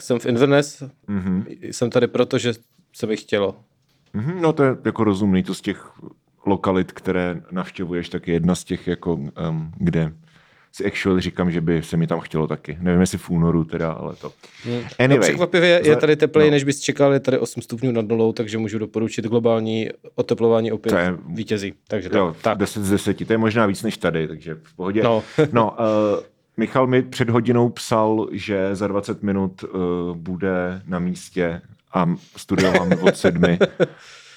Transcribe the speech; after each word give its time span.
Jsem 0.00 0.18
v 0.18 0.26
Inverness, 0.26 0.82
mm-hmm. 1.08 1.44
jsem 1.70 1.90
tady 1.90 2.06
proto, 2.06 2.38
že 2.38 2.52
se 2.92 3.06
mi 3.06 3.16
chtělo. 3.16 3.56
Mm-hmm, 4.14 4.40
no 4.40 4.52
to 4.52 4.62
je 4.62 4.76
jako 4.84 5.04
rozumný, 5.04 5.42
to 5.42 5.54
z 5.54 5.60
těch 5.60 5.90
lokalit, 6.46 6.92
které 6.92 7.42
navštěvuješ, 7.50 8.08
tak 8.08 8.28
je 8.28 8.34
jedna 8.34 8.54
z 8.54 8.64
těch, 8.64 8.86
jako, 8.86 9.14
um, 9.14 9.72
kde 9.76 10.12
si 10.72 10.84
actually 10.84 11.20
říkám, 11.20 11.50
že 11.50 11.60
by 11.60 11.82
se 11.82 11.96
mi 11.96 12.06
tam 12.06 12.20
chtělo 12.20 12.46
taky. 12.46 12.78
Nevím, 12.80 13.00
jestli 13.00 13.18
v 13.18 13.30
únoru 13.30 13.64
teda, 13.64 13.92
ale 13.92 14.16
to. 14.16 14.32
Hmm. 14.64 14.82
Anyway, 14.98 15.16
no, 15.16 15.22
překvapivě 15.22 15.80
je 15.84 15.96
tady 15.96 16.16
tepleji, 16.16 16.50
no. 16.50 16.54
než 16.54 16.64
bys 16.64 16.80
čekal, 16.80 17.12
je 17.12 17.20
tady 17.20 17.38
8 17.38 17.62
stupňů 17.62 17.92
nad 17.92 18.08
nulou, 18.08 18.32
takže 18.32 18.58
můžu 18.58 18.78
doporučit 18.78 19.24
globální 19.24 19.88
oteplování 20.14 20.72
opět 20.72 20.92
je, 20.92 21.14
vítězí. 21.28 21.74
Takže 21.88 22.10
jo, 22.12 22.36
tak. 22.42 22.58
10 22.58 22.84
z 22.84 22.90
10, 22.90 23.26
to 23.26 23.32
je 23.32 23.38
možná 23.38 23.66
víc 23.66 23.82
než 23.82 23.96
tady, 23.96 24.28
takže 24.28 24.54
v 24.62 24.76
pohodě. 24.76 25.02
No, 25.02 25.22
no 25.52 25.70
uh, 25.70 26.24
Michal 26.60 26.86
mi 26.86 27.02
před 27.02 27.30
hodinou 27.30 27.68
psal, 27.68 28.28
že 28.32 28.76
za 28.76 28.88
20 28.88 29.22
minut 29.22 29.62
uh, 29.62 30.16
bude 30.16 30.82
na 30.86 30.98
místě 30.98 31.62
a 31.94 32.14
studio 32.36 32.72
máme 32.78 32.96
od 32.96 33.16
sedmi 33.16 33.58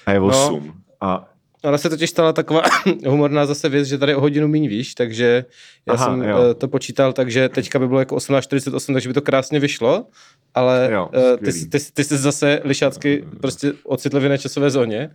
a 0.06 0.12
je 0.12 0.20
8. 0.20 0.66
No. 0.66 0.74
A 1.00 1.28
Ona 1.64 1.78
se 1.78 1.90
totiž 1.90 2.10
stala 2.10 2.32
taková 2.32 2.62
humorná 3.06 3.46
zase 3.46 3.68
věc, 3.68 3.88
že 3.88 3.98
tady 3.98 4.14
o 4.14 4.20
hodinu 4.20 4.48
míň 4.48 4.68
víš, 4.68 4.94
takže 4.94 5.44
já 5.86 5.94
Aha, 5.94 6.04
jsem 6.04 6.22
jo. 6.22 6.38
Eh, 6.50 6.54
to 6.54 6.68
počítal, 6.68 7.12
takže 7.12 7.48
teďka 7.48 7.78
by 7.78 7.88
bylo 7.88 7.98
jako 7.98 8.16
18.48, 8.16 8.92
takže 8.92 9.08
by 9.08 9.14
to 9.14 9.22
krásně 9.22 9.60
vyšlo, 9.60 10.06
ale 10.54 10.88
jo, 10.92 11.08
uh, 11.16 11.36
ty, 11.36 11.52
ty, 11.52 11.68
ty, 11.68 11.78
ty 11.94 12.04
jsi 12.04 12.18
zase 12.18 12.60
lišácky 12.64 13.24
prostě 13.40 13.72
ocitl 13.84 14.20
v 14.20 14.22
jiné 14.22 14.38
časové 14.38 14.70
zóně. 14.70 15.10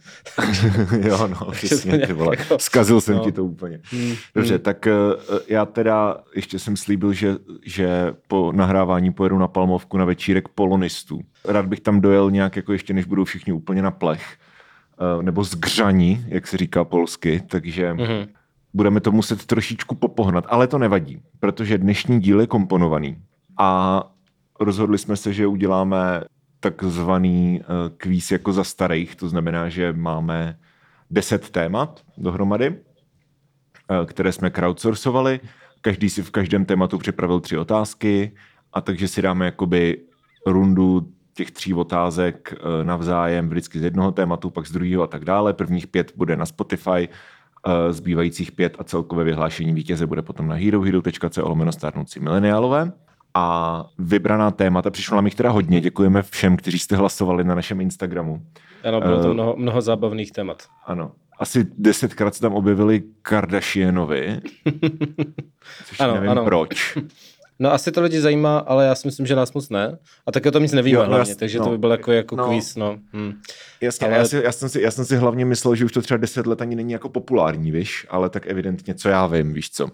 jo, 1.08 1.27
no, 1.27 1.52
přesně, 1.52 1.99
ty 1.99 2.13
vole. 2.13 2.35
Jako, 2.39 2.59
Zkazil 2.59 3.02
jsem 3.02 3.16
no. 3.16 3.23
ti 3.23 3.31
to 3.31 3.45
úplně. 3.45 3.80
Hmm, 3.91 4.16
Dobře, 4.36 4.53
hmm. 4.53 4.63
tak 4.63 4.88
uh, 5.31 5.38
já 5.47 5.66
teda 5.66 6.17
ještě 6.36 6.59
jsem 6.59 6.77
slíbil, 6.77 7.13
že, 7.13 7.36
že 7.66 8.13
po 8.27 8.52
nahrávání 8.52 9.13
pojedu 9.13 9.38
na 9.38 9.47
Palmovku 9.47 9.97
na 9.97 10.05
večírek 10.05 10.47
polonistů. 10.47 11.22
Rád 11.45 11.66
bych 11.66 11.80
tam 11.80 12.02
dojel 12.02 12.31
nějak 12.31 12.55
jako 12.55 12.73
ještě, 12.73 12.94
než 12.94 13.05
budou 13.05 13.23
všichni 13.23 13.53
úplně 13.53 13.81
na 13.81 13.91
plech 13.91 14.22
Eh, 14.22 14.48
nebo 15.22 15.44
zgřaní, 15.44 16.25
jak 16.28 16.47
se 16.47 16.58
říká 16.58 16.83
polsky, 16.83 17.44
takže 17.47 17.94
mm-hmm. 17.94 18.28
budeme 18.73 19.00
to 19.00 19.11
muset 19.11 19.45
trošičku 19.45 19.95
popohnat, 19.95 20.45
ale 20.47 20.67
to 20.67 20.78
nevadí, 20.78 21.22
protože 21.39 21.78
dnešní 21.78 22.19
díl 22.19 22.42
je 22.42 22.47
komponovaný 22.47 23.17
a 23.58 24.03
rozhodli 24.59 24.97
jsme 24.97 25.16
se, 25.16 25.33
že 25.33 25.47
uděláme 25.47 26.22
takzvaný 26.59 27.61
eh, 27.61 27.66
kvíz 27.97 28.31
jako 28.31 28.53
za 28.53 28.64
starých, 28.64 29.16
to 29.16 29.30
znamená, 29.30 29.70
že 29.70 29.94
máme 29.94 30.59
deset 31.09 31.50
témat 31.50 32.02
dohromady, 32.17 32.75
eh, 32.75 34.05
které 34.05 34.31
jsme 34.31 34.50
crowdsourcovali. 34.50 35.39
Každý 35.81 36.09
si 36.09 36.23
v 36.23 36.31
každém 36.31 36.66
tématu 36.66 36.97
připravil 36.97 37.39
tři 37.39 37.58
otázky 37.58 38.31
a 38.73 38.81
takže 38.81 39.08
si 39.08 39.22
dáme 39.22 39.45
jakoby 39.45 39.97
rundu 40.45 41.11
těch 41.33 41.52
tří 41.52 41.73
otázek 41.73 42.53
eh, 42.53 42.83
navzájem, 42.83 43.49
vždycky 43.49 43.80
z 43.80 43.83
jednoho 43.83 44.11
tématu, 44.11 44.49
pak 44.49 44.67
z 44.67 44.72
druhého 44.72 45.03
a 45.03 45.08
tak 45.08 45.25
dále. 45.25 45.53
Prvních 45.53 45.88
pět 45.88 46.13
bude 46.16 46.36
na 46.36 46.45
Spotify, 46.45 47.09
eh, 47.09 47.94
zbývajících 47.94 48.52
pět 48.52 48.75
a 48.80 48.83
celkové 48.83 49.23
vyhlášení 49.23 49.73
vítěze 49.73 50.08
bude 50.08 50.21
potom 50.21 50.47
na 50.47 50.55
herohero.co 50.55 51.49
lomeno 51.49 51.71
starnoucí 51.71 52.19
mileniálové. 52.19 52.91
A 53.33 53.86
vybraná 53.97 54.52
témata, 54.52 54.89
přišlo 54.89 55.16
nám 55.16 55.25
jich 55.25 55.36
teda 55.36 55.49
hodně, 55.49 55.81
děkujeme 55.81 56.21
všem, 56.21 56.58
kteří 56.58 56.80
jste 56.80 56.95
hlasovali 56.95 57.43
na 57.43 57.55
našem 57.55 57.81
Instagramu. 57.81 58.41
Ano, 58.83 59.02
bylo 59.02 59.23
to 59.23 59.33
mnoho, 59.33 59.55
mnoho 59.58 59.81
zábavných 59.81 60.31
témat. 60.31 60.64
Ano. 60.86 61.11
Asi 61.39 61.67
desetkrát 61.77 62.36
se 62.36 62.41
tam 62.41 62.53
objevili 62.53 63.03
Kardashianovi, 63.21 64.41
což 65.86 65.99
ano, 65.99 66.14
nevím 66.14 66.30
ano. 66.30 66.45
proč. 66.45 66.97
No 67.59 67.73
asi 67.73 67.91
to 67.91 68.02
lidi 68.02 68.21
zajímá, 68.21 68.57
ale 68.57 68.85
já 68.85 68.95
si 68.95 69.07
myslím, 69.07 69.25
že 69.25 69.35
nás 69.35 69.53
moc 69.53 69.69
ne. 69.69 69.97
A 70.27 70.31
také 70.31 70.49
o 70.49 70.52
tom 70.52 70.63
nic 70.63 70.71
nevíme 70.71 70.95
jo, 70.95 71.03
no, 71.03 71.15
hlavně, 71.15 71.35
takže 71.35 71.59
no, 71.59 71.65
to 71.65 71.71
by 71.71 71.77
bylo 71.77 71.91
jako, 71.91 72.11
jako 72.11 72.35
no, 72.35 72.47
quiz, 72.47 72.75
no. 72.75 72.97
Hm. 73.13 73.33
Jasně, 73.81 74.07
ale... 74.07 74.17
já, 74.17 74.25
si, 74.25 74.41
já, 74.43 74.52
jsem 74.52 74.69
si, 74.69 74.81
já 74.81 74.91
jsem 74.91 75.05
si 75.05 75.15
hlavně 75.15 75.45
myslel, 75.45 75.75
že 75.75 75.85
už 75.85 75.91
to 75.91 76.02
třeba 76.02 76.17
deset 76.17 76.47
let 76.47 76.61
ani 76.61 76.75
není 76.75 76.93
jako 76.93 77.09
populární, 77.09 77.71
víš, 77.71 78.07
ale 78.09 78.30
tak 78.30 78.47
evidentně, 78.47 78.95
co 78.95 79.09
já 79.09 79.27
vím, 79.27 79.53
víš 79.53 79.71
co. 79.71 79.89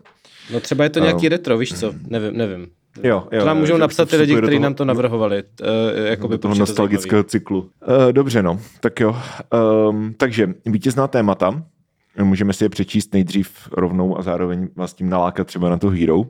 No 0.53 0.59
třeba 0.59 0.83
je 0.83 0.89
to 0.89 0.99
nějaký 0.99 1.27
um, 1.27 1.31
retro, 1.31 1.57
víš 1.57 1.79
co, 1.79 1.93
nevím, 2.07 2.37
nevím. 2.37 2.67
Jo, 3.03 3.27
jo, 3.31 3.39
to 3.39 3.45
nám 3.45 3.57
můžou 3.57 3.77
napsat 3.77 4.09
ty 4.09 4.15
lidi, 4.15 4.35
kteří 4.35 4.59
nám 4.59 4.73
to 4.73 4.85
navrhovali. 4.85 5.43
Uh, 5.61 6.05
jako 6.05 6.27
by 6.27 6.37
toho 6.37 6.55
nostalgického 6.55 7.23
cyklu. 7.23 7.59
Uh, 7.59 8.11
dobře, 8.11 8.43
no, 8.43 8.59
tak 8.79 8.99
jo. 8.99 9.17
Um, 9.89 10.13
takže 10.17 10.49
vítězná 10.65 11.07
témata, 11.07 11.63
můžeme 12.23 12.53
si 12.53 12.65
je 12.65 12.69
přečíst 12.69 13.13
nejdřív 13.13 13.51
rovnou 13.71 14.17
a 14.17 14.21
zároveň 14.21 14.67
vás 14.75 14.93
tím 14.93 15.09
nalákat 15.09 15.47
třeba 15.47 15.69
na 15.69 15.77
to 15.77 15.89
Hero. 15.89 16.23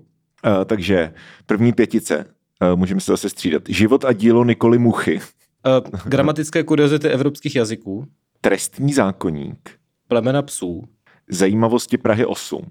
Uh, 0.45 0.65
takže 0.65 1.13
první 1.45 1.73
pětice, 1.73 2.25
uh, 2.61 2.79
můžeme 2.79 3.01
se 3.01 3.11
zase 3.11 3.29
střídat. 3.29 3.63
Život 3.67 4.05
a 4.05 4.13
dílo 4.13 4.43
Nikoli 4.43 4.77
Muchy. 4.77 5.19
Uh, 5.19 5.99
gramatické 6.05 6.63
kuriozity 6.63 7.09
evropských 7.09 7.55
jazyků. 7.55 8.07
Trestní 8.41 8.93
zákonník. 8.93 9.69
Plemena 10.07 10.41
psů. 10.41 10.83
Zajímavosti 11.29 11.97
Prahy 11.97 12.25
8. 12.25 12.65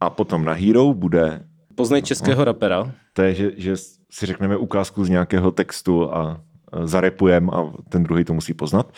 A 0.00 0.10
potom 0.10 0.44
na 0.44 0.52
Hero 0.52 0.94
bude... 0.94 1.44
Poznej 1.74 2.02
českého 2.02 2.44
rapera. 2.44 2.92
To 3.12 3.22
je, 3.22 3.34
že, 3.34 3.50
že 3.56 3.76
si 4.10 4.26
řekneme 4.26 4.56
ukázku 4.56 5.04
z 5.04 5.08
nějakého 5.08 5.50
textu 5.50 6.14
a 6.14 6.40
zarepujem 6.84 7.50
a 7.50 7.72
ten 7.88 8.02
druhý 8.02 8.24
to 8.24 8.34
musí 8.34 8.54
poznat. 8.54 8.92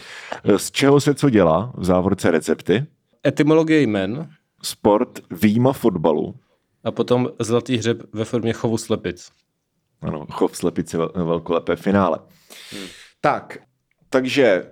Z 0.57 0.71
čeho 0.71 1.01
se 1.01 1.15
co 1.15 1.31
dělá? 1.31 1.73
V 1.77 1.85
závorce 1.85 2.31
recepty. 2.31 2.87
Etymologie 3.27 3.81
jmen. 3.81 4.31
Sport 4.63 5.21
výjima 5.43 5.73
fotbalu. 5.73 6.35
A 6.85 6.91
potom 6.91 7.29
zlatý 7.39 7.77
hřeb 7.77 8.03
ve 8.13 8.25
formě 8.25 8.53
chovu 8.53 8.79
slepic. 8.79 9.31
Ano, 10.03 10.27
chov 10.31 10.57
slepic 10.57 10.93
je 10.93 10.99
velkolepé 11.15 11.77
finále. 11.77 12.19
Hmm. 12.73 12.87
Tak, 13.21 13.59
takže 14.11 14.71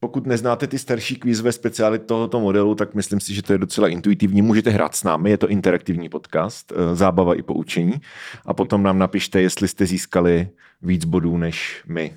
pokud 0.00 0.26
neznáte 0.26 0.66
ty 0.66 0.78
starší 0.78 1.16
kvízové 1.16 1.52
speciály 1.52 1.98
tohoto 1.98 2.40
modelu, 2.40 2.74
tak 2.74 2.94
myslím 2.94 3.20
si, 3.20 3.34
že 3.34 3.42
to 3.42 3.52
je 3.52 3.58
docela 3.58 3.88
intuitivní. 3.88 4.42
Můžete 4.42 4.70
hrát 4.70 4.94
s 4.94 5.04
námi, 5.04 5.30
je 5.30 5.38
to 5.38 5.48
interaktivní 5.48 6.08
podcast, 6.08 6.72
eh, 6.72 6.96
zábava 6.96 7.34
i 7.34 7.42
poučení. 7.42 8.00
A 8.46 8.54
potom 8.54 8.82
nám 8.82 8.98
napište, 8.98 9.42
jestli 9.42 9.68
jste 9.68 9.86
získali 9.86 10.48
víc 10.82 11.04
bodů 11.04 11.36
než 11.36 11.82
my 11.86 12.14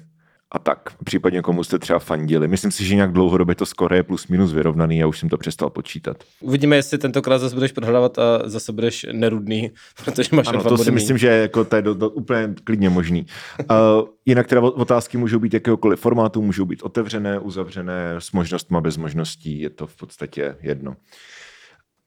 a 0.51 0.59
tak. 0.59 0.79
Případně 1.03 1.41
komu 1.41 1.63
jste 1.63 1.79
třeba 1.79 1.99
fandili. 1.99 2.47
Myslím 2.47 2.71
si, 2.71 2.85
že 2.85 2.95
nějak 2.95 3.11
dlouhodobě 3.11 3.55
to 3.55 3.65
skoro 3.65 3.95
je 3.95 4.03
plus 4.03 4.27
minus 4.27 4.53
vyrovnaný, 4.53 4.97
já 4.97 5.07
už 5.07 5.19
jsem 5.19 5.29
to 5.29 5.37
přestal 5.37 5.69
počítat. 5.69 6.23
Uvidíme, 6.39 6.75
jestli 6.75 6.97
tentokrát 6.97 7.37
zase 7.37 7.55
budeš 7.55 7.71
prohrávat 7.71 8.19
a 8.19 8.41
zase 8.45 8.71
budeš 8.71 9.05
nerudný, 9.11 9.71
protože 10.05 10.29
máš 10.35 10.47
ano, 10.47 10.63
to 10.63 10.77
si 10.77 10.91
myslím, 10.91 11.17
že 11.17 11.27
je, 11.27 11.41
jako, 11.41 11.65
to 11.65 11.75
je 11.75 11.81
do, 11.81 11.93
do, 11.93 12.09
úplně 12.09 12.55
klidně 12.63 12.89
možný. 12.89 13.25
uh, 13.59 13.75
jinak 14.25 14.47
teda 14.47 14.61
otázky 14.61 15.17
můžou 15.17 15.39
být 15.39 15.53
jakéhokoliv 15.53 15.99
formátu, 15.99 16.41
můžou 16.41 16.65
být 16.65 16.83
otevřené, 16.83 17.39
uzavřené, 17.39 18.15
s 18.19 18.31
možnostmi, 18.31 18.77
bez 18.81 18.97
možností, 18.97 19.59
je 19.59 19.69
to 19.69 19.87
v 19.87 19.95
podstatě 19.95 20.55
jedno. 20.61 20.95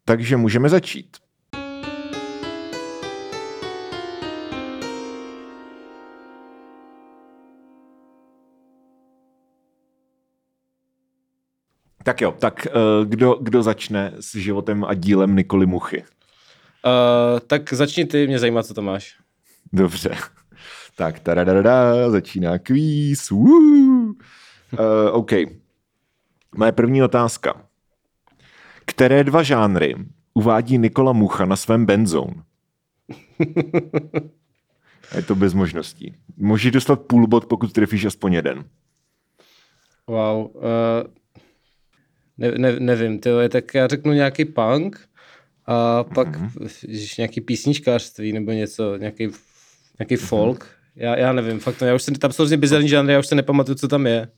Takže 0.05 0.37
můžeme 0.37 0.69
začít. 0.69 1.24
Tak 12.05 12.21
jo, 12.21 12.33
tak 12.39 12.67
uh, 12.67 13.07
kdo, 13.07 13.39
kdo 13.41 13.63
začne 13.63 14.13
s 14.21 14.35
životem 14.35 14.85
a 14.85 14.95
dílem 14.95 15.37
Nikoli 15.37 15.67
Muchy? 15.67 16.05
Uh, 16.85 17.41
tak 17.47 17.73
začni 17.73 18.05
ty, 18.05 18.27
mě 18.27 18.39
zajímá, 18.39 18.63
co 18.63 18.75
to 18.75 18.83
máš. 18.83 19.17
Dobře. 19.73 20.17
Tak, 20.97 21.21
taradada, 21.21 22.11
začíná 22.11 22.59
kvíz. 22.59 23.33
Uh, 23.33 24.13
OK. 25.13 25.31
Moje 26.57 26.73
první 26.73 27.03
otázka. 27.03 27.67
Které 28.85 29.25
dva 29.25 29.43
žánry 29.43 29.95
uvádí 30.35 30.79
Nikola 30.79 31.13
Mucha 31.13 31.45
na 31.45 31.57
svém 31.57 31.87
benzón? 31.87 32.31
Je 35.17 35.23
to 35.23 35.35
bez 35.35 35.55
možností. 35.55 36.15
Můžeš 36.37 36.73
dostat 36.73 37.01
půl 37.01 37.27
bod, 37.27 37.47
pokud 37.47 37.73
trefíš 37.73 38.05
aspoň 38.05 38.33
jeden. 38.33 38.65
Wow. 40.07 40.51
Uh, 40.57 40.63
ne, 42.39 42.51
ne, 42.59 42.81
nevím, 42.81 43.19
tyjo, 43.19 43.49
tak 43.49 43.75
já 43.75 43.87
řeknu 43.87 44.13
nějaký 44.13 44.45
punk 44.45 45.01
a 45.67 46.05
pak 46.05 46.29
mm-hmm. 46.29 47.15
nějaký 47.19 47.41
písničkářství 47.41 48.33
nebo 48.33 48.53
něco, 48.53 48.97
nějaký, 48.97 49.29
nějaký 49.99 50.15
mm-hmm. 50.15 50.27
folk. 50.27 50.67
Já, 50.97 51.17
já 51.17 51.33
nevím, 51.33 51.61
fakt 51.61 51.77
to, 51.77 51.85
já 51.85 51.95
už 51.95 52.03
jsem, 52.03 52.15
tam 52.15 52.33
jsou 52.33 52.43
hrozně 52.43 52.57
bizarní 52.57 52.89
žánry, 52.89 53.13
já 53.13 53.19
už 53.19 53.27
se 53.27 53.35
nepamatuju, 53.35 53.75
co 53.75 53.89
tam 53.89 54.07
je. 54.07 54.29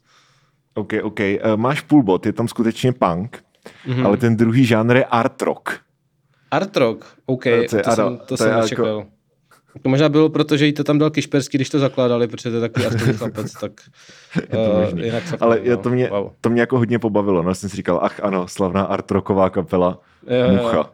OK, 0.74 0.92
OK. 1.02 1.20
Uh, 1.20 1.56
máš 1.56 1.80
půlbot, 1.80 2.26
je 2.26 2.32
tam 2.32 2.48
skutečně 2.48 2.92
punk, 2.92 3.44
mm-hmm. 3.86 4.06
ale 4.06 4.16
ten 4.16 4.36
druhý 4.36 4.64
žánr 4.64 4.96
je 4.96 5.04
art 5.04 5.42
rock. 5.42 5.80
Art 6.50 6.76
rock, 6.76 7.04
OK, 7.26 7.44
to, 7.44 7.76
to, 7.76 7.82
to 7.82 7.90
jsem, 7.90 8.18
to, 8.18 8.24
to 8.24 8.36
jsem 8.36 8.60
nečekal. 8.60 8.86
Jako, 8.86 9.15
to 9.82 9.88
možná 9.88 10.08
bylo 10.08 10.28
proto, 10.28 10.56
že 10.56 10.66
jí 10.66 10.72
to 10.72 10.84
tam 10.84 10.98
dal 10.98 11.10
Kišperský, 11.10 11.58
když 11.58 11.70
to 11.70 11.78
zakládali, 11.78 12.28
protože 12.28 12.50
to 12.50 12.56
je 12.56 12.60
takový 12.60 12.86
artový 12.86 13.12
chlapec, 13.12 13.52
tak 13.52 13.72
uh, 14.92 15.00
jinak 15.00 15.22
fakt, 15.22 15.42
Ale 15.42 15.60
no, 15.68 15.76
to, 15.76 15.90
mě, 15.90 16.08
wow. 16.08 16.30
to 16.40 16.50
mě 16.50 16.60
jako 16.60 16.78
hodně 16.78 16.98
pobavilo, 16.98 17.42
no, 17.42 17.54
jsem 17.54 17.70
si 17.70 17.76
říkal, 17.76 18.00
ach 18.02 18.20
ano, 18.20 18.48
slavná 18.48 18.82
artroková 18.82 19.50
kapela, 19.50 20.00
jo, 20.26 20.52
Mucha. 20.52 20.90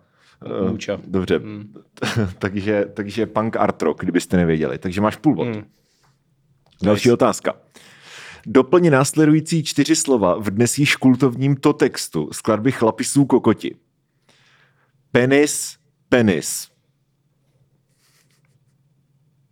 Jo, 0.49 0.70
Mucha. 0.70 0.99
Dobře, 1.06 1.38
hmm. 1.38 1.75
takže, 2.38 2.87
takže 2.94 3.26
punk 3.26 3.56
art 3.56 3.82
rock, 3.82 4.00
kdybyste 4.00 4.37
nevěděli. 4.37 4.79
Takže 4.79 5.00
máš 5.00 5.17
půl 5.17 5.35
bod. 5.35 5.46
Hmm. 5.46 5.64
Další 6.82 7.08
nice. 7.08 7.14
otázka. 7.14 7.55
Doplně 8.46 8.90
následující 8.90 9.64
čtyři 9.64 9.96
slova 9.96 10.38
v 10.38 10.50
dnes 10.50 10.78
již 10.78 10.96
kultovním 10.96 11.56
to 11.56 11.73
textu 11.73 12.28
skladby 12.32 12.73
chlapisů 12.73 13.25
kokoti. 13.25 13.76
Penis, 15.12 15.76
penis. 16.08 16.72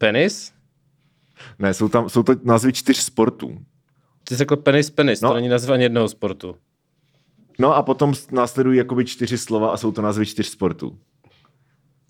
Penis? 0.00 0.52
Ne, 1.58 1.74
jsou, 1.74 1.88
tam, 1.88 2.08
jsou 2.08 2.22
to 2.22 2.34
názvy 2.44 2.72
čtyř 2.72 2.96
sportů. 2.96 3.58
Ty 4.24 4.34
jsi 4.34 4.38
řekl 4.38 4.56
penis, 4.56 4.90
penis, 4.90 5.20
no. 5.20 5.28
to 5.28 5.34
není 5.34 5.48
nazva 5.48 5.76
jednoho 5.76 6.08
sportu. 6.08 6.56
No 7.58 7.76
a 7.76 7.82
potom 7.82 8.14
následují 8.32 8.78
jakoby 8.78 9.04
čtyři 9.04 9.38
slova 9.38 9.70
a 9.70 9.76
jsou 9.76 9.92
to 9.92 10.02
názvy 10.02 10.26
čtyř 10.26 10.46
sportů. 10.46 10.98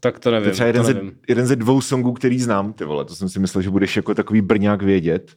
Tak 0.00 0.18
to 0.18 0.30
nevím. 0.30 0.48
To 0.48 0.52
třeba 0.52 0.66
jeden, 0.66 0.82
to 0.82 0.88
nevím. 0.88 1.10
Ze, 1.10 1.16
jeden 1.28 1.46
ze 1.46 1.56
dvou 1.56 1.80
songů, 1.80 2.12
který 2.12 2.40
znám, 2.40 2.72
ty 2.72 2.84
vole, 2.84 3.04
to 3.04 3.14
jsem 3.14 3.28
si 3.28 3.38
myslel, 3.38 3.62
že 3.62 3.70
budeš 3.70 3.96
jako 3.96 4.14
takový 4.14 4.40
brňák 4.40 4.82
vědět. 4.82 5.36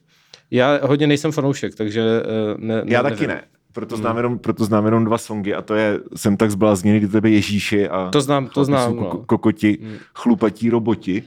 Já 0.50 0.86
hodně 0.86 1.06
nejsem 1.06 1.32
fanoušek, 1.32 1.74
takže 1.74 2.02
uh, 2.02 2.60
ne, 2.60 2.74
ne, 2.74 2.82
Já 2.86 3.02
nevím. 3.02 3.18
taky 3.18 3.26
ne. 3.26 3.42
Proto 3.72 3.96
znám, 3.96 4.12
hmm. 4.12 4.18
jenom, 4.18 4.38
proto 4.38 4.64
znám 4.64 4.84
jenom 4.84 5.04
dva 5.04 5.18
songy 5.18 5.54
a 5.54 5.62
to 5.62 5.74
je 5.74 6.00
Jsem 6.16 6.36
tak 6.36 6.50
zblázněný 6.50 7.00
do 7.00 7.08
tebe 7.08 7.30
Ježíši 7.30 7.88
a 7.88 8.08
to 8.10 8.20
znám, 8.20 8.48
to 8.48 8.64
znám, 8.64 8.96
no. 8.96 9.24
kokoti, 9.26 9.78
hmm. 9.82 9.96
chlupatí 10.14 10.70
roboti. 10.70 11.22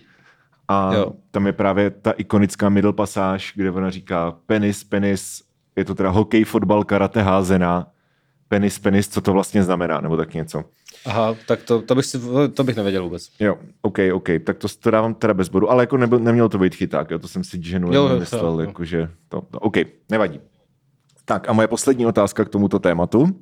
A 0.68 0.94
jo. 0.94 1.14
tam 1.32 1.48
je 1.48 1.54
právě 1.54 1.90
ta 1.90 2.12
ikonická 2.12 2.70
middle 2.70 2.94
pasáž, 2.94 3.54
kde 3.56 3.72
ona 3.72 3.90
říká 3.90 4.38
penis, 4.46 4.84
penis, 4.84 5.44
je 5.76 5.86
to 5.86 5.96
teda 5.96 6.10
hokej, 6.10 6.44
fotbal, 6.44 6.84
karate, 6.84 7.22
házená, 7.22 7.88
penis, 8.48 8.80
penis, 8.80 9.08
co 9.08 9.22
to 9.22 9.34
vlastně 9.34 9.64
znamená, 9.64 10.02
nebo 10.02 10.18
tak 10.18 10.34
něco. 10.34 10.64
Aha, 11.06 11.36
tak 11.48 11.64
to, 11.64 11.82
to, 11.82 11.96
bych, 11.96 12.06
si, 12.06 12.20
to 12.54 12.64
bych 12.64 12.76
nevěděl 12.76 13.04
vůbec. 13.04 13.30
Jo, 13.40 13.58
OK, 13.82 13.98
OK, 14.14 14.30
tak 14.44 14.58
to, 14.58 14.68
to 14.80 14.92
dávám 14.92 15.14
teda 15.14 15.34
bez 15.34 15.50
bodu, 15.50 15.72
ale 15.72 15.84
jako 15.84 15.98
nebyl, 15.98 16.20
nemělo 16.20 16.50
to 16.50 16.58
být 16.58 16.76
chyták, 16.76 17.12
jo, 17.12 17.20
to 17.20 17.28
jsem 17.28 17.44
si 17.44 17.64
ženu 17.64 17.94
jo, 17.94 18.20
myslel, 18.20 18.54
jo, 18.54 18.60
jako, 18.60 18.86
že 18.86 19.10
to, 19.30 19.42
to, 19.42 19.60
OK, 19.60 19.78
nevadí. 20.12 20.40
Tak 21.26 21.50
a 21.50 21.54
moje 21.54 21.68
poslední 21.68 22.06
otázka 22.06 22.46
k 22.46 22.50
tomuto 22.50 22.80
tématu. 22.80 23.42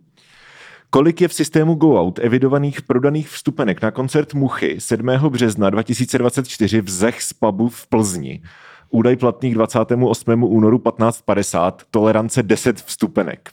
Kolik 0.95 1.21
je 1.21 1.27
v 1.27 1.33
systému 1.33 1.75
GoOut 1.75 2.19
evidovaných 2.19 2.81
prodaných 2.81 3.27
vstupenek 3.29 3.81
na 3.81 3.91
koncert 3.91 4.33
Muchy 4.33 4.79
7. 4.79 5.07
března 5.29 5.69
2024 5.69 6.81
v 6.81 6.89
Zech 6.89 7.17
pubu 7.39 7.69
v 7.69 7.87
Plzni? 7.87 8.41
Údaj 8.89 9.15
platných 9.15 9.53
28. 9.53 10.43
únoru 10.43 10.77
1550, 10.77 11.83
tolerance 11.91 12.43
10 12.43 12.81
vstupenek. 12.81 13.51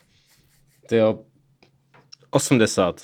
Ty 0.87 0.97
jo, 0.97 1.19
80. 2.31 3.01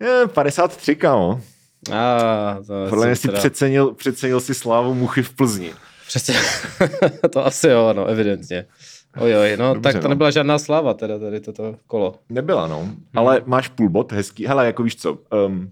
Je, 0.00 0.26
53, 0.26 0.96
kámo. 0.96 1.40
A, 1.92 2.58
to 2.66 2.86
Podle 2.88 3.06
mě 3.06 3.16
si 3.16 3.28
teda... 3.28 3.38
přecenil, 3.38 3.94
přecenil 3.94 4.40
si 4.40 4.54
slávu 4.54 4.94
Muchy 4.94 5.22
v 5.22 5.34
Plzni. 5.34 5.74
Přesně, 6.06 6.34
to 7.32 7.46
asi 7.46 7.68
jo, 7.68 7.92
no, 7.92 8.06
evidentně. 8.06 8.66
Ojoj, 9.16 9.56
no 9.56 9.74
Dobře, 9.74 9.92
tak 9.92 10.02
to 10.02 10.08
no. 10.08 10.10
nebyla 10.10 10.30
žádná 10.30 10.58
sláva 10.58 10.94
teda 10.94 11.18
tady 11.18 11.40
toto 11.40 11.76
kolo. 11.86 12.14
Nebyla, 12.28 12.66
no, 12.66 12.80
hmm. 12.80 13.02
ale 13.14 13.42
máš 13.46 13.68
půl 13.68 13.88
bod, 13.88 14.12
hezký. 14.12 14.46
Hele, 14.46 14.66
jako 14.66 14.82
víš 14.82 14.96
co, 14.96 15.18
um, 15.46 15.70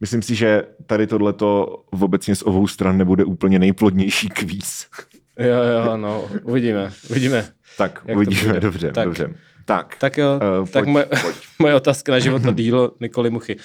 myslím 0.00 0.22
si, 0.22 0.34
že 0.34 0.62
tady 0.86 1.06
tohleto 1.06 1.66
obecně 1.90 2.34
z 2.34 2.42
obou 2.42 2.66
stran 2.66 2.98
nebude 2.98 3.24
úplně 3.24 3.58
nejplodnější 3.58 4.28
kvíz. 4.28 4.86
jo, 5.38 5.84
jo, 5.86 5.96
no, 5.96 6.24
uvidíme, 6.42 6.92
uvidíme. 7.10 7.48
Tak, 7.78 8.04
uvidíme, 8.14 8.60
dobře, 8.60 8.92
tak. 8.92 9.04
dobře. 9.04 9.34
Tak, 9.64 9.96
tak 10.00 10.18
jo, 10.18 10.40
uh, 10.60 10.68
tak 10.68 10.84
pojď, 10.84 10.92
moje, 10.92 11.06
pojď. 11.06 11.36
moje 11.58 11.74
otázka 11.74 12.12
na 12.12 12.18
život 12.18 12.46
a 12.46 12.52
dílo 12.52 12.92
Nikoli 13.00 13.30
Muchy. 13.30 13.56
Uh, 13.56 13.62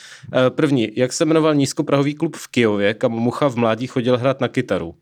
první, 0.49 0.91
jak 0.95 1.13
se 1.13 1.25
jmenoval 1.25 1.55
nízkoprahový 1.55 2.13
klub 2.13 2.35
v 2.35 2.47
Kijově, 2.47 2.93
kam 2.93 3.11
Mucha 3.11 3.47
v 3.47 3.55
mládí 3.55 3.87
chodil 3.87 4.17
hrát 4.17 4.41
na 4.41 4.47
kytaru? 4.47 4.87
Uh, 4.87 4.95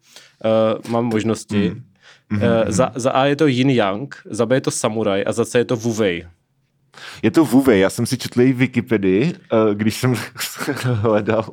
mám 0.91 1.05
možnosti. 1.05 1.69
Mm. 1.69 1.90
Mm-hmm. 2.31 2.71
Za, 2.71 2.91
za 2.95 3.11
A 3.11 3.25
je 3.25 3.35
to 3.35 3.47
Yin 3.47 3.69
Yang, 3.69 4.15
za 4.25 4.45
B 4.45 4.55
je 4.55 4.61
to 4.61 4.71
Samurai 4.71 5.23
a 5.23 5.31
za 5.31 5.45
C 5.45 5.57
je 5.57 5.65
to 5.65 5.75
Wuvei. 5.75 6.27
Je 7.23 7.31
to 7.31 7.45
Vuvej, 7.45 7.79
já 7.79 7.89
jsem 7.89 8.05
si 8.05 8.17
četl 8.17 8.41
její 8.41 8.53
Wikipedii, 8.53 9.33
eh, 9.33 9.75
když 9.75 9.95
jsem 9.95 10.15
hledal 10.83 11.45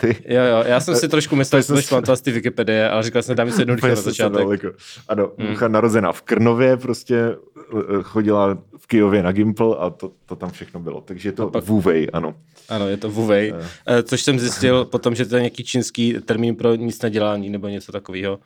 ty. 0.00 0.16
Jo, 0.28 0.42
jo, 0.42 0.64
já 0.66 0.80
jsem 0.80 0.94
si 0.94 1.08
trošku 1.08 1.36
myslel, 1.36 1.62
že 1.62 1.82
jsem 1.82 2.02
to 2.02 2.16
ty 2.16 2.32
Wikipedie, 2.32 2.90
ale 2.90 3.02
říkal 3.02 3.22
jsem, 3.22 3.36
dám 3.36 3.50
si 3.50 3.60
jednoduché 3.60 3.88
na 3.88 3.94
začátek. 3.94 4.64
Ano, 5.08 5.30
hmm. 5.38 5.72
narozená 5.72 6.12
v 6.12 6.22
Krnově, 6.22 6.76
prostě 6.76 7.16
eh, 7.16 8.02
chodila 8.02 8.58
v 8.78 8.86
Kijově 8.86 9.22
na 9.22 9.32
Gimple 9.32 9.76
a 9.76 9.90
to, 9.90 10.12
to 10.26 10.36
tam 10.36 10.50
všechno 10.50 10.80
bylo. 10.80 11.00
Takže 11.00 11.28
je 11.28 11.32
to 11.32 11.50
pak... 11.50 11.64
Vuvej, 11.64 12.08
ano. 12.12 12.34
Ano, 12.68 12.88
je 12.88 12.96
to 12.96 13.10
Vuvej, 13.10 13.52
uh. 13.52 13.58
což 14.02 14.22
jsem 14.22 14.38
zjistil 14.38 14.84
potom, 14.84 15.14
že 15.14 15.26
to 15.26 15.36
je 15.36 15.42
nějaký 15.42 15.64
čínský 15.64 16.14
termín 16.24 16.56
pro 16.56 16.74
nic 16.74 17.02
nedělání 17.02 17.50
nebo 17.50 17.68
něco 17.68 17.92
takového, 17.92 18.38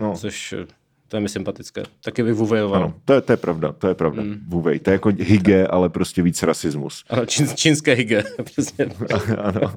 no. 0.00 0.16
což 0.16 0.54
to 1.08 1.16
je 1.16 1.20
mi 1.20 1.28
sympatické. 1.28 1.82
Taky 2.04 2.22
bych 2.22 2.34
vuvejoval. 2.34 2.82
Ano, 2.82 2.94
to 3.04 3.12
je, 3.12 3.20
to 3.20 3.32
je 3.32 3.36
pravda, 3.36 3.72
to 3.72 3.88
je 3.88 3.94
pravda. 3.94 4.22
Mm. 4.22 4.62
To 4.82 4.90
je 4.90 4.92
jako 4.92 5.12
hygge, 5.18 5.66
ale 5.66 5.88
prostě 5.88 6.22
víc 6.22 6.42
rasismus. 6.42 7.04
Ano, 7.10 7.26
čín, 7.26 7.48
čínské 7.54 7.92
hygge. 7.92 8.24
Přesně. 8.44 8.86
ano. 9.38 9.74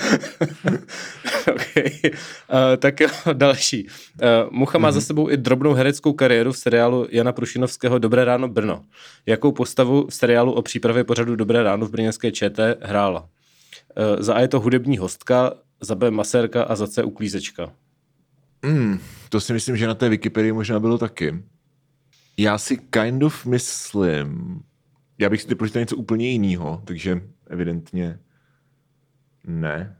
okay. 1.52 1.90
uh, 2.04 2.76
tak 2.78 3.00
jo, 3.00 3.08
další. 3.32 3.86
Uh, 3.86 4.50
Mucha 4.50 4.78
má 4.78 4.88
mm-hmm. 4.88 4.92
za 4.92 5.00
sebou 5.00 5.30
i 5.30 5.36
drobnou 5.36 5.72
hereckou 5.72 6.12
kariéru 6.12 6.52
v 6.52 6.58
seriálu 6.58 7.06
Jana 7.10 7.32
Prušinovského 7.32 7.98
Dobré 7.98 8.24
ráno 8.24 8.48
Brno. 8.48 8.84
Jakou 9.26 9.52
postavu 9.52 10.06
v 10.06 10.14
seriálu 10.14 10.52
o 10.52 10.62
přípravě 10.62 11.04
pořadu 11.04 11.36
Dobré 11.36 11.62
ráno 11.62 11.86
v 11.86 11.90
brněnské 11.90 12.32
ČT 12.32 12.78
hrála? 12.82 13.20
Uh, 13.20 14.22
za 14.22 14.34
A 14.34 14.40
je 14.40 14.48
to 14.48 14.60
hudební 14.60 14.98
hostka, 14.98 15.52
za 15.80 15.94
B 15.94 16.10
masérka 16.10 16.62
a 16.62 16.76
za 16.76 16.86
C 16.86 17.04
uklízečka. 17.04 17.72
Mm, 18.62 19.00
to 19.28 19.40
si 19.40 19.52
myslím, 19.52 19.76
že 19.76 19.86
na 19.86 19.94
té 19.94 20.08
Wikipedii 20.08 20.52
možná 20.52 20.80
bylo 20.80 20.98
taky. 20.98 21.42
Já 22.36 22.58
si 22.58 22.76
kind 22.76 23.22
of 23.22 23.46
myslím, 23.46 24.60
já 25.18 25.30
bych 25.30 25.42
si 25.42 25.48
je 25.74 25.80
něco 25.80 25.96
úplně 25.96 26.28
jiného, 26.28 26.82
takže 26.84 27.22
evidentně 27.46 28.18
ne. 29.44 29.96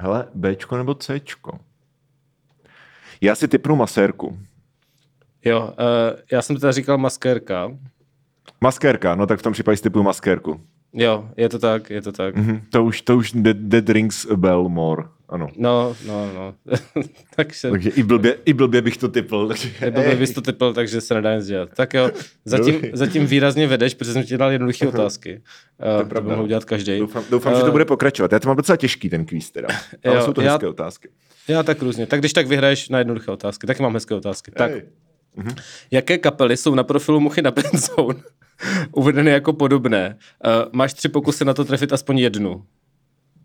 Hele, 0.00 0.28
Bčko 0.34 0.76
nebo 0.76 0.94
Cčko? 0.94 1.58
Já 3.20 3.34
si 3.34 3.48
typnu 3.48 3.76
masérku. 3.76 4.38
Jo, 5.44 5.60
uh, 5.60 6.20
já 6.32 6.42
jsem 6.42 6.56
teda 6.56 6.72
říkal 6.72 6.98
maskérka. 6.98 7.78
Maskérka, 8.60 9.14
no 9.14 9.26
tak 9.26 9.38
v 9.38 9.42
tom 9.42 9.52
případě 9.52 9.76
si 9.76 9.82
typnu 9.82 10.02
maskérku. 10.02 10.60
Jo, 10.92 11.30
je 11.36 11.48
to 11.48 11.58
tak, 11.58 11.90
je 11.90 12.02
to 12.02 12.12
tak. 12.12 12.36
Mm-hmm, 12.36 12.60
to 12.70 12.84
už, 12.84 13.02
to 13.02 13.16
už 13.16 13.32
dead, 13.32 13.56
dead 13.56 13.88
rings 13.88 14.26
a 14.30 14.36
bell 14.36 14.68
more 14.68 15.15
ano. 15.28 15.48
No, 15.56 15.96
no, 16.06 16.32
no. 16.34 16.54
takže, 17.36 17.70
takže 17.70 17.90
i, 17.90 18.02
blbě, 18.02 18.38
i 18.44 18.52
blbě 18.52 18.82
bych 18.82 18.96
to 18.96 19.08
typl. 19.08 19.50
I 19.86 19.90
blbě 19.90 20.16
bys 20.16 20.30
to 20.30 20.40
typl, 20.40 20.72
takže 20.72 21.00
se 21.00 21.14
nedá 21.14 21.36
nic 21.36 21.46
dělat. 21.46 21.68
Tak 21.76 21.94
jo, 21.94 22.10
zatím, 22.44 22.80
zatím 22.92 23.26
výrazně 23.26 23.66
vedeš, 23.66 23.94
protože 23.94 24.12
jsem 24.12 24.22
ti 24.22 24.38
dal 24.38 24.50
jednoduché 24.50 24.88
otázky. 24.88 25.42
To, 25.76 26.02
uh, 26.02 26.08
to 26.08 26.20
by 26.20 26.28
mohl 26.28 26.42
udělat 26.42 26.64
každý. 26.64 26.98
Doufám, 26.98 27.24
doufám 27.30 27.52
uh, 27.52 27.58
že 27.58 27.64
to 27.64 27.72
bude 27.72 27.84
pokračovat. 27.84 28.32
Já 28.32 28.38
to 28.38 28.48
mám 28.48 28.56
docela 28.56 28.76
těžký, 28.76 29.08
ten 29.08 29.26
kvíz 29.26 29.50
teda. 29.50 29.68
Ale 30.04 30.16
jo, 30.16 30.22
jsou 30.24 30.32
to 30.32 30.40
já, 30.40 30.52
hezké 30.52 30.68
otázky. 30.68 31.08
Já 31.48 31.62
tak 31.62 31.82
různě. 31.82 32.06
Tak 32.06 32.20
když 32.20 32.32
tak 32.32 32.46
vyhraješ 32.46 32.88
na 32.88 32.98
jednoduché 32.98 33.30
otázky, 33.30 33.66
tak 33.66 33.80
mám 33.80 33.94
hezké 33.94 34.14
otázky. 34.14 34.50
Tak. 34.50 34.72
Mhm. 35.36 35.54
Jaké 35.90 36.18
kapely 36.18 36.56
jsou 36.56 36.74
na 36.74 36.84
profilu 36.84 37.20
Muchy 37.20 37.42
na 37.42 37.50
Benzone 37.50 38.20
uvedeny 38.92 39.30
jako 39.30 39.52
podobné? 39.52 40.18
Uh, 40.46 40.52
máš 40.72 40.94
tři 40.94 41.08
pokusy 41.08 41.44
na 41.44 41.54
to 41.54 41.64
trefit 41.64 41.92
aspoň 41.92 42.18
jednu. 42.18 42.64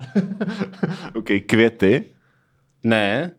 OK, 1.15 1.27
květy. 1.45 2.05
Ne. 2.83 3.31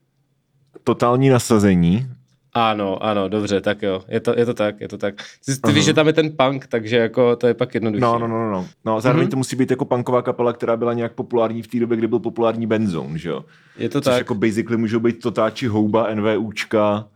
Totální 0.84 1.28
nasazení. 1.28 2.06
Ano, 2.54 3.02
ano, 3.04 3.28
dobře, 3.28 3.60
tak 3.60 3.82
jo, 3.82 4.02
je 4.08 4.20
to, 4.20 4.34
je 4.38 4.46
to 4.46 4.54
tak, 4.54 4.80
je 4.80 4.88
to 4.88 4.98
tak. 4.98 5.14
Ty, 5.46 5.52
ty 5.60 5.72
víš, 5.72 5.84
že 5.84 5.94
tam 5.94 6.06
je 6.06 6.12
ten 6.12 6.30
punk, 6.36 6.66
takže 6.66 6.96
jako 6.96 7.36
to 7.36 7.46
je 7.46 7.54
pak 7.54 7.74
jednodušší. 7.74 8.02
No, 8.02 8.18
no, 8.18 8.28
no, 8.28 8.50
no. 8.50 8.68
No, 8.84 9.00
zároveň 9.00 9.26
mm-hmm. 9.26 9.30
to 9.30 9.36
musí 9.36 9.56
být 9.56 9.70
jako 9.70 9.84
punková 9.84 10.22
kapela, 10.22 10.52
která 10.52 10.76
byla 10.76 10.92
nějak 10.92 11.12
populární 11.12 11.62
v 11.62 11.68
té 11.68 11.80
době, 11.80 11.96
kdy 11.96 12.06
byl 12.06 12.18
populární 12.18 12.66
Benzone, 12.66 13.18
že 13.18 13.28
jo? 13.28 13.44
Je 13.78 13.88
to 13.88 14.00
Což 14.00 14.12
tak. 14.12 14.18
jako 14.18 14.34
basically 14.34 14.76
můžou 14.76 15.00
být 15.00 15.20
Totáči 15.20 15.66
Houba, 15.66 16.14
NVUčka, 16.14 17.08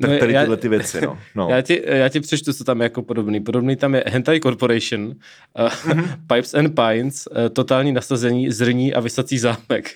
tak 0.00 0.10
no, 0.10 0.18
tady 0.18 0.32
já, 0.32 0.40
tyhle 0.40 0.56
ty 0.56 0.68
věci, 0.68 1.00
no. 1.00 1.18
no. 1.34 1.48
Já, 1.50 1.62
ti, 1.62 1.82
já 1.86 2.08
ti 2.08 2.20
přečtu, 2.20 2.52
co 2.52 2.64
tam 2.64 2.80
je 2.80 2.84
jako 2.84 3.02
podobný. 3.02 3.40
Podobný 3.40 3.76
tam 3.76 3.94
je 3.94 4.04
Hentai 4.06 4.40
Corporation, 4.40 5.04
uh, 5.04 5.12
mm-hmm. 5.68 6.04
Pipes 6.26 6.54
and 6.54 6.74
Pines, 6.74 7.26
uh, 7.26 7.48
totální 7.48 7.92
nasazení, 7.92 8.50
zrní 8.50 8.94
a 8.94 9.00
vysací 9.00 9.38
zámek. 9.38 9.90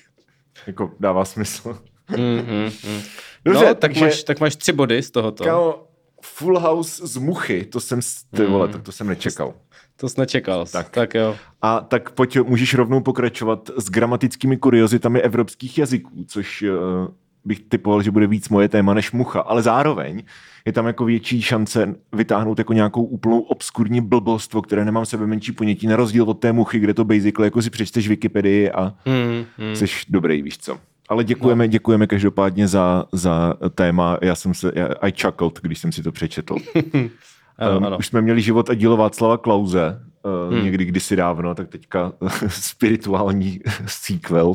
Jako 0.66 0.92
dává 1.00 1.24
smysl. 1.24 1.78
mm-hmm. 2.10 2.72
Dobře, 3.44 3.60
no, 3.60 3.66
tak, 3.66 3.78
takže, 3.78 4.00
máš, 4.00 4.22
tak 4.22 4.40
máš 4.40 4.56
tři 4.56 4.72
body 4.72 5.02
z 5.02 5.10
tohoto. 5.10 5.44
Kámo, 5.44 5.88
Full 6.22 6.58
House 6.58 7.06
z 7.06 7.16
Muchy, 7.16 7.64
to 7.64 7.80
jsem, 7.80 8.00
ty 8.36 8.44
vole, 8.44 8.66
mm. 8.66 8.72
to, 8.72 8.78
to 8.78 8.92
jsem 8.92 9.06
nečekal. 9.06 9.54
To 9.96 10.08
jsi 10.08 10.20
nečekal, 10.20 10.66
tak. 10.66 10.88
tak 10.88 11.14
jo. 11.14 11.36
A 11.62 11.80
tak 11.80 12.10
pojď, 12.10 12.38
můžeš 12.38 12.74
rovnou 12.74 13.00
pokračovat 13.00 13.70
s 13.76 13.90
gramatickými 13.90 14.56
kuriozitami 14.56 15.22
evropských 15.22 15.78
jazyků, 15.78 16.24
což 16.28 16.62
uh, 16.62 17.08
bych 17.48 17.60
typoval, 17.68 18.02
že 18.02 18.10
bude 18.10 18.26
víc 18.26 18.48
moje 18.48 18.68
téma 18.68 18.94
než 18.94 19.12
mucha, 19.12 19.40
ale 19.40 19.62
zároveň 19.62 20.22
je 20.66 20.72
tam 20.72 20.86
jako 20.86 21.04
větší 21.04 21.42
šance 21.42 21.94
vytáhnout 22.12 22.58
jako 22.58 22.72
nějakou 22.72 23.02
úplnou 23.02 23.40
obskurní 23.40 24.00
blbost, 24.00 24.54
o 24.54 24.62
které 24.62 24.84
nemám 24.84 25.06
sebe 25.06 25.26
menší 25.26 25.52
ponětí, 25.52 25.86
na 25.86 25.96
rozdíl 25.96 26.24
od 26.24 26.34
té 26.34 26.52
muchy, 26.52 26.78
kde 26.78 26.94
to 26.94 27.04
basically 27.04 27.46
jako 27.46 27.62
si 27.62 27.70
přečteš 27.70 28.08
Wikipedii 28.08 28.70
a 28.70 28.94
mm, 29.06 29.66
mm. 29.68 29.76
jsi 29.76 29.86
dobrý, 30.08 30.42
víš 30.42 30.58
co. 30.58 30.78
Ale 31.08 31.24
děkujeme, 31.24 31.64
no. 31.64 31.70
děkujeme 31.70 32.06
každopádně 32.06 32.68
za, 32.68 33.04
za 33.12 33.54
téma. 33.74 34.18
Já 34.22 34.34
jsem 34.34 34.54
se, 34.54 34.72
I 35.00 35.12
chuckled, 35.22 35.60
když 35.62 35.78
jsem 35.78 35.92
si 35.92 36.02
to 36.02 36.12
přečetl. 36.12 36.56
ano, 37.58 37.78
um, 37.78 37.84
ano. 37.84 37.98
Už 37.98 38.06
jsme 38.06 38.20
měli 38.20 38.42
život 38.42 38.70
a 38.70 38.74
dílo 38.74 38.96
Václava 38.96 39.38
Klauze, 39.38 40.02
uh, 40.22 40.54
hmm. 40.54 40.64
někdy 40.64 40.84
kdysi 40.84 41.16
dávno, 41.16 41.54
tak 41.54 41.68
teďka 41.68 42.12
spirituální 42.48 43.60
sequel 43.86 44.48
uh, 44.48 44.54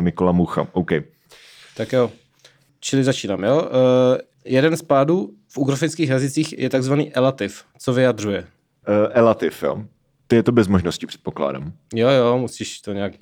Nikola 0.00 0.32
Mucha. 0.32 0.66
OK. 0.72 0.90
Tak 1.76 1.92
jo, 1.92 2.12
čili 2.80 3.04
začínám, 3.04 3.44
jo. 3.44 3.62
Uh, 3.62 3.68
jeden 4.44 4.76
z 4.76 4.82
pádů 4.82 5.30
v 5.48 5.58
ugrofických 5.58 6.08
jazycích 6.08 6.58
je 6.58 6.70
takzvaný 6.70 7.14
elativ. 7.14 7.64
Co 7.78 7.92
vyjadřuje? 7.92 8.38
Uh, 8.40 8.46
elativ, 9.10 9.62
jo. 9.62 9.84
Ty 10.26 10.36
je 10.36 10.42
to 10.42 10.52
bez 10.52 10.68
možnosti, 10.68 11.06
předpokládám. 11.06 11.72
Jo, 11.94 12.08
jo, 12.08 12.38
musíš 12.38 12.80
to 12.80 12.92
nějak 12.92 13.12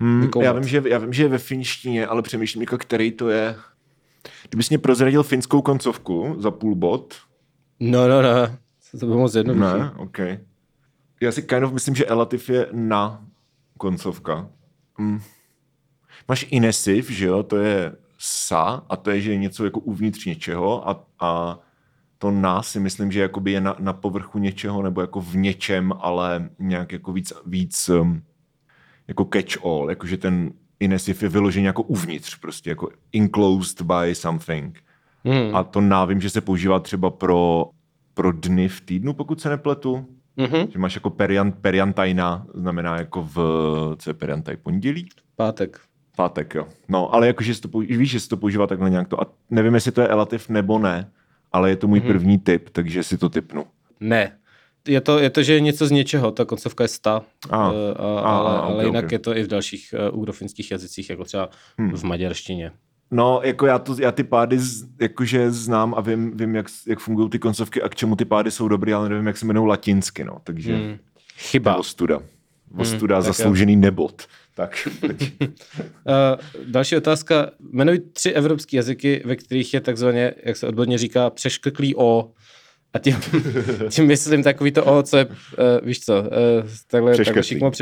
Hmm, 0.00 0.28
já, 0.40 0.52
vím, 0.52 0.64
že, 0.64 0.82
já 0.86 0.98
vím, 0.98 1.12
že 1.12 1.22
je 1.22 1.28
ve 1.28 1.38
finštině, 1.38 2.06
ale 2.06 2.22
přemýšlím, 2.22 2.62
jako 2.62 2.78
který 2.78 3.12
to 3.12 3.28
je. 3.28 3.56
Kdybys 4.48 4.68
mě 4.68 4.78
prozradil 4.78 5.22
finskou 5.22 5.62
koncovku 5.62 6.36
za 6.38 6.50
půl 6.50 6.74
bod. 6.74 7.14
No, 7.80 8.08
no, 8.08 8.22
no. 8.22 8.56
To 9.00 9.06
bylo 9.06 9.18
moc 9.18 9.34
jednoduché. 9.34 9.78
Ne, 9.78 9.90
OK. 9.96 10.18
Já 11.20 11.32
si 11.32 11.42
kind 11.42 11.64
of 11.64 11.72
myslím, 11.72 11.94
že 11.94 12.06
elativ 12.06 12.50
je 12.50 12.66
na 12.72 13.24
koncovka. 13.78 14.48
Hmm. 14.98 15.20
Máš 16.28 16.46
inesiv, 16.50 17.10
že 17.10 17.26
jo, 17.26 17.42
to 17.42 17.56
je 17.56 17.92
sa 18.18 18.84
a 18.88 18.96
to 18.96 19.10
je, 19.10 19.20
že 19.20 19.30
je 19.30 19.36
něco 19.36 19.64
jako 19.64 19.80
uvnitř 19.80 20.24
něčeho 20.24 20.88
a, 20.88 21.04
a 21.20 21.58
to 22.18 22.30
na 22.30 22.62
si 22.62 22.80
myslím, 22.80 23.12
že 23.12 23.20
jakoby 23.20 23.52
je 23.52 23.60
na, 23.60 23.76
na 23.78 23.92
povrchu 23.92 24.38
něčeho 24.38 24.82
nebo 24.82 25.00
jako 25.00 25.20
v 25.20 25.36
něčem, 25.36 25.92
ale 26.00 26.50
nějak 26.58 26.92
jako 26.92 27.12
víc, 27.12 27.32
víc 27.46 27.88
um, 27.88 28.22
jako 29.08 29.24
catch-all, 29.24 29.90
jakože 29.90 30.16
ten 30.16 30.52
Inesif 30.80 31.22
je 31.22 31.28
vyložený 31.28 31.64
jako 31.64 31.82
uvnitř, 31.82 32.36
prostě 32.36 32.70
jako 32.70 32.88
enclosed 33.16 33.82
by 33.82 34.14
something. 34.14 34.82
Hmm. 35.24 35.56
A 35.56 35.64
to 35.64 35.80
návím, 35.80 36.20
že 36.20 36.30
se 36.30 36.40
používá 36.40 36.80
třeba 36.80 37.10
pro, 37.10 37.70
pro 38.14 38.32
dny 38.32 38.68
v 38.68 38.80
týdnu, 38.80 39.12
pokud 39.12 39.40
se 39.40 39.48
nepletu. 39.48 40.06
Mm-hmm. 40.38 40.68
Že 40.72 40.78
máš 40.78 40.94
jako 40.94 41.10
periant, 41.10 41.54
periantajna, 41.60 42.46
znamená 42.54 42.96
jako 42.98 43.22
v, 43.22 43.36
co 43.96 44.10
je 44.10 44.14
periantaj, 44.14 44.56
pondělí? 44.56 45.08
Pátek. 45.36 45.80
Pátek, 46.20 46.54
jo. 46.54 46.68
No, 46.88 47.14
ale 47.14 47.26
jakože 47.26 47.60
to 47.60 47.68
používá, 47.68 47.98
víš, 47.98 48.10
že 48.10 48.28
to 48.28 48.36
používá 48.36 48.66
takhle 48.66 48.90
nějak 48.90 49.08
to. 49.08 49.20
A 49.20 49.26
nevím, 49.50 49.74
jestli 49.74 49.92
to 49.92 50.00
je 50.00 50.08
elativ 50.08 50.48
nebo 50.48 50.78
ne, 50.78 51.10
ale 51.52 51.70
je 51.70 51.76
to 51.76 51.88
můj 51.88 52.00
mm-hmm. 52.00 52.06
první 52.06 52.38
tip, 52.38 52.68
takže 52.68 53.02
si 53.02 53.18
to 53.18 53.28
typnu. 53.28 53.64
Ne, 54.00 54.36
je 54.88 55.00
to, 55.00 55.18
je 55.18 55.30
to, 55.30 55.42
že 55.42 55.52
je 55.54 55.60
něco 55.60 55.86
z 55.86 55.90
něčeho, 55.90 56.30
ta 56.30 56.44
koncovka 56.44 56.84
je 56.84 56.88
sta, 56.88 57.22
a, 57.50 57.56
a, 57.56 57.66
a, 57.66 57.68
ale, 57.68 58.58
a, 58.58 58.62
okay, 58.62 58.74
ale 58.74 58.84
jinak 58.84 59.04
okay. 59.04 59.14
je 59.14 59.18
to 59.18 59.36
i 59.36 59.42
v 59.42 59.46
dalších 59.46 59.94
uh, 60.12 60.18
ugrofinských 60.18 60.70
jazycích, 60.70 61.10
jako 61.10 61.24
třeba 61.24 61.48
hmm. 61.78 61.96
v 61.96 62.04
maďarštině. 62.04 62.72
No, 63.10 63.40
jako 63.44 63.66
já, 63.66 63.78
to, 63.78 63.96
já 63.98 64.12
ty 64.12 64.24
pády 64.24 64.58
z, 64.58 64.88
jakože 65.00 65.50
znám 65.50 65.94
a 65.96 66.00
vím, 66.00 66.36
vím 66.36 66.54
jak, 66.54 66.66
jak 66.86 66.98
fungují 66.98 67.30
ty 67.30 67.38
koncovky 67.38 67.82
a 67.82 67.88
k 67.88 67.94
čemu 67.94 68.16
ty 68.16 68.24
pády 68.24 68.50
jsou 68.50 68.68
dobrý, 68.68 68.92
ale 68.92 69.08
nevím, 69.08 69.26
jak 69.26 69.36
se 69.36 69.46
jmenují 69.46 69.68
latinsky, 69.68 70.24
no, 70.24 70.36
takže... 70.44 70.76
Hmm. 70.76 70.98
Chyba. 71.36 71.76
Ostuda. 71.76 72.20
Ostuda, 72.76 73.16
hmm, 73.16 73.24
zasloužený 73.24 73.76
nebot. 73.76 74.26
Tak. 74.60 74.88
uh, 75.02 75.10
další 76.66 76.96
otázka. 76.96 77.50
Jmenuj 77.72 77.98
tři 78.12 78.30
evropské 78.30 78.76
jazyky, 78.76 79.22
ve 79.24 79.36
kterých 79.36 79.74
je 79.74 79.80
takzvaně, 79.80 80.34
jak 80.44 80.56
se 80.56 80.66
odborně 80.66 80.98
říká, 80.98 81.30
přešklklý 81.30 81.96
O. 81.96 82.32
A 82.92 82.98
tím, 82.98 83.16
tím 83.90 84.06
myslím 84.06 84.42
takový 84.42 84.72
to, 84.72 84.84
o, 84.84 85.02
co 85.02 85.16
je, 85.16 85.26
uh, 85.26 85.34
víš 85.82 86.00
co, 86.00 86.20
uh, 86.20 86.26
takhle, 86.86 87.16
takhle 87.16 87.42
šikmo. 87.42 87.72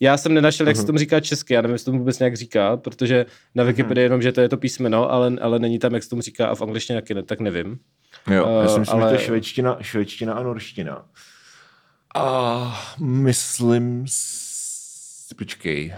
Já 0.00 0.16
jsem 0.16 0.34
nenašel, 0.34 0.68
jak 0.68 0.76
se 0.76 0.86
tomu 0.86 0.98
říká 0.98 1.20
česky, 1.20 1.54
já 1.54 1.62
nevím, 1.62 1.72
jestli 1.72 1.84
tomu 1.84 1.98
vůbec 1.98 2.18
nějak 2.18 2.36
říká, 2.36 2.76
protože 2.76 3.26
na 3.54 3.64
Wikipedii 3.64 4.04
jenom, 4.04 4.22
že 4.22 4.32
to 4.32 4.40
je 4.40 4.48
to 4.48 4.56
písmeno, 4.56 5.12
ale, 5.12 5.32
ale 5.40 5.58
není 5.58 5.78
tam, 5.78 5.94
jak 5.94 6.02
se 6.02 6.08
tomu 6.10 6.22
říká 6.22 6.46
a 6.46 6.54
v 6.54 6.62
angličtině 6.62 7.00
taky 7.00 7.14
ne, 7.14 7.22
tak 7.22 7.40
nevím. 7.40 7.78
Jo, 8.30 8.46
uh, 8.46 8.62
já 8.62 8.68
si 8.68 8.80
myslím, 8.80 9.02
ale... 9.02 9.10
že 9.10 9.16
to 9.16 9.22
je 9.22 9.26
švédština, 9.26 9.76
švédština 9.80 10.34
a 10.34 10.42
norština. 10.42 11.04
A 12.14 12.94
myslím 12.98 14.04
si, 14.08 14.47
počkej, 15.34 15.94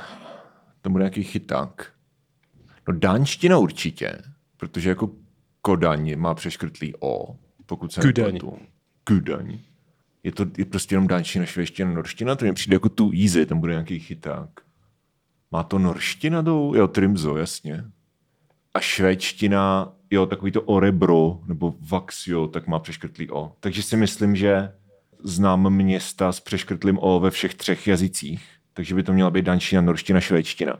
to 0.82 0.90
bude 0.90 1.02
nějaký 1.02 1.22
chyták. 1.22 1.92
No 2.88 2.94
dánština 2.94 3.58
určitě, 3.58 4.22
protože 4.56 4.88
jako 4.88 5.10
Kodaň 5.62 6.16
má 6.16 6.34
přeškrtlý 6.34 6.94
O 7.00 7.36
pokud 7.66 7.92
se 7.92 8.00
Kudaň. 8.00 8.38
Kudaň. 9.04 9.58
Je 10.22 10.32
to 10.32 10.46
je 10.58 10.64
prostě 10.64 10.94
jenom 10.94 11.06
dánština, 11.06 11.46
švédština, 11.46 11.90
norština, 11.90 12.36
to 12.36 12.44
mi 12.44 12.52
přijde 12.52 12.74
jako 12.74 12.88
tu 12.88 13.10
easy, 13.22 13.46
tam 13.46 13.60
bude 13.60 13.72
nějaký 13.72 13.98
chyták. 13.98 14.50
Má 15.50 15.62
to 15.62 15.78
norština 15.78 16.42
do, 16.42 16.72
jo, 16.74 16.88
Trimzo, 16.88 17.36
jasně. 17.36 17.84
A 18.74 18.80
švédština, 18.80 19.92
jo, 20.10 20.26
takový 20.26 20.52
to 20.52 20.62
orebro, 20.62 21.40
nebo 21.46 21.74
vaxio, 21.80 22.46
tak 22.46 22.66
má 22.66 22.78
přeškrtlý 22.78 23.30
O. 23.30 23.56
Takže 23.60 23.82
si 23.82 23.96
myslím, 23.96 24.36
že 24.36 24.72
znám 25.24 25.70
města 25.70 26.32
s 26.32 26.40
přeškrtlým 26.40 26.98
O 27.00 27.20
ve 27.20 27.30
všech 27.30 27.54
třech 27.54 27.86
jazycích. 27.86 28.59
Takže 28.80 28.94
by 28.94 29.02
to 29.02 29.12
měla 29.12 29.30
být 29.30 29.44
danština, 29.44 29.82
norština, 29.82 30.20
švédština. 30.20 30.76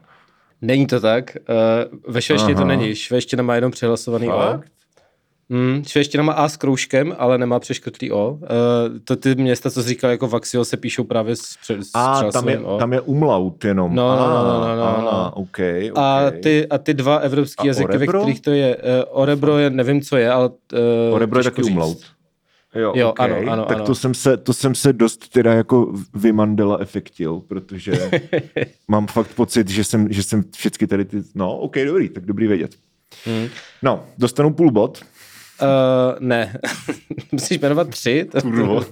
Není 0.62 0.86
to 0.86 1.00
tak. 1.00 1.36
Uh, 1.36 2.12
ve 2.12 2.22
švédštině 2.22 2.54
to 2.54 2.64
není. 2.64 2.94
Švédština 2.94 3.42
má 3.42 3.54
jenom 3.54 3.72
přihlasovaný 3.72 4.26
Fakt? 4.26 4.66
O. 5.50 5.54
Mm, 5.54 5.84
švédština 5.86 6.24
má 6.24 6.32
A 6.32 6.48
s 6.48 6.56
kroužkem, 6.56 7.14
ale 7.18 7.38
nemá 7.38 7.58
přeškrtlý 7.58 8.12
O. 8.12 8.30
Uh, 8.30 8.38
to 9.04 9.16
ty 9.16 9.34
města, 9.34 9.70
co 9.70 9.82
jsi 9.82 9.88
říkal, 9.88 10.10
jako 10.10 10.28
Vaxio, 10.28 10.64
se 10.64 10.76
píšou 10.76 11.04
právě 11.04 11.36
s, 11.36 11.56
s 11.62 11.90
A, 11.94 12.22
tam 12.32 12.48
je, 12.48 12.58
o. 12.58 12.78
tam 12.78 12.92
je 12.92 13.00
umlaut 13.00 13.64
jenom. 13.64 13.94
No, 13.94 14.16
no, 14.16 14.28
no, 14.28 14.44
no, 14.44 14.76
no, 14.76 14.76
no. 14.76 15.02
no. 15.02 15.32
Okay, 15.34 15.90
okay. 15.90 16.04
A, 16.04 16.30
ty, 16.42 16.66
a 16.68 16.78
ty 16.78 16.94
dva 16.94 17.16
evropské 17.16 17.68
jazyky, 17.68 17.98
ve 17.98 18.06
kterých 18.06 18.40
to 18.40 18.50
je, 18.50 18.76
uh, 18.76 18.82
Orebro 19.08 19.58
je, 19.58 19.70
nevím, 19.70 20.00
co 20.00 20.16
je, 20.16 20.30
ale... 20.30 20.48
Uh, 20.48 21.14
Orebro 21.14 21.40
je 21.40 21.44
taky 21.44 21.62
umlaut. 21.62 21.98
Jo, 22.74 22.92
jo 22.96 23.10
okay. 23.10 23.30
ano, 23.30 23.52
ano. 23.52 23.64
Tak 23.64 23.76
ano. 23.76 23.86
To, 23.86 23.94
jsem 23.94 24.14
se, 24.14 24.36
to 24.36 24.52
jsem 24.52 24.74
se 24.74 24.92
dost 24.92 25.28
teda 25.28 25.54
jako 25.54 25.92
vymandela 26.14 26.78
efektil, 26.80 27.40
protože 27.40 28.10
mám 28.88 29.06
fakt 29.06 29.34
pocit, 29.34 29.68
že 29.68 29.84
jsem, 29.84 30.12
že 30.12 30.22
jsem 30.22 30.44
všechny 30.56 30.86
tady 30.86 31.04
ty... 31.04 31.22
No, 31.34 31.58
OK, 31.58 31.76
dobrý, 31.86 32.08
tak 32.08 32.26
dobrý 32.26 32.46
vědět. 32.46 32.74
Hmm. 33.24 33.48
No, 33.82 34.04
dostanu 34.18 34.54
půl 34.54 34.70
bod. 34.70 35.02
Uh, 35.62 36.20
ne. 36.20 36.58
Musíš 37.32 37.58
jmenovat 37.58 37.88
tři? 37.88 38.24
To, 38.24 38.40
to, 38.40 38.86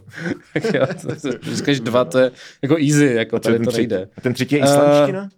říkáš 1.54 1.80
dva, 1.80 2.04
to 2.04 2.18
je 2.18 2.30
jako 2.62 2.76
easy, 2.76 3.04
jako 3.04 3.38
tady 3.38 3.58
to 3.58 3.70
nejde. 3.70 4.08
A 4.16 4.20
ten 4.20 4.34
třetí 4.34 4.54
je 4.54 4.60
islamština? 4.60 5.22
Uh, 5.22 5.28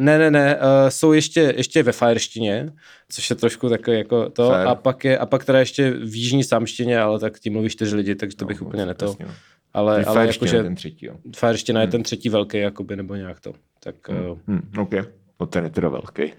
ne, 0.00 0.18
ne, 0.18 0.30
ne, 0.30 0.56
uh, 0.56 0.62
jsou 0.88 1.12
ještě, 1.12 1.54
ještě 1.56 1.82
ve 1.82 1.92
fajerštině, 1.92 2.72
což 3.08 3.30
je 3.30 3.36
trošku 3.36 3.68
takový 3.68 3.96
jako 3.96 4.30
to, 4.30 4.48
Fair. 4.48 4.68
a 4.68 4.74
pak, 4.74 5.04
je, 5.04 5.18
a 5.18 5.26
pak 5.26 5.44
teda 5.44 5.58
ještě 5.58 5.90
v 5.90 6.14
jižní 6.16 6.44
samštině, 6.44 6.98
ale 6.98 7.18
tak 7.18 7.40
tím 7.40 7.52
mluví 7.52 7.68
čtyři 7.68 7.96
lidi, 7.96 8.14
takže 8.14 8.36
to 8.36 8.44
bych 8.44 8.60
no, 8.60 8.66
úplně 8.66 8.86
neto. 8.86 9.04
Jasně, 9.04 9.26
no. 9.26 9.32
Ale, 9.72 10.04
ale 10.04 10.26
jakože, 10.26 10.62
ten 10.62 10.74
třetí, 10.74 11.06
jo. 11.06 11.16
Fajerština 11.36 11.80
hmm. 11.80 11.86
je 11.86 11.90
ten 11.90 12.02
třetí 12.02 12.28
velký, 12.28 12.58
jakoby, 12.58 12.96
nebo 12.96 13.14
nějak 13.14 13.40
to. 13.40 13.52
Tak, 13.80 14.08
hmm. 14.08 14.26
Uh, 14.26 14.38
hmm. 14.46 14.62
Okay. 14.78 15.04
No 15.40 15.46
ten 15.46 15.64
je 15.64 15.70
teda 15.70 15.88
velký. 15.88 16.32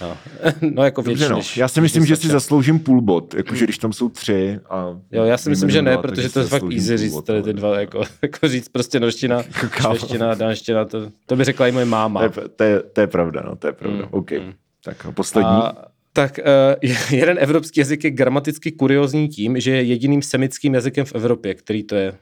No, 0.00 0.16
no 0.60 0.84
jako 0.84 1.02
Dobře, 1.02 1.28
no. 1.28 1.40
Já 1.56 1.68
si 1.68 1.80
myslím, 1.80 2.06
že 2.06 2.16
si 2.16 2.28
zasloužím 2.28 2.78
půl 2.78 3.00
bod, 3.00 3.34
jakože 3.34 3.64
když 3.64 3.78
tam 3.78 3.92
jsou 3.92 4.08
tři 4.08 4.58
a... 4.70 4.98
Jo, 5.12 5.24
já 5.24 5.38
si 5.38 5.50
myslím, 5.50 5.70
že 5.70 5.82
ne, 5.82 5.98
protože 5.98 6.28
to 6.28 6.38
je 6.38 6.46
fakt 6.46 6.72
easy 6.72 6.96
říct 6.96 7.22
tady 7.22 7.42
ty 7.42 7.52
dva, 7.52 7.80
jako, 7.80 8.02
jako 8.22 8.48
říct 8.48 8.68
prostě 8.68 9.00
norština, 9.00 9.42
švéština, 9.80 10.34
dánština, 10.34 10.84
to, 10.84 11.10
to 11.26 11.36
by 11.36 11.44
řekla 11.44 11.68
i 11.68 11.72
moje 11.72 11.84
máma. 11.84 12.28
To 12.28 12.40
je, 12.40 12.48
to 12.48 12.64
je, 12.64 12.82
to 12.82 13.00
je 13.00 13.06
pravda, 13.06 13.42
no, 13.46 13.56
to 13.56 13.66
je 13.66 13.72
pravda, 13.72 13.98
mm, 13.98 14.08
OK. 14.10 14.30
Mm. 14.30 14.52
Tak 14.84 15.06
a 15.06 15.12
poslední. 15.12 15.50
A, 15.50 15.72
tak 16.12 16.38
uh, 16.38 16.90
jeden 17.18 17.36
evropský 17.40 17.80
jazyk 17.80 18.04
je 18.04 18.10
gramaticky 18.10 18.72
kuriozní 18.72 19.28
tím, 19.28 19.60
že 19.60 19.70
je 19.70 19.82
jediným 19.82 20.22
semickým 20.22 20.74
jazykem 20.74 21.04
v 21.04 21.14
Evropě, 21.14 21.54
který 21.54 21.82
to 21.82 21.94
je? 21.94 22.14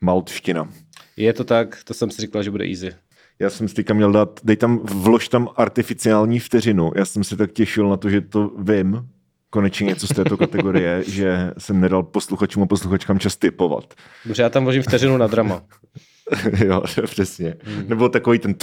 Maltština. 0.00 0.68
Je 1.16 1.32
to 1.32 1.44
tak, 1.44 1.78
to 1.84 1.94
jsem 1.94 2.10
si 2.10 2.22
říkal, 2.22 2.42
že 2.42 2.50
bude 2.50 2.64
easy. 2.64 2.92
Já 3.38 3.50
jsem 3.50 3.68
si 3.68 3.74
teďka 3.74 3.94
měl 3.94 4.12
dát, 4.12 4.40
dej 4.44 4.56
tam, 4.56 4.78
vlož 4.78 5.28
tam 5.28 5.48
artificiální 5.56 6.38
vteřinu. 6.38 6.90
Já 6.96 7.04
jsem 7.04 7.24
se 7.24 7.36
tak 7.36 7.52
těšil 7.52 7.88
na 7.88 7.96
to, 7.96 8.10
že 8.10 8.20
to 8.20 8.50
vím, 8.58 9.08
konečně 9.50 9.84
něco 9.84 10.06
z 10.06 10.14
této 10.14 10.36
kategorie, 10.36 11.04
že 11.06 11.52
jsem 11.58 11.80
nedal 11.80 12.02
posluchačům 12.02 12.62
a 12.62 12.66
posluchačkám 12.66 13.18
čas 13.18 13.36
typovat. 13.36 13.94
Dobře, 14.24 14.42
já 14.42 14.48
tam 14.48 14.62
vložím 14.62 14.82
vteřinu 14.82 15.16
na 15.16 15.26
drama. 15.26 15.62
jo, 16.64 16.82
přesně. 17.06 17.54
Hmm. 17.62 17.88
Nebo 17.88 18.08
takový 18.08 18.38
ten... 18.38 18.54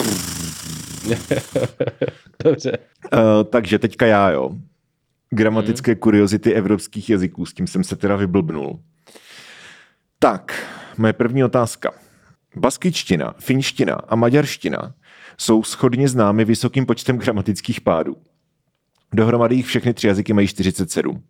Dobře. 2.44 2.78
Uh, 3.14 3.20
takže 3.50 3.80
teďka 3.80 4.06
já, 4.06 4.30
jo. 4.30 4.52
Gramatické 5.30 5.92
hmm. 5.92 6.00
kuriozity 6.00 6.54
evropských 6.54 7.10
jazyků, 7.10 7.46
s 7.46 7.54
tím 7.54 7.68
jsem 7.68 7.84
se 7.84 7.96
teda 7.96 8.16
vyblbnul. 8.16 8.80
Tak, 10.20 10.68
moje 10.98 11.14
první 11.14 11.44
otázka. 11.44 11.92
Baskičtina, 12.56 13.36
finština 13.40 13.96
a 13.96 14.16
maďarština 14.16 14.94
jsou 15.38 15.64
schodně 15.64 16.10
známy 16.10 16.46
vysokým 16.46 16.86
počtem 16.86 17.18
gramatických 17.18 17.82
pádů. 17.82 18.18
Dohromady 19.14 19.56
jich 19.56 19.66
všechny 19.66 19.94
tři 19.94 20.08
jazyky 20.08 20.34
mají 20.34 20.48
47. 20.48 21.24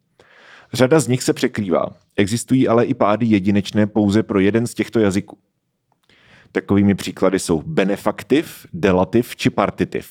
Řada 0.74 1.00
z 1.00 1.08
nich 1.08 1.24
se 1.24 1.34
překrývá, 1.34 1.86
existují 2.16 2.68
ale 2.68 2.86
i 2.86 2.94
pády 2.94 3.26
jedinečné 3.26 3.88
pouze 3.88 4.24
pro 4.24 4.40
jeden 4.40 4.68
z 4.68 4.74
těchto 4.74 5.00
jazyků. 5.00 5.38
Takovými 6.52 6.96
příklady 6.96 7.40
jsou 7.40 7.62
benefaktiv, 7.62 8.66
delativ 8.74 9.36
či 9.36 9.50
partitiv. 9.50 10.10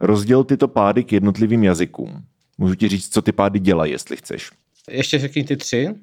Rozděl 0.00 0.44
tyto 0.44 0.68
pády 0.68 1.04
k 1.04 1.12
jednotlivým 1.12 1.64
jazykům. 1.64 2.24
Můžu 2.58 2.74
ti 2.74 2.88
říct, 2.88 3.12
co 3.12 3.22
ty 3.22 3.32
pády 3.32 3.58
dělají, 3.58 3.92
jestli 3.92 4.16
chceš. 4.16 4.50
Ještě 4.90 5.18
řekni 5.18 5.44
ty 5.44 5.56
tři. 5.56 5.94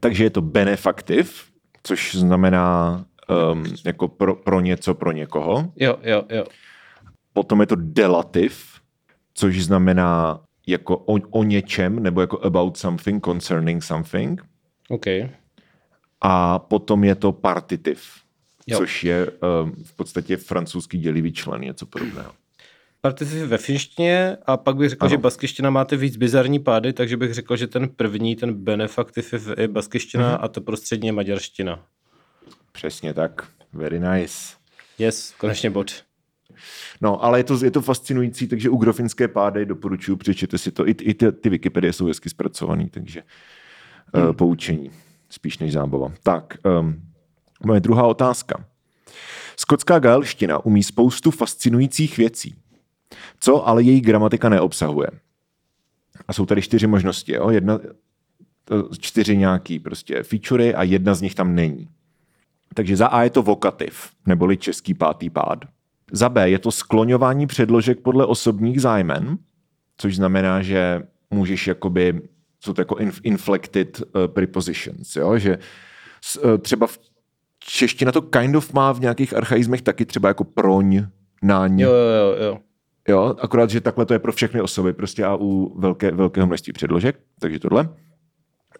Takže 0.00 0.24
je 0.24 0.30
to 0.30 0.42
benefaktiv, 0.42 1.44
což 1.82 2.14
znamená 2.14 3.04
um, 3.52 3.64
jako 3.84 4.08
pro, 4.08 4.34
pro 4.34 4.60
něco, 4.60 4.94
pro 4.94 5.12
někoho. 5.12 5.72
Jo, 5.76 5.98
jo, 6.02 6.24
jo. 6.30 6.44
Potom 7.32 7.60
je 7.60 7.66
to 7.66 7.76
delativ, 7.78 8.80
což 9.34 9.64
znamená 9.64 10.40
jako 10.66 10.96
o, 10.96 11.18
o 11.30 11.42
něčem, 11.44 12.02
nebo 12.02 12.20
jako 12.20 12.44
about 12.44 12.76
something, 12.76 13.24
concerning 13.24 13.82
something. 13.82 14.42
OK. 14.88 15.06
A 16.20 16.58
potom 16.58 17.04
je 17.04 17.14
to 17.14 17.32
partitiv, 17.32 18.02
jo. 18.66 18.78
což 18.78 19.04
je 19.04 19.30
um, 19.30 19.72
v 19.84 19.96
podstatě 19.96 20.36
francouzský 20.36 20.98
dělivý 20.98 21.32
člen, 21.32 21.60
něco 21.60 21.86
podobného. 21.86 22.32
Partitiv 23.00 23.42
ve 23.42 23.58
finštině 23.58 24.36
a 24.46 24.56
pak 24.56 24.76
bych 24.76 24.88
řekl, 24.90 25.04
ano. 25.04 25.10
že 25.10 25.18
baskyština 25.18 25.70
máte 25.70 25.96
víc 25.96 26.16
bizarní 26.16 26.58
pády, 26.58 26.92
takže 26.92 27.16
bych 27.16 27.34
řekl, 27.34 27.56
že 27.56 27.66
ten 27.66 27.88
první, 27.88 28.36
ten 28.36 28.54
benefaktiv 28.54 29.34
je 29.58 29.68
baskyština 29.68 30.36
mm-hmm. 30.36 30.44
a 30.44 30.48
to 30.48 30.60
prostřední 30.60 31.06
je 31.06 31.12
maďarština. 31.12 31.86
Přesně 32.76 33.14
tak. 33.14 33.48
Very 33.72 34.00
nice. 34.00 34.56
Yes, 34.98 35.34
konečně 35.38 35.70
bod. 35.70 36.04
No, 37.00 37.24
ale 37.24 37.38
je 37.38 37.44
to, 37.44 37.64
je 37.64 37.70
to 37.70 37.82
fascinující, 37.82 38.48
takže 38.48 38.70
u 38.70 38.76
grofinské 38.76 39.28
pády 39.28 39.66
doporučuji, 39.66 40.16
přečtěte 40.16 40.58
si 40.58 40.72
to. 40.72 40.88
I, 40.88 40.90
i 40.90 41.14
ty, 41.14 41.32
ty 41.32 41.48
Wikipedie 41.48 41.92
jsou 41.92 42.06
hezky 42.06 42.30
zpracovaný, 42.30 42.88
takže 42.88 43.22
hmm. 44.14 44.26
uh, 44.26 44.32
poučení, 44.32 44.90
spíš 45.28 45.58
než 45.58 45.72
zábava. 45.72 46.12
Tak, 46.22 46.58
um, 46.80 47.02
moje 47.64 47.80
druhá 47.80 48.06
otázka. 48.06 48.64
Skotská 49.56 49.98
gaelština 49.98 50.64
umí 50.64 50.82
spoustu 50.82 51.30
fascinujících 51.30 52.16
věcí. 52.16 52.54
Co 53.40 53.68
ale 53.68 53.82
její 53.82 54.00
gramatika 54.00 54.48
neobsahuje? 54.48 55.08
A 56.28 56.32
jsou 56.32 56.46
tady 56.46 56.62
čtyři 56.62 56.86
možnosti. 56.86 57.34
Jo? 57.34 57.50
Jedna, 57.50 57.78
čtyři 58.98 59.36
nějaký 59.36 59.78
prostě 59.78 60.22
featurey 60.22 60.74
a 60.76 60.82
jedna 60.82 61.14
z 61.14 61.22
nich 61.22 61.34
tam 61.34 61.54
není. 61.54 61.88
Takže 62.76 62.96
za 62.96 63.06
A 63.06 63.22
je 63.22 63.30
to 63.30 63.42
vokativ, 63.42 64.10
neboli 64.26 64.56
český 64.56 64.94
pátý 64.94 65.30
pád. 65.30 65.64
Za 66.12 66.28
B 66.28 66.50
je 66.50 66.58
to 66.58 66.70
skloňování 66.70 67.46
předložek 67.46 68.00
podle 68.00 68.26
osobních 68.26 68.80
zájmen, 68.80 69.38
což 69.96 70.16
znamená, 70.16 70.62
že 70.62 71.02
můžeš 71.30 71.66
jakoby, 71.66 72.20
jsou 72.60 72.72
to 72.72 72.80
jako 72.80 72.96
inflected 73.22 74.00
uh, 74.00 74.26
prepositions, 74.26 75.16
jo? 75.16 75.38
že 75.38 75.58
uh, 76.44 76.58
třeba 76.58 76.86
v 76.86 76.98
čeština 77.58 78.12
to 78.12 78.22
kind 78.22 78.56
of 78.56 78.72
má 78.72 78.92
v 78.92 79.00
nějakých 79.00 79.36
archaizmech 79.36 79.82
taky 79.82 80.06
třeba 80.06 80.28
jako 80.28 80.44
proň, 80.44 81.06
náň. 81.42 81.80
Jo, 81.80 81.90
jo, 81.90 82.44
jo. 82.44 82.58
Jo, 83.08 83.36
akorát, 83.40 83.70
že 83.70 83.80
takhle 83.80 84.06
to 84.06 84.12
je 84.12 84.18
pro 84.18 84.32
všechny 84.32 84.60
osoby, 84.60 84.92
prostě 84.92 85.24
a 85.24 85.36
u 85.40 85.80
velké, 85.80 86.10
velkého 86.10 86.46
množství 86.46 86.72
předložek, 86.72 87.20
takže 87.40 87.58
tohle. 87.58 87.88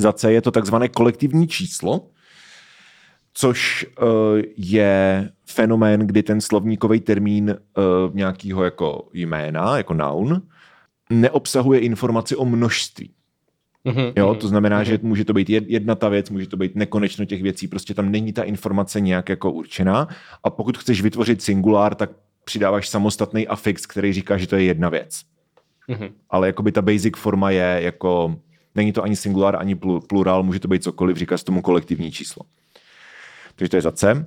Za 0.01 0.13
C 0.13 0.33
je 0.33 0.43
to 0.43 0.51
takzvané 0.51 0.89
kolektivní 0.89 1.49
číslo, 1.49 2.11
což 3.39 3.87
uh, 4.03 4.09
je 4.57 5.31
fenomén, 5.47 6.01
kdy 6.01 6.23
ten 6.23 6.41
slovníkový 6.41 7.01
termín 7.01 7.51
uh, 7.51 8.15
nějakého 8.15 8.65
jako 8.65 9.09
jména, 9.13 9.77
jako 9.77 9.95
noun, 9.95 10.43
neobsahuje 11.11 11.81
informaci 11.81 12.37
o 12.37 12.45
množství. 12.45 13.11
Mm-hmm, 13.87 14.13
jo, 14.17 14.35
to 14.35 14.49
znamená, 14.49 14.81
mm-hmm. 14.81 14.87
že 14.87 14.99
může 15.03 15.25
to 15.25 15.33
být 15.33 15.51
jedna 15.51 15.95
ta 15.95 16.09
věc, 16.09 16.31
může 16.31 16.47
to 16.47 16.57
být 16.57 16.77
nekonečno 16.77 17.25
těch 17.25 17.43
věcí, 17.43 17.69
prostě 17.69 17.95
tam 17.95 18.11
není 18.13 18.33
ta 18.33 18.43
informace 18.43 19.01
nějak 19.01 19.29
jako 19.29 19.53
určená 19.53 20.09
a 20.45 20.51
pokud 20.51 20.79
chceš 20.79 21.03
vytvořit 21.03 21.43
singulár, 21.43 21.95
tak 21.95 22.11
přidáváš 22.45 22.89
samostatný 22.89 23.49
afix, 23.49 23.87
který 23.87 24.13
říká, 24.13 24.37
že 24.37 24.47
to 24.47 24.57
je 24.57 24.65
jedna 24.65 24.89
věc. 24.89 25.21
Mm-hmm. 25.89 26.11
Ale 26.31 26.47
jakoby 26.47 26.73
ta 26.73 26.83
basic 26.83 27.17
forma 27.17 27.51
je 27.51 27.79
jako, 27.83 28.37
není 28.75 28.93
to 28.93 29.03
ani 29.03 29.17
singular, 29.17 29.57
ani 29.57 29.75
plural, 30.09 30.43
může 30.43 30.61
to 30.61 30.69
být 30.69 30.83
cokoliv, 30.83 31.17
říká 31.17 31.39
se 31.39 31.45
tomu 31.45 31.63
kolektivní 31.63 32.13
číslo. 32.13 32.43
Takže 33.57 33.71
to 33.71 33.77
je 33.77 33.83
za 33.83 33.93
C. 33.93 34.27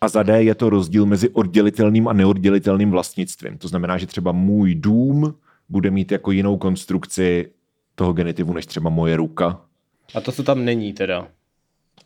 A 0.00 0.08
za 0.08 0.22
D 0.22 0.42
je 0.42 0.54
to 0.54 0.70
rozdíl 0.70 1.06
mezi 1.06 1.28
oddělitelným 1.28 2.08
a 2.08 2.12
neoddělitelným 2.12 2.90
vlastnictvím. 2.90 3.58
To 3.58 3.68
znamená, 3.68 3.98
že 3.98 4.06
třeba 4.06 4.32
můj 4.32 4.74
dům 4.74 5.34
bude 5.68 5.90
mít 5.90 6.12
jako 6.12 6.30
jinou 6.30 6.56
konstrukci 6.56 7.50
toho 7.94 8.12
genitivu 8.12 8.52
než 8.52 8.66
třeba 8.66 8.90
moje 8.90 9.16
ruka. 9.16 9.60
A 10.14 10.20
to, 10.20 10.32
co 10.32 10.42
tam 10.42 10.64
není 10.64 10.92
teda? 10.92 11.28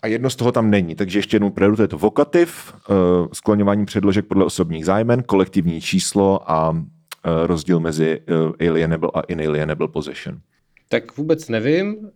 A 0.02 0.06
jedno 0.06 0.30
z 0.30 0.36
toho 0.36 0.52
tam 0.52 0.70
není, 0.70 0.94
takže 0.94 1.18
ještě 1.18 1.34
jednou 1.34 1.50
predu, 1.50 1.76
to 1.76 1.82
je 1.82 1.88
to 1.88 1.98
vokativ, 1.98 2.74
uh, 2.74 2.96
skloňování 3.32 3.86
předložek 3.86 4.26
podle 4.26 4.44
osobních 4.44 4.84
zájmen, 4.84 5.22
kolektivní 5.22 5.80
číslo 5.80 6.50
a 6.50 6.70
uh, 6.70 6.78
rozdíl 7.24 7.80
mezi 7.80 8.20
uh, 8.20 8.68
alienable 8.68 9.10
a 9.14 9.20
inalienable 9.20 9.88
possession. 9.88 10.40
Tak 10.88 11.16
vůbec 11.16 11.48
nevím, 11.48 12.10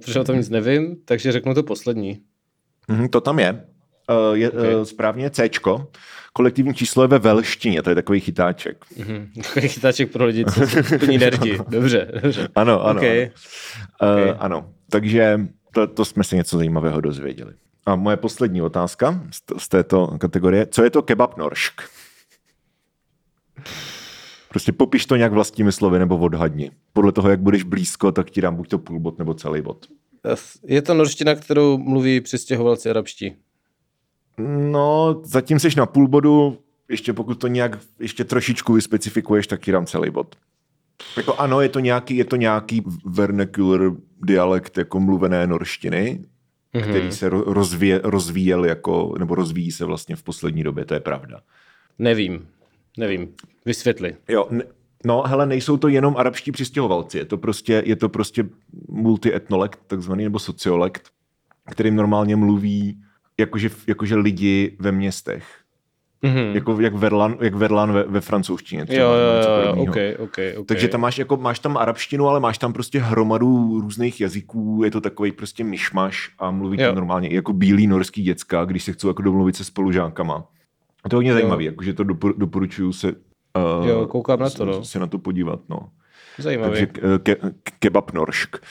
protože 0.00 0.20
o 0.20 0.24
tom 0.24 0.36
nic 0.36 0.48
nevím, 0.48 0.96
takže 1.04 1.32
řeknu 1.32 1.54
to 1.54 1.62
poslední. 1.62 2.20
Mm, 2.88 3.08
to 3.08 3.20
tam 3.20 3.38
je. 3.38 3.66
Uh, 4.10 4.36
je 4.36 4.50
okay. 4.50 4.74
uh, 4.74 4.82
správně 4.82 5.30
C. 5.30 5.48
Kolektivní 6.32 6.74
číslo 6.74 7.04
je 7.04 7.08
ve 7.08 7.18
velštině, 7.18 7.82
to 7.82 7.90
je 7.90 7.94
takový 7.94 8.20
chytáček. 8.20 8.84
Mm-hmm. 8.98 9.28
Takový 9.42 9.68
chytáček 9.68 10.12
pro 10.12 10.24
lidi, 10.24 10.44
co 10.44 10.66
jsou 10.66 10.98
plní 10.98 11.18
nerdi. 11.18 11.58
Dobře, 11.68 12.10
dobře. 12.22 12.48
Ano, 12.54 12.84
ano. 12.84 12.98
Okay. 13.00 13.30
Ano. 14.00 14.12
Uh, 14.14 14.20
okay. 14.20 14.36
ano. 14.38 14.70
Takže 14.90 15.40
to, 15.74 15.86
to 15.86 16.04
jsme 16.04 16.24
si 16.24 16.36
něco 16.36 16.56
zajímavého 16.56 17.00
dozvěděli. 17.00 17.52
A 17.86 17.96
moje 17.96 18.16
poslední 18.16 18.62
otázka 18.62 19.22
z, 19.30 19.62
z 19.62 19.68
této 19.68 20.06
kategorie. 20.06 20.66
Co 20.66 20.82
je 20.84 20.90
to 20.90 21.02
kebab 21.02 21.36
noršk? 21.36 21.82
Prostě 24.48 24.72
popiš 24.72 25.06
to 25.06 25.16
nějak 25.16 25.32
vlastními 25.32 25.72
slovy 25.72 25.98
nebo 25.98 26.18
odhadni. 26.18 26.70
Podle 26.92 27.12
toho, 27.12 27.30
jak 27.30 27.40
budeš 27.40 27.62
blízko, 27.62 28.12
tak 28.12 28.30
ti 28.30 28.40
dám 28.40 28.56
buď 28.56 28.68
to 28.68 28.78
půl 28.78 29.00
bod 29.00 29.18
nebo 29.18 29.34
celý 29.34 29.62
bod. 29.62 29.86
Je 30.66 30.82
to 30.82 30.94
norština, 30.94 31.34
kterou 31.34 31.78
mluví 31.78 32.20
přistěhovalci 32.20 32.90
arabští. 32.90 33.36
No, 34.70 35.20
zatím 35.24 35.58
seš 35.58 35.76
na 35.76 35.86
půl 35.86 36.08
bodu, 36.08 36.58
ještě 36.88 37.12
pokud 37.12 37.34
to 37.34 37.46
nějak 37.46 37.78
ještě 38.00 38.24
trošičku 38.24 38.72
vyspecifikuješ, 38.72 39.46
tak 39.46 39.60
ti 39.60 39.72
dám 39.72 39.86
celý 39.86 40.10
bod. 40.10 40.36
Jako 41.16 41.34
ano, 41.34 41.60
je 41.60 41.68
to 41.68 41.80
nějaký, 41.80 42.16
je 42.16 42.24
to 42.24 42.36
nějaký 42.36 42.82
vernacular 43.04 43.80
dialekt 44.22 44.78
jako 44.78 45.00
mluvené 45.00 45.46
norštiny, 45.46 46.24
mm-hmm. 46.74 46.88
který 46.90 47.12
se 47.12 47.28
rozvíje, 47.28 48.00
rozvíjel 48.04 48.64
jako, 48.64 49.14
nebo 49.18 49.34
rozvíjí 49.34 49.72
se 49.72 49.84
vlastně 49.84 50.16
v 50.16 50.22
poslední 50.22 50.62
době, 50.62 50.84
to 50.84 50.94
je 50.94 51.00
pravda. 51.00 51.40
Nevím, 51.98 52.48
nevím. 52.98 53.28
Vysvětli. 53.64 54.16
Jo, 54.28 54.46
ne, 54.50 54.64
no 55.04 55.22
hele, 55.22 55.46
nejsou 55.46 55.76
to 55.76 55.88
jenom 55.88 56.16
arabští 56.16 56.52
přistěhovalci, 56.52 57.18
je 57.18 57.24
to 57.24 57.38
prostě, 57.38 57.82
je 57.86 57.96
to 57.96 58.08
prostě 58.08 58.44
multietnolekt, 58.88 59.80
takzvaný, 59.86 60.24
nebo 60.24 60.38
sociolekt, 60.38 61.08
kterým 61.70 61.96
normálně 61.96 62.36
mluví 62.36 63.02
jakože, 63.40 63.70
jakože 63.86 64.16
lidi 64.16 64.76
ve 64.78 64.92
městech. 64.92 65.44
Mm-hmm. 66.22 66.54
Jako, 66.54 66.80
jak 66.80 66.94
Verlan, 66.94 67.36
jak 67.40 67.54
Verlan 67.54 67.92
ve, 67.92 68.02
ve 68.02 68.20
francouzštině. 68.20 68.86
Třeba, 68.86 69.04
jo, 69.04 69.12
jo, 69.12 69.62
jo, 69.64 69.82
okay, 69.82 70.14
okay, 70.18 70.50
okay. 70.52 70.64
Takže 70.66 70.88
tam 70.88 71.00
máš, 71.00 71.18
jako, 71.18 71.36
máš 71.36 71.58
tam 71.58 71.76
arabštinu, 71.76 72.28
ale 72.28 72.40
máš 72.40 72.58
tam 72.58 72.72
prostě 72.72 73.00
hromadu 73.00 73.80
různých 73.80 74.20
jazyků, 74.20 74.80
je 74.84 74.90
to 74.90 75.00
takový 75.00 75.32
prostě 75.32 75.64
myšmaš 75.64 76.30
a 76.38 76.50
mluví 76.50 76.78
tam 76.78 76.94
normálně 76.94 77.28
jako 77.28 77.52
bílý 77.52 77.86
norský 77.86 78.22
děcka, 78.22 78.64
když 78.64 78.84
se 78.84 78.92
chcou 78.92 79.08
jako 79.08 79.22
domluvit 79.22 79.56
se 79.56 79.64
spolužákama. 79.64 80.44
A 81.04 81.08
to 81.08 81.16
je 81.16 81.18
hodně 81.18 81.32
zajímavé, 81.32 81.64
jakože 81.64 81.94
to 81.94 82.04
dopor, 82.04 82.34
doporučuju 82.38 82.92
se 82.92 83.12
uh, 83.12 83.88
jo, 83.88 84.06
koukám 84.06 84.40
na 84.40 84.50
to, 84.50 84.64
no. 84.64 84.84
se 84.84 84.98
na 84.98 85.06
to 85.06 85.18
podívat. 85.18 85.60
No. 85.68 85.78
Zajímavý. 86.38 86.70
Takže 86.70 86.88
eh, 86.96 87.18
ke, 87.18 87.36
kebab 87.78 88.12
noršk. 88.12 88.66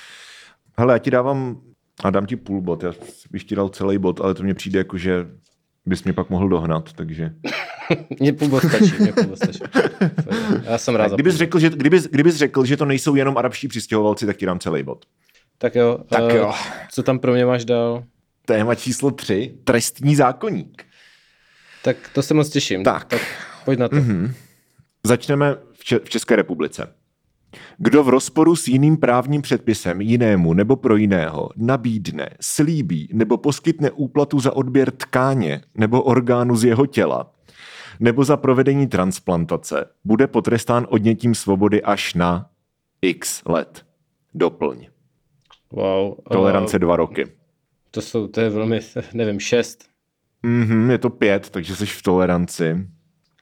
Hele, 0.78 0.94
já 0.94 0.98
ti 0.98 1.12
dávám 1.12 1.62
a 2.04 2.10
dám 2.10 2.26
ti 2.26 2.36
půl 2.36 2.62
bod. 2.62 2.84
Já 2.84 2.94
bych 3.32 3.44
ti 3.44 3.56
dal 3.56 3.70
celý 3.70 3.98
bod, 3.98 4.22
ale 4.22 4.34
to 4.34 4.44
mně 4.44 4.54
přijde 4.54 4.80
jako, 4.80 4.98
že 4.98 5.28
bys 5.86 6.04
mě 6.04 6.14
pak 6.14 6.30
mohl 6.30 6.50
dohnat, 6.50 6.94
takže... 6.94 7.34
Mně 8.20 8.34
půl 8.34 8.48
bod 8.48 8.64
stačí, 8.64 8.94
mě 9.00 9.14
půl 9.14 9.24
bod 9.24 9.36
stačí. 9.36 9.60
Já 10.64 10.78
jsem 10.78 10.96
rád 10.96 11.12
kdybys 11.12 11.36
řekl, 11.36 11.60
že, 11.60 11.70
kdybys, 11.70 12.08
kdybys 12.08 12.36
řekl, 12.36 12.66
že 12.66 12.78
to 12.78 12.86
nejsou 12.86 13.16
jenom 13.16 13.38
arabští 13.38 13.68
přistěhovalci, 13.68 14.26
tak 14.26 14.38
ti 14.38 14.46
dám 14.46 14.60
celý 14.60 14.84
bod. 14.84 15.06
Tak 15.58 15.76
jo. 15.76 16.00
Tak 16.10 16.24
uh, 16.24 16.32
jo. 16.32 16.54
Co 16.92 17.04
tam 17.04 17.20
pro 17.20 17.34
mě 17.34 17.46
máš 17.46 17.66
dál? 17.66 18.04
Téma 18.46 18.76
číslo 18.76 19.12
tři. 19.12 19.54
Trestní 19.64 20.16
zákonník. 20.16 20.84
Tak 21.84 21.98
to 22.14 22.24
se 22.24 22.34
moc 22.34 22.50
těším. 22.50 22.84
Tak. 22.84 23.06
tak 23.06 23.22
pojď 23.66 23.80
na 23.80 23.88
to. 23.88 23.96
Mm-hmm. 23.96 24.34
Začneme 25.04 25.56
v 26.04 26.10
České 26.10 26.36
republice. 26.36 26.94
Kdo 27.78 28.04
v 28.04 28.10
rozporu 28.10 28.56
s 28.56 28.68
jiným 28.68 28.98
právním 28.98 29.42
předpisem 29.42 30.02
jinému 30.02 30.54
nebo 30.54 30.76
pro 30.76 30.96
jiného 30.96 31.50
nabídne, 31.56 32.30
slíbí 32.42 33.10
nebo 33.14 33.38
poskytne 33.38 33.92
úplatu 33.92 34.40
za 34.40 34.56
odběr 34.56 34.92
tkáně 34.92 35.62
nebo 35.76 36.02
orgánu 36.02 36.56
z 36.56 36.64
jeho 36.64 36.86
těla 36.86 37.32
nebo 38.00 38.24
za 38.24 38.38
provedení 38.38 38.88
transplantace, 38.88 39.86
bude 40.04 40.28
potrestán 40.28 40.88
odnětím 40.90 41.36
svobody 41.36 41.84
až 41.84 42.14
na 42.14 42.50
x 43.02 43.42
let. 43.46 43.86
Doplň. 44.34 44.88
Wow. 45.72 46.14
Tolerance 46.32 46.78
uh, 46.78 46.80
dva 46.80 46.96
roky. 46.96 47.26
To 47.92 48.02
jsou, 48.02 48.28
to 48.28 48.42
je 48.42 48.50
velmi, 48.50 48.80
nevím, 49.14 49.40
šest. 49.40 49.86
Mhm, 50.44 50.92
je 50.92 50.98
to 50.98 51.10
pět, 51.10 51.50
takže 51.50 51.76
jsi 51.76 51.86
v 51.86 52.02
toleranci. 52.02 52.88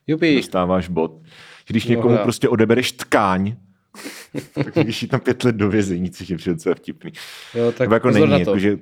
Jupi. 0.08 0.36
Dostáváš 0.36 0.90
bod. 0.90 1.22
Když 1.68 1.86
někomu 1.86 2.16
no, 2.16 2.24
prostě 2.24 2.50
odebereš 2.50 2.92
tkáň, 2.92 3.56
tak 4.54 4.76
jít 4.76 5.08
tam 5.08 5.20
pět 5.20 5.44
let 5.44 5.56
do 5.56 5.70
vězení, 5.70 6.10
což 6.12 6.30
je 6.30 6.38
přece 6.38 6.76
vtipný. 6.76 7.12
Jo, 7.56 7.72
tak 7.72 7.92
jako 7.92 8.12
není, 8.12 8.40
jako, 8.40 8.60
že, 8.60 8.78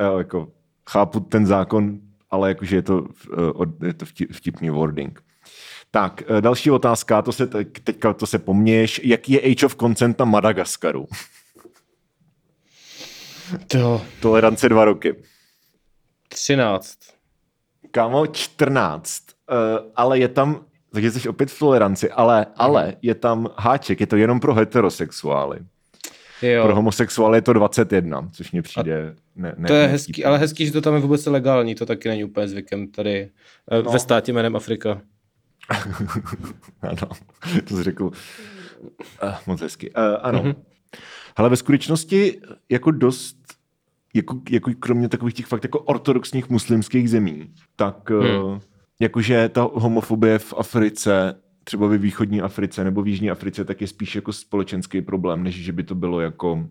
jo, 0.00 0.18
jako, 0.18 0.48
chápu 0.90 1.20
ten 1.20 1.46
zákon, 1.46 1.98
ale 2.30 2.48
jakože 2.48 2.76
je 2.76 2.82
to, 2.82 3.06
eh, 3.82 3.86
je 3.86 3.94
to 3.94 4.06
vtipný 4.32 4.70
wording. 4.70 5.22
Tak, 5.90 6.22
eh, 6.26 6.40
další 6.40 6.70
otázka, 6.70 7.22
to 7.22 7.32
se 7.32 7.46
teďka 7.84 8.12
to 8.12 8.26
se 8.26 8.38
poměš. 8.38 9.00
Jaký 9.04 9.32
je 9.32 9.40
Age 9.40 9.66
of 9.66 9.76
Consent 9.76 10.18
na 10.18 10.24
Madagaskaru? 10.24 11.06
To. 13.66 14.02
Tolerance 14.20 14.68
dva 14.68 14.84
roky. 14.84 15.14
13. 16.28 16.98
Kámo, 17.90 18.26
14. 18.26 19.22
Uh, 19.50 19.56
ale 19.96 20.18
je 20.18 20.28
tam, 20.28 20.64
takže 20.92 21.10
jsi 21.10 21.28
opět 21.28 21.50
v 21.50 21.58
toleranci, 21.58 22.10
ale, 22.10 22.46
ale 22.56 22.86
mhm. 22.86 22.94
je 23.02 23.14
tam 23.14 23.48
háček, 23.56 24.00
je 24.00 24.06
to 24.06 24.16
jenom 24.16 24.40
pro 24.40 24.54
heterosexuály. 24.54 25.58
Jo. 26.42 26.64
Pro 26.64 26.74
homosexuály 26.74 27.38
je 27.38 27.42
to 27.42 27.52
21, 27.52 28.28
což 28.32 28.52
mě 28.52 28.62
přijde... 28.62 29.14
Ne, 29.36 29.54
ne, 29.56 29.68
to 29.68 29.74
je 29.74 29.86
hezký, 29.86 30.24
ale 30.24 30.38
hezký, 30.38 30.66
že 30.66 30.72
to 30.72 30.80
tam 30.80 30.94
je 30.94 31.00
vůbec 31.00 31.26
legální, 31.26 31.74
to 31.74 31.86
taky 31.86 32.08
není 32.08 32.24
úplně 32.24 32.48
zvykem 32.48 32.88
tady 32.88 33.30
eh, 33.70 33.82
no. 33.82 33.92
ve 33.92 33.98
státě 33.98 34.32
jménem 34.32 34.56
Afrika. 34.56 35.00
ano, 36.82 37.08
to 37.68 37.76
jsi 37.76 37.82
řekl 37.82 38.04
uh, 38.04 38.10
moc 39.46 39.60
hezky. 39.60 39.90
Uh, 39.90 40.02
ano. 40.20 40.42
Mm-hmm. 40.42 40.54
Ale 41.36 41.48
ve 41.48 41.56
skutečnosti 41.56 42.40
jako 42.68 42.90
dost, 42.90 43.36
jako, 44.14 44.40
jako 44.50 44.70
kromě 44.80 45.08
takových 45.08 45.34
těch 45.34 45.46
fakt 45.46 45.64
jako 45.64 45.80
ortodoxních 45.80 46.50
muslimských 46.50 47.10
zemí, 47.10 47.54
tak 47.76 48.10
hmm. 48.10 48.44
uh, 48.44 48.58
jakože 49.00 49.48
ta 49.48 49.68
homofobie 49.74 50.38
v 50.38 50.54
Africe, 50.56 51.34
třeba 51.64 51.86
ve 51.86 51.98
východní 51.98 52.42
Africe 52.42 52.84
nebo 52.84 53.02
v 53.02 53.08
jižní 53.08 53.30
Africe, 53.30 53.64
tak 53.64 53.80
je 53.80 53.86
spíš 53.86 54.14
jako 54.14 54.32
společenský 54.32 55.02
problém, 55.02 55.42
než 55.42 55.54
že 55.54 55.72
by 55.72 55.82
to 55.82 55.94
bylo 55.94 56.20
jako 56.20 56.68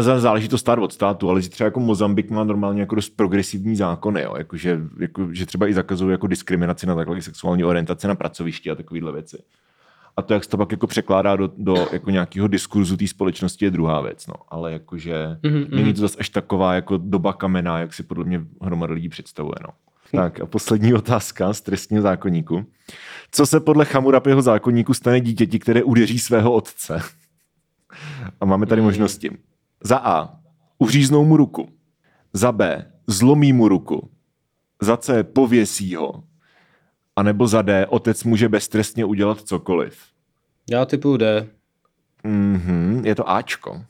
záleží 0.00 0.48
to 0.48 0.58
stát 0.58 0.78
od 0.78 0.92
státu, 0.92 1.30
ale 1.30 1.42
že 1.42 1.48
třeba 1.48 1.64
jako 1.64 1.80
Mozambik 1.80 2.30
má 2.30 2.44
normálně 2.44 2.80
jako 2.80 2.94
dost 2.94 3.16
progresivní 3.16 3.76
zákony, 3.76 4.22
jo? 4.22 4.34
Jako, 4.38 4.56
že, 4.56 4.80
jako, 5.00 5.34
že 5.34 5.46
třeba 5.46 5.68
i 5.68 5.74
zakazují 5.74 6.10
jako 6.10 6.26
diskriminaci 6.26 6.86
na 6.86 6.94
takové 6.94 7.22
sexuální 7.22 7.64
orientace 7.64 8.08
na 8.08 8.14
pracovišti 8.14 8.70
a 8.70 8.74
takovéhle 8.74 9.12
věci. 9.12 9.42
A 10.16 10.22
to, 10.22 10.34
jak 10.34 10.44
se 10.44 10.50
to 10.50 10.56
pak 10.56 10.72
jako 10.72 10.86
překládá 10.86 11.36
do, 11.36 11.50
do 11.56 11.86
jako 11.92 12.10
nějakého 12.10 12.48
diskurzu 12.48 12.96
té 12.96 13.06
společnosti, 13.06 13.64
je 13.64 13.70
druhá 13.70 14.00
věc. 14.00 14.26
No. 14.26 14.34
Ale 14.48 14.72
jakože 14.72 15.38
mm-hmm. 15.42 15.74
není 15.74 15.94
to 15.94 16.00
zase 16.00 16.16
až 16.18 16.28
taková 16.28 16.74
jako 16.74 16.96
doba 16.96 17.32
kamena, 17.32 17.78
jak 17.78 17.94
si 17.94 18.02
podle 18.02 18.24
mě 18.24 18.40
hromada 18.62 18.94
lidí 18.94 19.08
představuje. 19.08 19.54
No. 19.62 19.68
Tak 20.12 20.40
a 20.40 20.46
poslední 20.46 20.94
otázka 20.94 21.52
z 21.52 21.60
trestního 21.60 22.02
zákonníku. 22.02 22.66
Co 23.30 23.46
se 23.46 23.60
podle 23.60 23.84
Chamurapiho 23.84 24.42
zákonníku 24.42 24.94
stane 24.94 25.20
dítěti, 25.20 25.58
které 25.58 25.82
udeří 25.82 26.18
svého 26.18 26.52
otce? 26.52 27.02
A 28.40 28.44
máme 28.44 28.66
tady 28.66 28.80
mm. 28.80 28.86
možnosti. 28.86 29.38
Za 29.84 29.98
A. 29.98 30.40
Uříznou 30.78 31.24
mu 31.24 31.36
ruku. 31.36 31.68
Za 32.32 32.52
B. 32.52 32.92
Zlomí 33.06 33.52
mu 33.52 33.68
ruku. 33.68 34.10
Za 34.82 34.96
C. 34.96 35.24
Pověsí 35.24 35.94
ho. 35.94 36.24
A 37.16 37.22
nebo 37.22 37.48
za 37.48 37.62
D. 37.62 37.86
Otec 37.86 38.24
může 38.24 38.48
beztrestně 38.48 39.04
udělat 39.04 39.40
cokoliv. 39.40 39.98
Já 40.70 40.84
typu 40.84 41.16
D. 41.16 41.48
Mhm, 42.24 43.02
je 43.04 43.14
to 43.14 43.30
Ačko. 43.30 43.84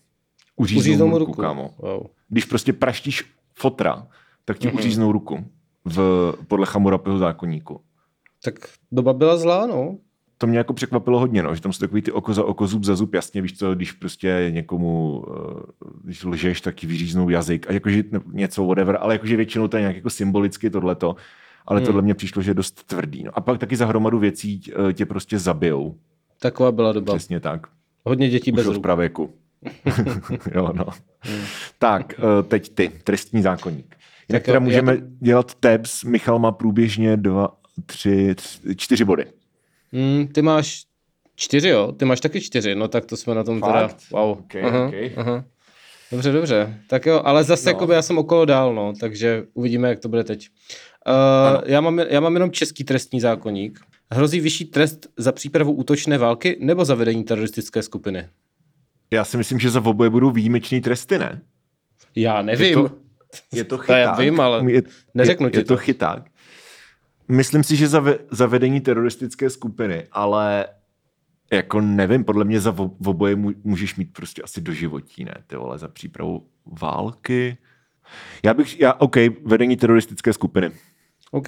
Uříznou, 0.57 0.81
uříznou 0.81 1.07
mu 1.07 1.19
ruku, 1.19 1.31
ruku. 1.31 1.43
kámo. 1.43 1.75
Wow. 1.79 2.07
Když 2.29 2.45
prostě 2.45 2.73
praštíš 2.73 3.25
fotra, 3.55 4.07
tak 4.45 4.59
ti 4.59 4.69
mm-hmm. 4.69 4.75
uříznou 4.75 5.13
ruku 5.13 5.45
v, 5.89 6.35
podle 6.49 6.67
Chamurapiho 6.67 7.19
zákonníku. 7.19 7.81
Tak 8.45 8.55
doba 8.93 9.13
byla 9.13 9.37
zlá, 9.37 9.67
no 9.67 9.99
to 10.39 10.47
mě 10.47 10.59
jako 10.59 10.73
překvapilo 10.73 11.19
hodně, 11.19 11.43
no, 11.43 11.55
že 11.55 11.61
tam 11.61 11.73
jsou 11.73 11.81
takový 11.81 12.03
ty 12.03 12.13
oko 12.13 12.35
za 12.35 12.45
oko, 12.45 12.67
zub 12.67 12.85
za 12.85 12.97
zub, 12.97 13.15
jasně, 13.15 13.43
víš 13.43 13.59
co, 13.59 13.75
když 13.75 13.93
prostě 13.93 14.47
někomu, 14.51 15.25
eh, 15.29 15.63
když 16.05 16.25
lžeš, 16.25 16.61
tak 16.61 16.75
ti 16.75 16.87
vyříznou 16.87 17.29
jazyk 17.29 17.71
a 17.71 17.73
jakože 17.73 18.05
něco, 18.33 18.67
whatever, 18.67 18.99
ale 19.01 19.15
jakože 19.15 19.37
většinou 19.37 19.69
to 19.69 19.77
je 19.77 19.81
nějak 19.81 19.97
jako 19.97 20.11
symbolicky 20.11 20.71
tohleto, 20.71 21.17
ale 21.67 21.79
hmm. 21.81 21.87
tohle 21.87 22.03
mě 22.03 22.15
přišlo, 22.15 22.43
že 22.43 22.51
je 22.51 22.55
dost 22.55 22.85
tvrdý. 22.85 23.25
No. 23.25 23.31
A 23.35 23.41
pak 23.41 23.59
taky 23.59 23.77
za 23.77 23.87
hromadu 23.87 24.19
věcí 24.19 24.63
eh, 24.89 24.93
tě 24.93 25.07
prostě 25.07 25.39
zabijou. 25.39 25.97
Taková 26.41 26.73
byla 26.73 26.93
doba. 26.93 27.15
Přesně 27.15 27.41
tak. 27.41 27.67
Hodně 28.05 28.29
dětí 28.29 28.53
Už 28.53 28.57
bez 28.57 28.67
od 28.67 28.83
pravěku. 28.83 29.31
jo, 30.55 30.73
no. 30.75 30.87
Hmm. 31.21 31.45
Tak, 31.79 32.15
eh, 32.19 32.43
teď 32.43 32.75
ty, 32.75 32.93
trestní 33.05 33.43
zákonník. 33.43 33.98
Jinak 34.29 34.43
teda 34.43 34.59
můžeme 34.59 34.97
to... 34.97 35.03
dělat 35.21 35.55
tabs. 35.55 36.05
Michal 36.05 36.39
má 36.39 36.53
průběžně 36.53 37.17
dva, 37.17 37.57
tři, 37.87 38.35
tři 38.35 38.77
čtyři 38.77 39.05
body. 39.05 39.25
Mm, 39.93 40.29
ty 40.29 40.43
máš 40.43 40.85
čtyři, 41.37 41.69
jo? 41.69 41.93
Ty 41.93 42.05
máš 42.05 42.21
taky 42.21 42.41
čtyři, 42.41 42.75
no 42.75 42.89
tak 42.89 43.07
to 43.07 43.17
jsme 43.17 43.35
na 43.35 43.45
tom 43.45 43.61
Fakt? 43.61 43.73
teda, 43.73 44.23
wow. 44.23 44.39
Okay, 44.39 44.63
aha, 44.63 44.87
okay. 44.87 45.13
Aha. 45.17 45.45
Dobře, 46.13 46.33
dobře. 46.33 46.81
Tak 46.89 47.07
jo, 47.07 47.21
ale 47.25 47.45
zase 47.45 47.65
no. 47.65 47.71
jakoby 47.71 47.95
já 47.95 48.03
jsem 48.03 48.19
okolo 48.19 48.45
dál, 48.45 48.75
no, 48.75 48.93
takže 49.01 49.45
uvidíme, 49.55 49.89
jak 49.89 50.01
to 50.01 50.09
bude 50.09 50.25
teď. 50.25 50.49
Uh, 51.09 51.63
já, 51.67 51.81
mám, 51.81 51.99
já 51.99 52.21
mám 52.21 52.35
jenom 52.35 52.51
český 52.51 52.85
trestní 52.85 53.21
zákonník. 53.21 53.81
Hrozí 54.13 54.41
vyšší 54.41 54.65
trest 54.65 55.07
za 55.17 55.33
přípravu 55.33 55.73
útočné 55.73 56.19
války 56.19 56.57
nebo 56.61 56.85
za 56.85 56.95
vedení 56.95 57.25
teroristické 57.25 57.83
skupiny? 57.83 58.29
Já 59.11 59.25
si 59.25 59.37
myslím, 59.37 59.59
že 59.59 59.71
za 59.71 59.85
oboje 59.85 60.11
budou 60.11 60.31
výjimečný 60.31 60.81
tresty, 60.81 61.19
ne? 61.19 61.43
Já 62.17 62.43
nevím. 62.43 62.67
Je 62.67 62.75
to, 62.75 62.91
je 63.53 63.65
to 63.65 63.79
chyták. 63.85 63.99
já 63.99 64.15
vím, 64.17 64.41
ale 64.41 64.73
je, 64.73 64.83
neřeknu 65.15 65.47
je, 65.47 65.51
ti 65.51 65.59
je 65.59 65.65
to. 65.65 65.75
to 65.75 65.77
chyták. 65.77 66.23
Myslím 67.29 67.65
si, 67.65 67.77
že 67.77 67.89
za 67.89 68.05
zavedení 68.31 68.81
teroristické 68.81 69.51
skupiny, 69.51 70.07
ale 70.13 70.67
jako 71.53 71.81
nevím, 71.81 72.25
podle 72.25 72.45
mě 72.45 72.61
za 72.61 72.75
oboje 73.07 73.37
můžeš 73.65 73.97
mít 73.97 74.13
prostě 74.13 74.43
asi 74.43 74.61
doživotí, 74.61 75.25
ne, 75.25 75.35
ty 75.47 75.57
vole, 75.57 75.79
za 75.79 75.89
přípravu 75.89 76.49
války. 76.81 77.59
Já 78.45 78.55
bych, 78.55 78.81
já, 78.81 78.93
OK, 78.93 79.17
vedení 79.45 79.77
teroristické 79.77 80.33
skupiny. 80.33 80.71
OK. 81.31 81.47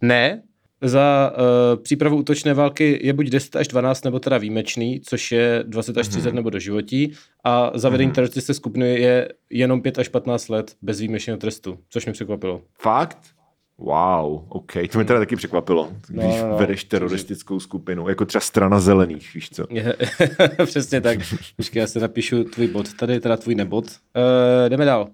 Ne, 0.00 0.42
za 0.82 1.32
uh, 1.32 1.82
přípravu 1.82 2.16
útočné 2.16 2.54
války 2.54 3.00
je 3.02 3.12
buď 3.12 3.26
10 3.26 3.56
až 3.56 3.68
12 3.68 4.04
nebo 4.04 4.18
teda 4.18 4.38
výjimečný, 4.38 5.00
což 5.00 5.32
je 5.32 5.64
20 5.66 5.98
až 5.98 6.08
30 6.08 6.28
mm-hmm. 6.28 6.34
nebo 6.34 6.50
doživotí 6.50 7.12
a 7.44 7.70
za 7.74 7.88
vedení 7.88 8.10
mm-hmm. 8.10 8.14
teroristické 8.14 8.54
skupiny 8.54 9.00
je 9.00 9.28
jenom 9.50 9.82
5 9.82 9.98
až 9.98 10.08
15 10.08 10.48
let 10.48 10.76
bez 10.82 10.98
výjimečného 10.98 11.38
trestu, 11.38 11.78
což 11.88 12.04
mě 12.06 12.12
překvapilo. 12.12 12.62
Fakt? 12.80 13.18
Wow, 13.78 14.44
OK, 14.48 14.72
to 14.72 14.98
mě 14.98 15.04
teda 15.04 15.18
taky 15.18 15.36
překvapilo, 15.36 15.92
když 16.08 16.24
no, 16.24 16.48
no, 16.48 16.56
vedeš 16.56 16.84
teroristickou 16.84 17.60
skupinu, 17.60 18.08
jako 18.08 18.24
třeba 18.24 18.40
strana 18.40 18.80
zelených, 18.80 19.34
víš 19.34 19.50
co? 19.50 19.66
Přesně 20.64 21.00
tak. 21.00 21.18
Počkej, 21.56 21.80
já 21.80 21.86
si 21.86 22.00
napíšu 22.00 22.44
tvůj 22.44 22.66
bod 22.66 22.94
tady, 22.94 23.20
teda 23.20 23.36
tvůj 23.36 23.54
nebod. 23.54 23.84
Uh, 23.84 24.68
jdeme 24.68 24.84
dál. 24.84 25.08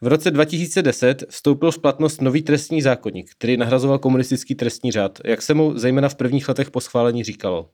V 0.00 0.06
roce 0.06 0.30
2010 0.30 1.24
vstoupil 1.28 1.70
v 1.70 1.78
platnost 1.78 2.20
nový 2.20 2.42
trestní 2.42 2.82
zákonník, 2.82 3.30
který 3.30 3.56
nahrazoval 3.56 3.98
komunistický 3.98 4.54
trestní 4.54 4.92
řád. 4.92 5.18
Jak 5.24 5.42
se 5.42 5.54
mu 5.54 5.78
zejména 5.78 6.08
v 6.08 6.14
prvních 6.14 6.48
letech 6.48 6.70
po 6.70 6.80
schválení 6.80 7.24
říkalo? 7.24 7.70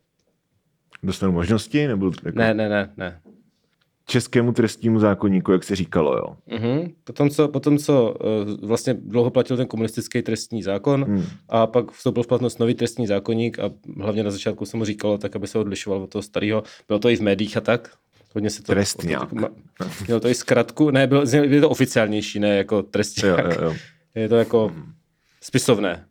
Dostanu 1.03 1.33
možnosti? 1.33 1.87
Nebo 1.87 2.11
jako... 2.25 2.39
Ne, 2.39 2.55
ne, 2.55 2.69
ne, 2.69 2.93
ne 2.97 3.21
českému 4.07 4.53
trestnímu 4.53 4.99
zákonníku, 4.99 5.53
jak 5.53 5.65
se 5.65 5.77
říkalo, 5.77 6.17
jo. 6.17 6.37
Mm-hmm. 6.49 6.95
Potom, 7.05 7.31
co, 7.31 7.49
potom, 7.49 7.79
co 7.79 8.15
uh, 8.15 8.69
vlastně 8.69 8.95
dlouho 8.95 9.31
platil 9.31 9.57
ten 9.57 9.67
komunistický 9.67 10.23
trestní 10.23 10.63
zákon 10.63 11.05
mm. 11.09 11.25
a 11.49 11.67
pak 11.67 11.93
vstoupil 11.93 12.23
v 12.23 12.27
platnost 12.27 12.59
nový 12.59 12.75
trestní 12.75 13.07
zákonník 13.07 13.59
a 13.59 13.71
hlavně 14.01 14.23
na 14.23 14.31
začátku 14.31 14.65
se 14.65 14.77
mu 14.77 14.85
říkalo 14.85 15.19
tak, 15.19 15.37
aby 15.37 15.47
se 15.47 15.59
odlišoval 15.59 16.03
od 16.03 16.11
toho 16.11 16.23
starého. 16.23 16.63
Bylo 16.89 16.99
to 16.99 17.09
i 17.09 17.17
v 17.17 17.21
médiích 17.21 17.57
a 17.57 17.61
tak. 17.61 17.91
Hodně 18.35 18.51
se 18.51 18.63
to... 18.63 18.73
Trestňák. 18.73 19.33
Mělo 20.07 20.21
to 20.21 20.29
i 20.29 20.35
zkratku. 20.35 20.91
Ne, 20.91 21.07
bylo, 21.07 21.27
bylo 21.27 21.61
to 21.61 21.71
oficiálnější, 21.71 22.41
ne 22.41 22.57
jako 22.57 22.83
trestňák. 22.83 23.45
Jo, 23.45 23.51
jo, 23.51 23.63
jo. 23.63 23.77
Je 24.15 24.29
to 24.29 24.37
jako 24.37 24.73
mm. 24.75 24.93
spisovné. 25.41 26.07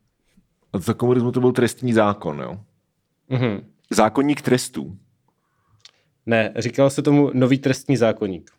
A 0.74 0.80
za 0.80 0.94
komunismu 0.94 1.32
to 1.32 1.40
byl 1.40 1.52
trestní 1.52 1.94
zákon, 1.94 2.40
jo? 2.40 2.60
Mm-hmm. 3.32 3.64
Zákonník 3.90 4.42
trestů. 4.42 4.98
Ne, 6.26 6.54
říkal 6.58 6.90
se 6.90 7.02
tomu 7.02 7.32
nový 7.34 7.58
trestní 7.58 7.98
zákonník. 7.98 8.52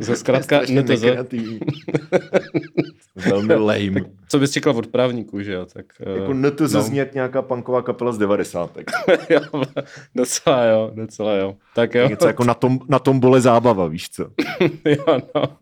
Za 0.00 0.16
zkrátka 0.16 0.60
NTZ. 0.60 1.04
Velmi 3.16 3.54
lame. 3.68 4.00
Co 4.28 4.38
bys 4.38 4.50
čekal 4.50 4.76
od 4.76 4.86
právníků, 4.86 5.42
že 5.42 5.52
jo? 5.52 5.66
Tak, 5.66 5.86
jako 6.16 6.34
NTZ 6.34 6.72
no. 6.72 6.88
jak 6.92 7.14
nějaká 7.14 7.42
punková 7.42 7.82
kapela 7.82 8.12
z 8.12 8.18
90. 8.18 8.78
jo, 9.30 9.40
docela 10.14 10.64
jo, 10.64 10.90
docela 10.94 11.34
jo. 11.34 11.56
Tak 11.74 11.94
jo. 11.94 12.08
Něco 12.08 12.26
jako 12.26 12.44
na 12.44 12.54
tom, 12.54 12.78
na 12.88 12.98
tom 12.98 13.20
bole 13.20 13.40
zábava, 13.40 13.86
víš 13.86 14.10
co? 14.10 14.22
jo, 14.84 15.18
no. 15.34 15.56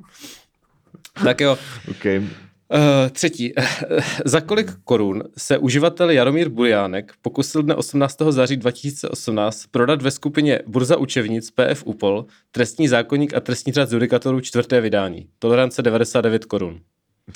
Tak 1.25 1.41
jo. 1.41 1.59
Okay. 1.91 2.27
Uh, 2.75 3.11
třetí. 3.11 3.53
Za 4.25 4.41
kolik 4.41 4.71
korun 4.85 5.23
se 5.37 5.59
uživatel 5.59 6.11
Jaromír 6.11 6.49
Buliánek 6.49 7.13
pokusil 7.23 7.63
dne 7.63 7.75
18. 7.75 8.17
září 8.31 8.57
2018 8.57 9.67
prodat 9.67 10.03
ve 10.03 10.11
skupině 10.11 10.61
Burza 10.67 10.97
učevnic 10.97 11.51
PF 11.51 11.87
UPOL 11.87 12.27
trestní 12.51 12.89
zákonník 12.89 13.35
a 13.35 13.41
trestní 13.41 13.73
řád 13.73 13.93
judikatorů 13.93 14.41
čtvrté 14.41 14.81
vydání. 14.81 15.29
Tolerance 15.39 15.83
99 15.83 16.45
korun. 16.45 16.81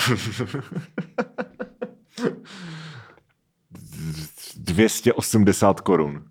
280 4.56 5.80
korun. 5.80 6.24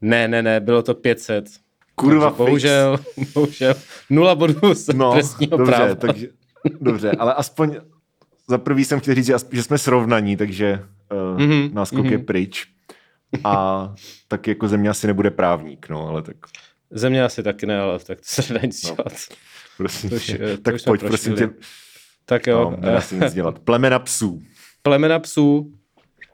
Ne, 0.00 0.28
ne, 0.28 0.42
ne, 0.42 0.60
bylo 0.60 0.82
to 0.82 0.94
500. 0.94 1.44
Kurva, 1.94 2.30
takže 2.30 2.36
bohužel, 2.36 2.98
bohužel, 3.34 3.74
nula 4.10 4.34
bodů 4.34 4.74
z 4.74 4.88
no, 4.88 5.12
trestního 5.12 5.56
dobře, 5.56 5.72
práva. 5.72 5.94
Takže, 5.94 6.28
dobře, 6.80 7.10
ale 7.10 7.34
aspoň 7.34 7.76
za 8.48 8.58
prvý 8.58 8.84
jsem 8.84 9.00
chtěl 9.00 9.14
říct, 9.14 9.26
že, 9.52 9.62
jsme 9.62 9.78
srovnaní, 9.78 10.36
takže 10.36 10.84
uh, 11.12 11.40
mm-hmm, 11.40 11.72
náskok 11.72 11.98
mm-hmm. 11.98 12.10
je 12.10 12.16
mhm. 12.16 12.26
pryč. 12.26 12.66
A 13.44 13.94
tak 14.28 14.46
jako 14.46 14.68
země 14.68 14.90
asi 14.90 15.06
nebude 15.06 15.30
právník, 15.30 15.88
no, 15.88 16.08
ale 16.08 16.22
tak... 16.22 16.36
Země 16.90 17.24
asi 17.24 17.42
taky 17.42 17.66
ne, 17.66 17.80
ale 17.80 17.98
tak 17.98 18.18
to 18.18 18.42
se 18.42 18.52
nedá 18.52 18.66
nic 18.66 18.82
no. 18.82 18.94
dělat. 18.94 19.12
Prosím 19.76 20.10
to 20.10 20.16
už. 20.16 20.26
To 20.26 20.62
tak 20.62 20.74
pojď, 20.84 21.00
prosím 21.00 21.34
tě. 21.34 21.50
Tak 22.24 22.46
jo. 22.46 22.70
No, 22.70 22.76
nedá 22.76 23.00
se 23.00 23.14
nic 23.14 23.34
dělat. 23.34 23.58
Plemena 23.58 23.98
psů. 23.98 24.42
Plemena 24.82 25.18
psů. 25.18 25.72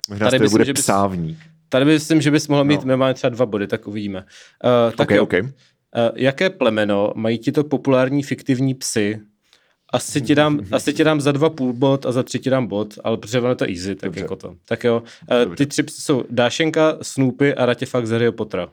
Možná 0.09 0.31
tady 0.31 0.49
bude 0.49 0.65
že 0.65 0.73
bys, 0.73 0.83
psávník. 0.83 1.39
Tady 1.69 1.85
myslím, 1.85 2.21
že 2.21 2.31
bys 2.31 2.49
mohl 2.49 2.65
mít 2.65 2.81
no. 2.81 2.87
minimálně 2.87 3.15
třeba 3.15 3.29
dva 3.29 3.47
body, 3.47 3.67
tak 3.67 3.89
uvidíme. 3.89 4.19
Uh, 4.19 4.91
tak 4.91 5.01
okay, 5.01 5.17
jo. 5.17 5.23
Okay. 5.23 5.41
Uh, 5.41 5.49
jaké 6.15 6.51
plemeno 6.51 7.13
mají 7.17 7.39
ti 7.39 7.53
to 7.53 7.65
populární 7.65 8.23
fiktivní 8.23 8.75
psy, 8.75 9.21
asi 9.93 10.21
ti, 10.21 10.35
dám, 10.35 10.61
asi 10.73 10.93
ti 10.93 11.05
dám 11.05 11.21
za 11.21 11.33
dva 11.33 11.51
půl 11.51 11.73
bod 11.73 12.07
a 12.07 12.13
za 12.13 12.23
tři 12.23 12.39
ti 12.39 12.51
dám 12.51 12.67
bod, 12.67 12.99
ale 13.05 13.17
protože 13.17 13.41
ono 13.41 13.49
je 13.49 13.55
to 13.55 13.65
easy, 13.65 13.95
tak 13.95 14.09
Dobře. 14.09 14.21
jako 14.21 14.37
to. 14.37 14.55
Tak 14.65 14.85
jo, 14.85 15.03
uh, 15.47 15.55
ty 15.55 15.67
tři 15.67 15.85
jsou 15.91 16.25
Dášenka, 16.31 16.99
Snoopy 17.03 17.55
a 17.55 17.67
Ratěfak 17.67 18.07
z 18.07 18.11
Harryho 18.11 18.33
Pottera. 18.33 18.69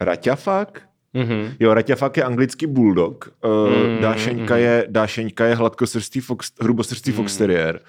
Raťafak? 0.00 0.82
Mm-hmm. 1.14 1.56
Jo, 1.60 1.74
Raťafak 1.74 2.16
je 2.16 2.24
anglický 2.24 2.66
bulldog, 2.66 3.34
uh, 3.44 3.50
mm-hmm. 3.50 4.00
Dášeňka, 4.00 4.56
je, 4.56 4.86
Dášeňka 4.90 5.46
je 5.46 5.54
hladkosrstý 5.54 6.20
fox, 6.20 6.52
hrubosrstý 6.60 7.10
mm. 7.10 7.16
fox 7.16 7.36
terrier 7.36 7.80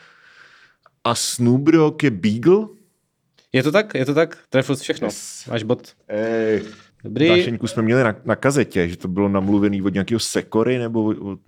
a 1.06 1.16
Snoop 1.16 1.70
Dogg 1.70 2.04
je 2.04 2.12
beagle? 2.12 2.68
Je 3.54 3.64
to 3.64 3.72
tak, 3.72 3.94
je 3.94 4.06
to 4.06 4.14
tak, 4.14 4.38
trefil 4.50 4.76
všechno, 4.76 5.08
yes. 5.08 5.48
máš 5.48 5.64
bod. 5.64 5.96
Ej. 6.08 6.66
Dobrý. 7.06 7.30
Dášeňku 7.30 7.68
jsme 7.68 7.84
měli 7.84 8.04
na, 8.04 8.16
na 8.26 8.36
kazetě, 8.36 8.88
že 8.90 8.98
to 8.98 9.08
bylo 9.08 9.30
namluvený 9.30 9.82
od 9.82 9.94
nějakého 9.94 10.20
sekory 10.20 10.78
nebo 10.78 11.04
od, 11.04 11.18
od 11.18 11.40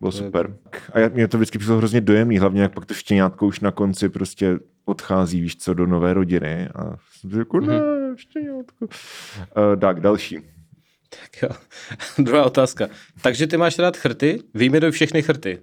bylo 0.00 0.12
super. 0.12 0.56
A 0.92 0.98
já, 0.98 1.08
mě 1.08 1.28
to 1.28 1.38
vždycky 1.38 1.58
přišlo 1.58 1.76
hrozně 1.76 2.00
dojemný, 2.00 2.38
hlavně 2.38 2.62
jak 2.62 2.74
pak 2.74 2.86
to 2.86 2.94
štěňátko 2.94 3.46
už 3.46 3.60
na 3.60 3.70
konci 3.70 4.08
prostě 4.08 4.58
odchází, 4.84 5.40
víš 5.40 5.56
co, 5.56 5.74
do 5.74 5.86
nové 5.86 6.14
rodiny. 6.14 6.68
A 6.74 6.96
jsem 7.20 7.30
si 7.30 7.38
jako, 7.38 7.60
ne, 7.60 7.80
mm-hmm. 7.80 8.16
štěňátko. 8.16 8.86
Uh, 8.86 9.80
tak, 9.80 10.00
další. 10.00 10.38
Tak 11.08 11.42
jo. 11.42 11.48
Druhá 12.24 12.44
otázka. 12.44 12.88
Takže 13.22 13.46
ty 13.46 13.56
máš 13.56 13.78
rád 13.78 13.96
chrty? 13.96 14.42
Vyjmenuj 14.54 14.90
všechny 14.90 15.22
chrty. 15.22 15.58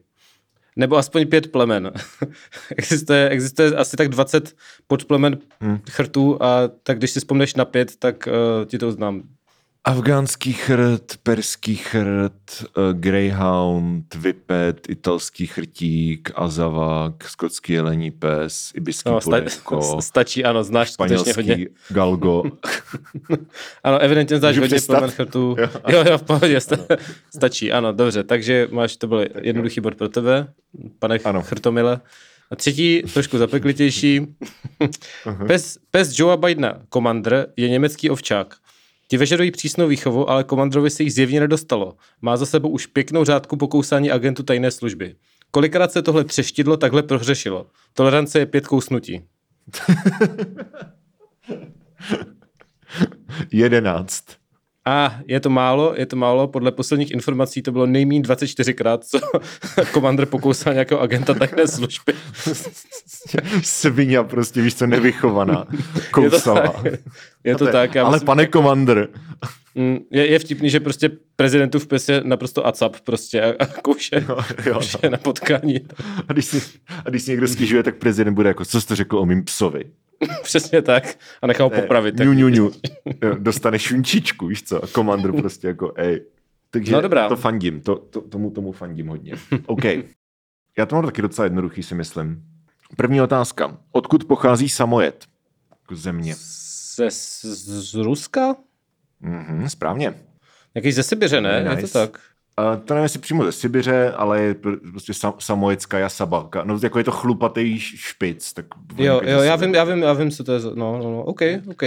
Nebo 0.75 0.97
aspoň 0.97 1.27
pět 1.27 1.51
plemen. 1.51 1.91
existuje, 2.77 3.29
existuje 3.29 3.75
asi 3.75 3.97
tak 3.97 4.09
20 4.09 4.55
podplemen 4.87 5.37
hmm. 5.59 5.79
chrtů 5.89 6.43
a 6.43 6.67
tak 6.83 6.97
když 6.97 7.11
si 7.11 7.19
vzpomneš 7.19 7.55
na 7.55 7.65
pět, 7.65 7.95
tak 7.99 8.27
uh, 8.27 8.65
ti 8.65 8.77
to 8.77 8.87
uznám. 8.87 9.23
Afgánský 9.85 10.53
chrt, 10.53 11.17
perský 11.23 11.75
chrt, 11.75 12.65
uh, 12.77 12.83
greyhound, 12.93 14.15
vipet, 14.15 14.89
italský 14.89 15.47
chrtík, 15.47 16.31
azavák, 16.35 17.29
skotský 17.29 17.73
jelení 17.73 18.11
pes, 18.11 18.71
ibiský 18.75 19.09
no, 19.09 19.19
podenko. 19.19 19.81
Sta- 19.81 20.01
stačí, 20.01 20.43
ano, 20.45 20.63
znáš 20.63 20.91
skutečně 20.91 21.33
hodně. 21.33 21.67
galgo. 21.89 22.43
ano, 23.83 23.99
evidentně 23.99 24.37
znáš 24.37 24.57
hodně 24.57 24.77
plemen 24.87 25.11
chrtů. 25.11 25.55
Jo, 25.59 25.69
jo, 25.89 26.03
jo, 26.09 26.17
v 26.17 26.23
pohodě, 26.23 26.61
sta- 26.61 26.97
stačí, 27.35 27.71
ano, 27.71 27.93
dobře. 27.93 28.23
Takže 28.23 28.67
máš, 28.71 28.97
to 28.97 29.07
byl 29.07 29.25
jednoduchý 29.41 29.81
bod 29.81 29.95
pro 29.95 30.09
tebe, 30.09 30.47
pane 30.99 31.17
ano. 31.17 31.41
Chrtomile. 31.41 31.99
A 32.51 32.55
třetí, 32.55 33.03
trošku 33.13 33.37
zapeklitější. 33.37 34.27
pes, 35.47 35.77
pes 35.91 36.19
Joea 36.19 36.37
Bidena, 36.37 36.81
Commander, 36.93 37.47
je 37.57 37.69
německý 37.69 38.09
ovčák. 38.09 38.55
Ti 39.13 39.17
vyžadují 39.17 39.51
přísnou 39.51 39.87
výchovu, 39.87 40.29
ale 40.29 40.43
komandrovi 40.43 40.89
se 40.89 41.03
jich 41.03 41.13
zjevně 41.13 41.39
nedostalo. 41.39 41.95
Má 42.21 42.37
za 42.37 42.45
sebou 42.45 42.69
už 42.69 42.85
pěknou 42.85 43.25
řádku 43.25 43.57
pokousání 43.57 44.11
agentu 44.11 44.43
tajné 44.43 44.71
služby. 44.71 45.15
Kolikrát 45.51 45.91
se 45.91 46.01
tohle 46.01 46.23
třeštidlo 46.23 46.77
takhle 46.77 47.03
prohřešilo? 47.03 47.67
Tolerance 47.93 48.39
je 48.39 48.45
pět 48.45 48.67
kousnutí. 48.67 49.21
Jedenáct. 53.51 54.32
A 54.85 55.19
je 55.27 55.39
to 55.39 55.49
málo, 55.49 55.93
je 55.97 56.05
to 56.05 56.15
málo. 56.15 56.47
Podle 56.47 56.71
posledních 56.71 57.11
informací 57.11 57.61
to 57.61 57.71
bylo 57.71 57.85
nejméně 57.85 58.21
24krát, 58.21 58.99
co 58.99 59.19
komandr 59.91 60.25
pokousal 60.25 60.73
nějakého 60.73 61.01
agenta 61.01 61.33
tajné 61.33 61.67
služby. 61.67 62.13
Svině 63.63 64.23
prostě, 64.23 64.61
víš 64.61 64.75
co, 64.75 64.87
nevychovaná. 64.87 65.65
Kousala. 66.11 66.61
Je 66.63 66.71
to 66.71 66.85
tak. 66.85 66.95
Je 67.43 67.55
to 67.55 67.67
tak 67.67 67.95
ale 67.95 68.11
myslím, 68.11 68.25
pane 68.25 68.47
komandr. 68.47 69.07
Mm, 69.75 69.97
je, 70.11 70.27
je 70.27 70.39
vtipný, 70.39 70.69
že 70.69 70.79
prostě 70.79 71.11
prezidentův 71.35 71.87
pes 71.87 72.09
je 72.09 72.21
naprosto 72.25 72.67
acap 72.67 72.95
prostě 72.99 73.41
a, 73.41 73.63
a 73.63 73.65
kouše, 73.65 74.25
jo, 74.29 74.37
jo, 74.65 74.73
kouše 74.73 74.97
no. 75.03 75.09
na 75.09 75.17
potkání. 75.17 75.79
A 76.27 76.33
když, 76.33 76.45
si, 76.45 76.61
a 77.05 77.09
když 77.09 77.23
si 77.23 77.31
někdo 77.31 77.47
stěžuje, 77.47 77.83
tak 77.83 77.95
prezident 77.95 78.33
bude 78.33 78.49
jako, 78.49 78.65
co 78.65 78.81
jste 78.81 78.95
řekl 78.95 79.19
o 79.19 79.25
mým 79.25 79.43
psovi? 79.43 79.83
Přesně 80.43 80.81
tak. 80.81 81.15
A 81.41 81.47
nechal 81.47 81.65
ho 81.65 81.81
popravit. 81.81 82.19
Ňu, 82.19 82.33
ňu, 82.33 82.49
ňu. 82.49 82.71
Dostane 83.39 83.79
šunčičku, 83.79 84.47
víš 84.47 84.63
co? 84.63 84.83
A 84.83 84.87
komandr 84.87 85.31
prostě 85.31 85.67
jako, 85.67 85.93
ej. 85.95 86.21
Takže 86.69 86.91
no, 86.91 87.01
dobrá. 87.01 87.29
to 87.29 87.35
fandím, 87.35 87.81
to, 87.81 87.95
to, 87.95 88.21
tomu, 88.21 88.51
tomu 88.51 88.71
fandím 88.71 89.07
hodně. 89.07 89.33
OK. 89.65 89.83
Já 90.77 90.85
to 90.85 90.95
mám 90.95 91.05
taky 91.05 91.21
docela 91.21 91.43
jednoduchý, 91.43 91.83
si 91.83 91.95
myslím. 91.95 92.43
První 92.95 93.21
otázka. 93.21 93.77
Odkud 93.91 94.25
pochází 94.25 94.69
samojet? 94.69 95.25
Jako 95.69 95.95
země. 95.95 96.35
Ze, 96.95 97.11
z, 97.11 97.45
z 97.91 97.95
Ruska? 97.95 98.55
Mhm, 99.21 99.69
správně. 99.69 100.13
Jaký 100.75 100.91
ze 100.91 101.03
Sibiře, 101.03 101.41
ne? 101.41 101.63
Nice. 101.63 101.81
Je 101.81 101.87
to 101.87 101.93
tak? 101.93 102.19
Uh, 102.59 102.85
to 102.85 102.93
nevím, 102.93 103.03
jestli 103.03 103.19
přímo 103.19 103.43
ze 103.43 103.51
Sibiře, 103.51 104.11
ale 104.11 104.41
je 104.41 104.55
prostě 104.91 105.13
sam, 105.13 105.33
samojecká 105.39 105.99
jasabalka. 105.99 106.63
No, 106.63 106.79
jako 106.83 106.97
je 106.97 107.03
to 107.03 107.11
chlupatý 107.11 107.79
špic. 107.79 108.53
Tak 108.53 108.65
jo, 108.97 109.21
jo, 109.23 109.39
já 109.41 109.55
vím, 109.55 109.75
já 109.75 109.83
vím, 109.83 110.01
já 110.03 110.13
vím, 110.13 110.31
co 110.31 110.43
to 110.43 110.53
je. 110.53 110.59
No, 110.63 110.97
no, 110.97 111.11
no, 111.11 111.23
OK, 111.23 111.41
OK. 111.71 111.83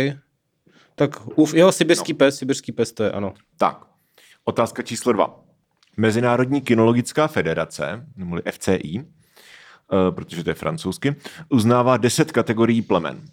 Tak 0.94 1.26
uf, 1.38 1.55
jo, 1.55 1.72
sibirský 1.72 2.12
no. 2.12 2.16
pes, 2.16 2.38
sibirský 2.38 2.72
pes 2.72 2.92
to 2.92 3.05
je, 3.05 3.12
ano. 3.12 3.35
Tak, 3.57 3.81
otázka 4.44 4.83
číslo 4.83 5.12
dva. 5.12 5.40
Mezinárodní 5.96 6.61
kinologická 6.61 7.26
federace, 7.26 8.07
nebo 8.16 8.38
FCI, 8.50 9.00
uh, 9.00 10.14
protože 10.14 10.44
to 10.44 10.50
je 10.50 10.55
francouzsky, 10.55 11.16
uznává 11.48 11.96
10 11.96 12.33
kategorií 12.33 12.83
plemen. 12.83 13.24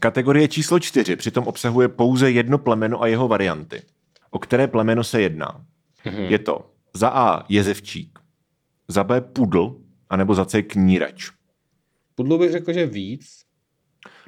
Kategorie 0.00 0.48
číslo 0.48 0.78
čtyři 0.80 1.16
přitom 1.16 1.44
obsahuje 1.44 1.88
pouze 1.88 2.30
jedno 2.30 2.58
plemeno 2.58 3.02
a 3.02 3.06
jeho 3.06 3.28
varianty. 3.28 3.82
O 4.30 4.38
které 4.38 4.66
plemeno 4.66 5.04
se 5.04 5.20
jedná? 5.20 5.64
Mm-hmm. 6.04 6.30
Je 6.30 6.38
to 6.38 6.70
za 6.94 7.08
A 7.08 7.44
jezevčík, 7.48 8.18
za 8.88 9.04
B 9.04 9.20
pudl, 9.20 9.76
anebo 10.10 10.34
za 10.34 10.44
C 10.44 10.62
knírač. 10.62 11.30
Pudlu 12.14 12.38
bych 12.38 12.52
řekl, 12.52 12.72
že 12.72 12.86
víc. 12.86 13.26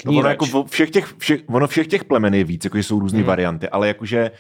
No 0.06 0.12
ono, 0.12 0.28
jako 0.28 0.64
všech 0.64 0.90
těch, 0.90 1.14
všech, 1.18 1.40
ono 1.46 1.66
všech 1.66 1.87
těch 1.87 2.04
plemen 2.04 2.35
je 2.35 2.44
víc, 2.44 2.64
jakože 2.64 2.83
jsou 2.83 3.00
různé 3.00 3.18
hmm. 3.18 3.28
varianty, 3.28 3.68
ale 3.68 3.88
jakože 3.88 4.30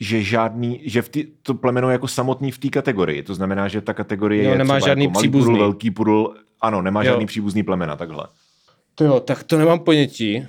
že 0.00 0.22
žádný, 0.22 0.80
že 0.84 1.02
v 1.02 1.08
tý, 1.08 1.24
to 1.42 1.54
plemeno 1.54 1.88
je 1.88 1.92
jako 1.92 2.08
samotný 2.08 2.52
v 2.52 2.58
té 2.58 2.68
kategorii. 2.68 3.22
To 3.22 3.34
znamená, 3.34 3.68
že 3.68 3.80
ta 3.80 3.94
kategorie 3.94 4.44
jo, 4.44 4.50
je 4.50 4.58
nemá 4.58 4.78
žádný 4.78 5.04
jako 5.04 5.18
příbuzný. 5.18 5.52
Pudl, 5.52 5.58
velký 5.58 5.90
pudl, 5.90 6.34
ano, 6.60 6.82
nemá 6.82 7.02
jo. 7.02 7.10
žádný 7.10 7.26
příbuzný 7.26 7.62
plemena, 7.62 7.96
takhle. 7.96 8.28
To 8.94 9.04
jo, 9.04 9.20
tak 9.20 9.42
to 9.42 9.58
nemám 9.58 9.78
ponětí. 9.78 10.46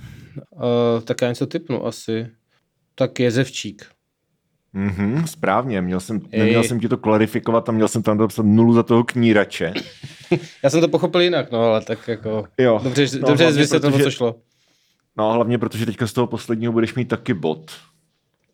Uh, 0.51 1.01
tak 1.03 1.21
já 1.21 1.29
něco 1.29 1.47
typnu 1.47 1.85
asi. 1.85 2.27
Tak 2.95 3.19
jezevčík. 3.19 3.85
Mhm, 4.73 5.27
správně, 5.27 5.81
měl 5.81 5.99
jsem, 5.99 6.21
neměl 6.31 6.63
jsem 6.63 6.79
ti 6.79 6.89
to 6.89 6.97
klarifikovat 6.97 7.69
a 7.69 7.71
měl 7.71 7.87
jsem 7.87 8.03
tam 8.03 8.17
dopsat 8.17 8.45
nulu 8.45 8.73
za 8.73 8.83
toho 8.83 9.03
knírače. 9.03 9.73
Já 10.63 10.69
jsem 10.69 10.81
to 10.81 10.87
pochopil 10.87 11.21
jinak, 11.21 11.51
no, 11.51 11.59
ale 11.59 11.81
tak 11.81 12.07
jako... 12.07 12.45
Jo. 12.57 12.79
Dobře, 12.83 13.07
no, 13.21 13.27
dobře 13.27 13.51
jsi 13.51 13.59
vysvětlil, 13.59 14.03
co 14.03 14.11
šlo. 14.11 14.35
No, 15.17 15.33
hlavně 15.33 15.57
protože 15.57 15.85
teďka 15.85 16.07
z 16.07 16.13
toho 16.13 16.27
posledního 16.27 16.73
budeš 16.73 16.95
mít 16.95 17.07
taky 17.07 17.33
bod. 17.33 17.71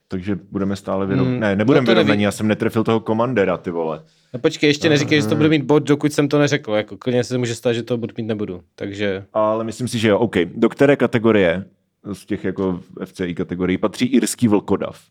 Takže 0.07 0.39
budeme 0.51 0.75
stále 0.75 1.05
vyrovnaní. 1.05 1.31
Hmm. 1.31 1.41
Ne, 1.41 1.55
nebudeme 1.55 1.85
no 1.85 1.91
vyrovnaní, 1.91 2.23
já 2.23 2.31
jsem 2.31 2.47
netrefil 2.47 2.83
toho 2.83 2.99
komandera, 2.99 3.57
ty 3.57 3.71
vole. 3.71 4.03
No 4.33 4.39
počkej, 4.39 4.69
ještě 4.69 4.89
neříkej, 4.89 5.21
že 5.21 5.27
to 5.27 5.35
bude 5.35 5.49
mít 5.49 5.63
bod, 5.63 5.83
dokud 5.83 6.13
jsem 6.13 6.27
to 6.27 6.39
neřekl. 6.39 6.73
Jako 6.73 6.97
klidně 6.97 7.23
se 7.23 7.37
může 7.37 7.55
stát, 7.55 7.73
že 7.73 7.83
to 7.83 7.97
bod 7.97 8.17
mít 8.17 8.23
nebudu. 8.23 8.61
Takže... 8.75 9.25
Ale 9.33 9.63
myslím 9.63 9.87
si, 9.87 9.99
že 9.99 10.07
jo, 10.07 10.19
OK. 10.19 10.35
Do 10.55 10.69
které 10.69 10.95
kategorie 10.95 11.65
z 12.13 12.25
těch 12.25 12.43
jako 12.43 12.79
FCI 13.05 13.35
kategorií 13.35 13.77
patří 13.77 14.05
irský 14.05 14.47
vlkodav? 14.47 15.01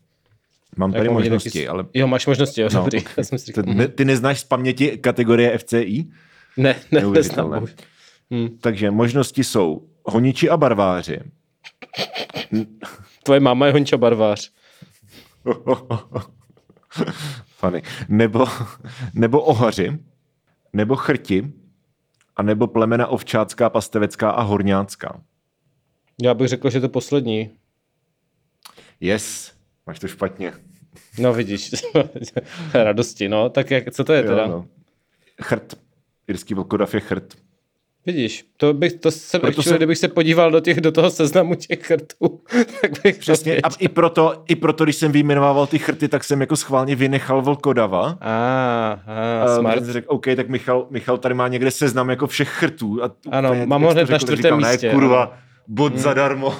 Mám 0.75 0.93
tady 0.93 1.09
možnosti, 1.09 1.49
taky... 1.49 1.67
ale... 1.67 1.85
Jo, 1.93 2.07
máš 2.07 2.27
možnosti, 2.27 2.61
jo, 2.61 2.69
no, 2.73 2.79
dobrý. 2.79 3.01
Okay. 3.11 3.23
jsem 3.23 3.37
si 3.37 3.53
ty, 3.53 3.87
ty 3.87 4.05
neznáš 4.05 4.39
z 4.39 4.43
paměti 4.43 4.97
kategorie 4.97 5.57
FCI? 5.57 6.05
Ne, 6.57 6.75
ne, 6.91 7.01
neznám. 7.01 7.65
Hmm. 8.31 8.57
Takže 8.61 8.91
možnosti 8.91 9.43
jsou 9.43 9.87
honiči 10.03 10.49
a 10.49 10.57
barváři. 10.57 11.19
Tvoje 13.23 13.39
máma 13.39 13.65
je 13.65 13.71
honič 13.71 13.93
a 13.93 13.97
barvář. 13.97 14.51
Funny. 17.45 17.81
Nebo, 18.09 18.47
nebo 19.13 19.41
ohaři, 19.41 19.99
nebo 20.73 20.95
chrti, 20.95 21.53
a 22.35 22.43
nebo 22.43 22.67
plemena 22.67 23.07
ovčácká, 23.07 23.69
pastevecká 23.69 24.29
a 24.29 24.41
horňácká. 24.41 25.21
Já 26.23 26.33
bych 26.33 26.47
řekl, 26.47 26.69
že 26.69 26.81
to 26.81 26.89
poslední. 26.89 27.49
Yes, 28.99 29.54
máš 29.87 29.99
to 29.99 30.07
špatně. 30.07 30.53
No 31.19 31.33
vidíš, 31.33 31.71
radosti, 32.73 33.29
no. 33.29 33.49
Tak 33.49 33.71
jak, 33.71 33.91
co 33.91 34.03
to 34.03 34.13
je 34.13 34.23
teda? 34.23 34.41
Jo, 34.41 34.47
no. 34.47 34.65
Chrt. 35.41 35.75
Irský 36.27 36.53
vlkodav 36.53 36.93
je 36.93 36.99
chrt. 36.99 37.35
Vidíš, 38.05 38.45
to 38.57 38.73
bych, 38.73 38.93
to 38.93 39.11
jsem, 39.11 39.41
proto 39.41 39.59
actually, 39.59 39.73
se... 39.73 39.77
kdybych 39.77 39.97
se 39.97 40.07
podíval 40.07 40.51
do, 40.51 40.59
těch, 40.59 40.81
do 40.81 40.91
toho 40.91 41.09
seznamu 41.09 41.55
těch 41.55 41.79
chrtů, 41.81 42.41
tak 42.81 42.91
bych 43.03 43.17
Přesně, 43.17 43.57
a 43.57 43.69
i 43.79 43.87
proto, 43.87 44.43
i 44.47 44.55
proto, 44.55 44.83
když 44.83 44.95
jsem 44.95 45.11
vyjmenovával 45.11 45.67
ty 45.67 45.79
chrty, 45.79 46.07
tak 46.07 46.23
jsem 46.23 46.41
jako 46.41 46.55
schválně 46.55 46.95
vynechal 46.95 47.41
Vlkodava. 47.41 48.17
A, 48.21 48.99
a 49.43 49.55
smart. 49.55 49.81
A 49.81 49.93
řekl, 49.93 50.07
OK, 50.09 50.25
tak 50.35 50.49
Michal, 50.49 50.87
Michal 50.89 51.17
tady 51.17 51.35
má 51.35 51.47
někde 51.47 51.71
seznam 51.71 52.09
jako 52.09 52.27
všech 52.27 52.49
chrtů. 52.49 53.03
A 53.03 53.11
ano, 53.31 53.55
mám 53.65 53.83
ho 53.83 53.91
hned 53.91 54.09
na 54.09 54.19
čtvrtém 54.19 54.57
místě. 54.57 54.87
Ne, 54.87 54.93
kurva, 54.93 55.37
bod 55.67 55.93
hmm. 55.93 56.01
zadarmo. 56.01 56.53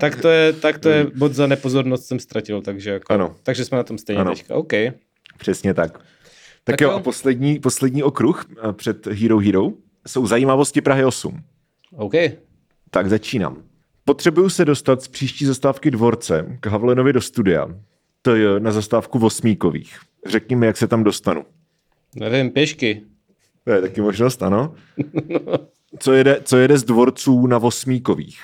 Tak 0.00 0.20
to 0.20 0.28
je, 0.28 0.52
tak 0.52 0.78
to 0.78 0.88
je 0.88 1.06
bod 1.14 1.32
za 1.32 1.46
nepozornost 1.46 2.06
jsem 2.06 2.18
ztratil, 2.18 2.62
takže 2.62 2.90
jako, 2.90 3.12
ano. 3.12 3.36
takže 3.42 3.64
jsme 3.64 3.76
na 3.76 3.82
tom 3.82 3.98
stejně 3.98 4.20
ano. 4.20 4.30
teďka, 4.30 4.54
OK. 4.54 4.72
Přesně 5.38 5.74
tak. 5.74 5.92
Tak, 5.92 6.02
tak 6.64 6.80
jo, 6.80 6.90
jo, 6.90 6.96
a 6.96 7.00
poslední, 7.00 7.58
poslední 7.58 8.02
okruh 8.02 8.44
eh, 8.50 8.72
před 8.72 9.06
Hero 9.06 9.38
Hero 9.38 9.72
jsou 10.06 10.26
zajímavosti 10.26 10.80
Prahy 10.80 11.04
8. 11.04 11.42
OK. 11.96 12.14
Tak 12.90 13.08
začínám. 13.08 13.62
Potřebuju 14.04 14.48
se 14.48 14.64
dostat 14.64 15.02
z 15.02 15.08
příští 15.08 15.44
zastávky 15.44 15.90
dvorce 15.90 16.46
k 16.60 16.66
Havlenovi 16.66 17.12
do 17.12 17.20
studia. 17.20 17.68
To 18.22 18.34
je 18.34 18.60
na 18.60 18.72
zastávku 18.72 19.18
Vosmíkových. 19.18 19.98
Řekni 20.26 20.56
mi, 20.56 20.66
jak 20.66 20.76
se 20.76 20.88
tam 20.88 21.04
dostanu. 21.04 21.44
Nevím, 22.16 22.50
pěšky. 22.50 23.02
To 23.64 23.70
je 23.70 23.80
taky 23.80 24.00
možnost, 24.00 24.42
ano. 24.42 24.74
Co 25.98 26.12
jede, 26.12 26.40
co 26.44 26.56
jede 26.56 26.78
z 26.78 26.84
dvorců 26.84 27.46
na 27.46 27.58
Vosmíkových? 27.58 28.40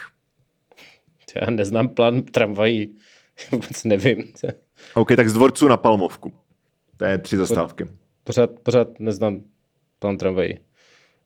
Já 1.41 1.51
neznám 1.51 1.89
plán 1.89 2.23
tramvají. 2.23 2.97
Vůbec 3.53 3.85
nevím. 3.85 4.33
OK, 4.95 5.09
tak 5.17 5.29
z 5.29 5.33
dvorců 5.33 5.69
na 5.69 5.77
Palmovku. 5.77 6.33
To 6.97 7.05
je 7.05 7.19
tři 7.19 7.37
zastávky. 7.37 7.87
Pořád, 8.25 8.51
pořád 8.63 9.01
neznám 9.01 9.41
plán 9.99 10.17
tramvají. 10.17 10.59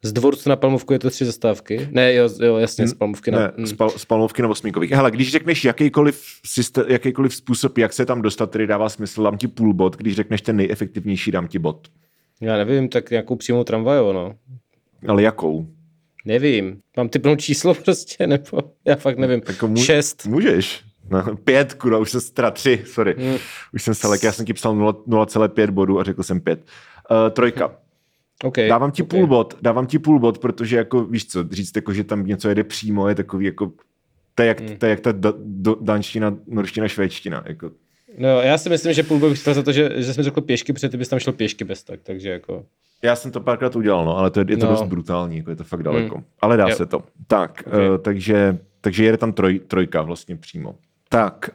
Z 0.05 0.13
dvorcu 0.13 0.49
na 0.49 0.57
Palmovku 0.57 0.93
je 0.93 0.99
to 0.99 1.11
tři 1.11 1.25
zastávky? 1.25 1.89
Ne, 1.91 2.15
jo, 2.15 2.29
jo 2.43 2.57
jasně, 2.57 2.89
z 2.89 2.95
Palmovky 2.95 3.31
na... 3.31 3.53
Ne, 3.57 3.67
z, 3.67 3.73
pal, 3.73 3.91
z 3.91 4.05
Palmovky 4.05 4.43
na 4.43 4.49
Osmíkových. 4.49 4.91
Hele, 4.91 5.11
když 5.11 5.33
řekneš 5.33 5.65
jakýkoliv, 5.65 6.25
systém, 6.47 6.85
jakýkoliv 6.89 7.35
způsob, 7.35 7.79
jak 7.79 7.93
se 7.93 8.07
tam 8.07 8.23
dostat, 8.23 8.51
který 8.51 8.67
dává 8.67 8.89
smysl, 8.89 9.23
dám 9.23 9.39
ti 9.39 9.49
půl 9.49 9.75
bod, 9.75 9.97
když 9.97 10.17
řekneš 10.17 10.43
ten 10.43 10.57
nejefektivnější, 10.57 11.31
dám 11.31 11.49
ti 11.49 11.59
bod. 11.59 11.89
Já 12.41 12.57
nevím, 12.57 12.89
tak 12.89 13.11
nějakou 13.11 13.37
přímou 13.37 13.65
tramvajovou, 13.65 14.13
no. 14.13 14.35
Ale 15.09 15.23
jakou? 15.23 15.67
Nevím. 16.25 16.81
Mám 16.97 17.09
typnout 17.09 17.41
číslo 17.41 17.75
prostě, 17.85 18.27
nebo 18.27 18.63
já 18.85 18.97
fakt 18.97 19.19
nevím. 19.19 19.43
Jako 19.49 19.69
můž, 19.69 19.85
Šest. 19.85 20.27
Můžeš. 20.27 20.85
No, 21.11 21.37
pět, 21.37 21.75
kurva, 21.75 21.99
už 21.99 22.11
jsem 22.11 22.21
teda 22.35 22.51
tři, 22.51 22.85
sorry. 22.87 23.15
Hmm. 23.19 23.37
Už 23.73 23.83
jsem 23.83 23.95
se, 23.95 24.09
já 24.23 24.33
jsem 24.33 24.47
ti 24.47 24.53
psal 24.53 24.77
0,5 24.77 25.71
bodů 25.71 26.01
a 26.01 26.05
řekl 26.05 26.23
jsem 26.23 26.41
pět. 26.41 26.65
Uh, 27.11 27.31
trojka. 27.31 27.77
Okay, 28.45 28.69
dávám 28.69 28.91
ti 28.91 29.03
okay. 29.03 29.19
půl 29.19 29.27
bod, 29.29 29.59
dávám 29.63 29.87
ti 29.87 29.99
půl 29.99 30.19
bod, 30.19 30.39
protože 30.39 30.77
jako, 30.77 31.05
víš 31.05 31.27
co, 31.27 31.45
říct 31.51 31.77
jako, 31.77 31.93
že 31.93 32.05
tam 32.05 32.27
něco 32.27 32.49
jede 32.49 32.65
přímo, 32.65 33.09
je 33.09 33.15
takový 33.15 33.47
jako, 33.47 33.73
to 34.35 34.43
je 34.43 34.49
jak, 34.49 34.61
hmm. 34.61 34.77
to 34.77 34.87
je 34.87 34.91
jak 34.91 35.01
ta 35.01 35.13
da, 35.13 35.33
do, 35.39 35.77
danština, 35.81 36.37
norština, 36.47 36.89
švédština, 36.89 37.45
jako. 37.47 37.71
No, 38.19 38.29
já 38.29 38.59
si 38.59 38.69
myslím, 38.69 38.93
že 38.93 39.03
půl 39.03 39.19
bod 39.19 39.29
bych 39.29 39.39
za 39.39 39.63
to, 39.63 39.73
že, 39.73 39.91
že 39.97 40.15
jsme 40.15 40.23
řekl 40.23 40.41
pěšky, 40.41 40.73
protože 40.73 40.89
ty 40.89 40.97
bys 40.97 41.09
tam 41.09 41.19
šel 41.19 41.33
pěšky 41.33 41.65
bez 41.65 41.85
tak, 41.85 42.01
takže 42.03 42.31
jako... 42.31 42.67
Já 43.05 43.17
jsem 43.17 43.31
to 43.31 43.41
párkrát 43.41 43.77
udělal, 43.77 44.05
no, 44.05 44.19
ale 44.19 44.31
to 44.31 44.41
je, 44.41 44.47
je 44.49 44.57
to 44.57 44.67
no. 44.67 44.73
dost 44.73 44.83
brutální, 44.83 45.37
jako 45.37 45.51
je 45.51 45.57
to 45.57 45.65
fakt 45.65 45.83
daleko. 45.83 46.15
Hmm. 46.15 46.25
Ale 46.41 46.57
dá 46.57 46.69
jo. 46.69 46.77
se 46.77 46.87
to. 46.87 47.03
Tak, 47.27 47.63
okay. 47.67 47.89
uh, 47.89 47.99
takže, 47.99 48.59
takže 48.81 49.05
jede 49.05 49.17
tam 49.17 49.33
troj, 49.33 49.59
trojka 49.59 50.03
vlastně 50.03 50.37
přímo. 50.37 50.75
Tak, 51.09 51.51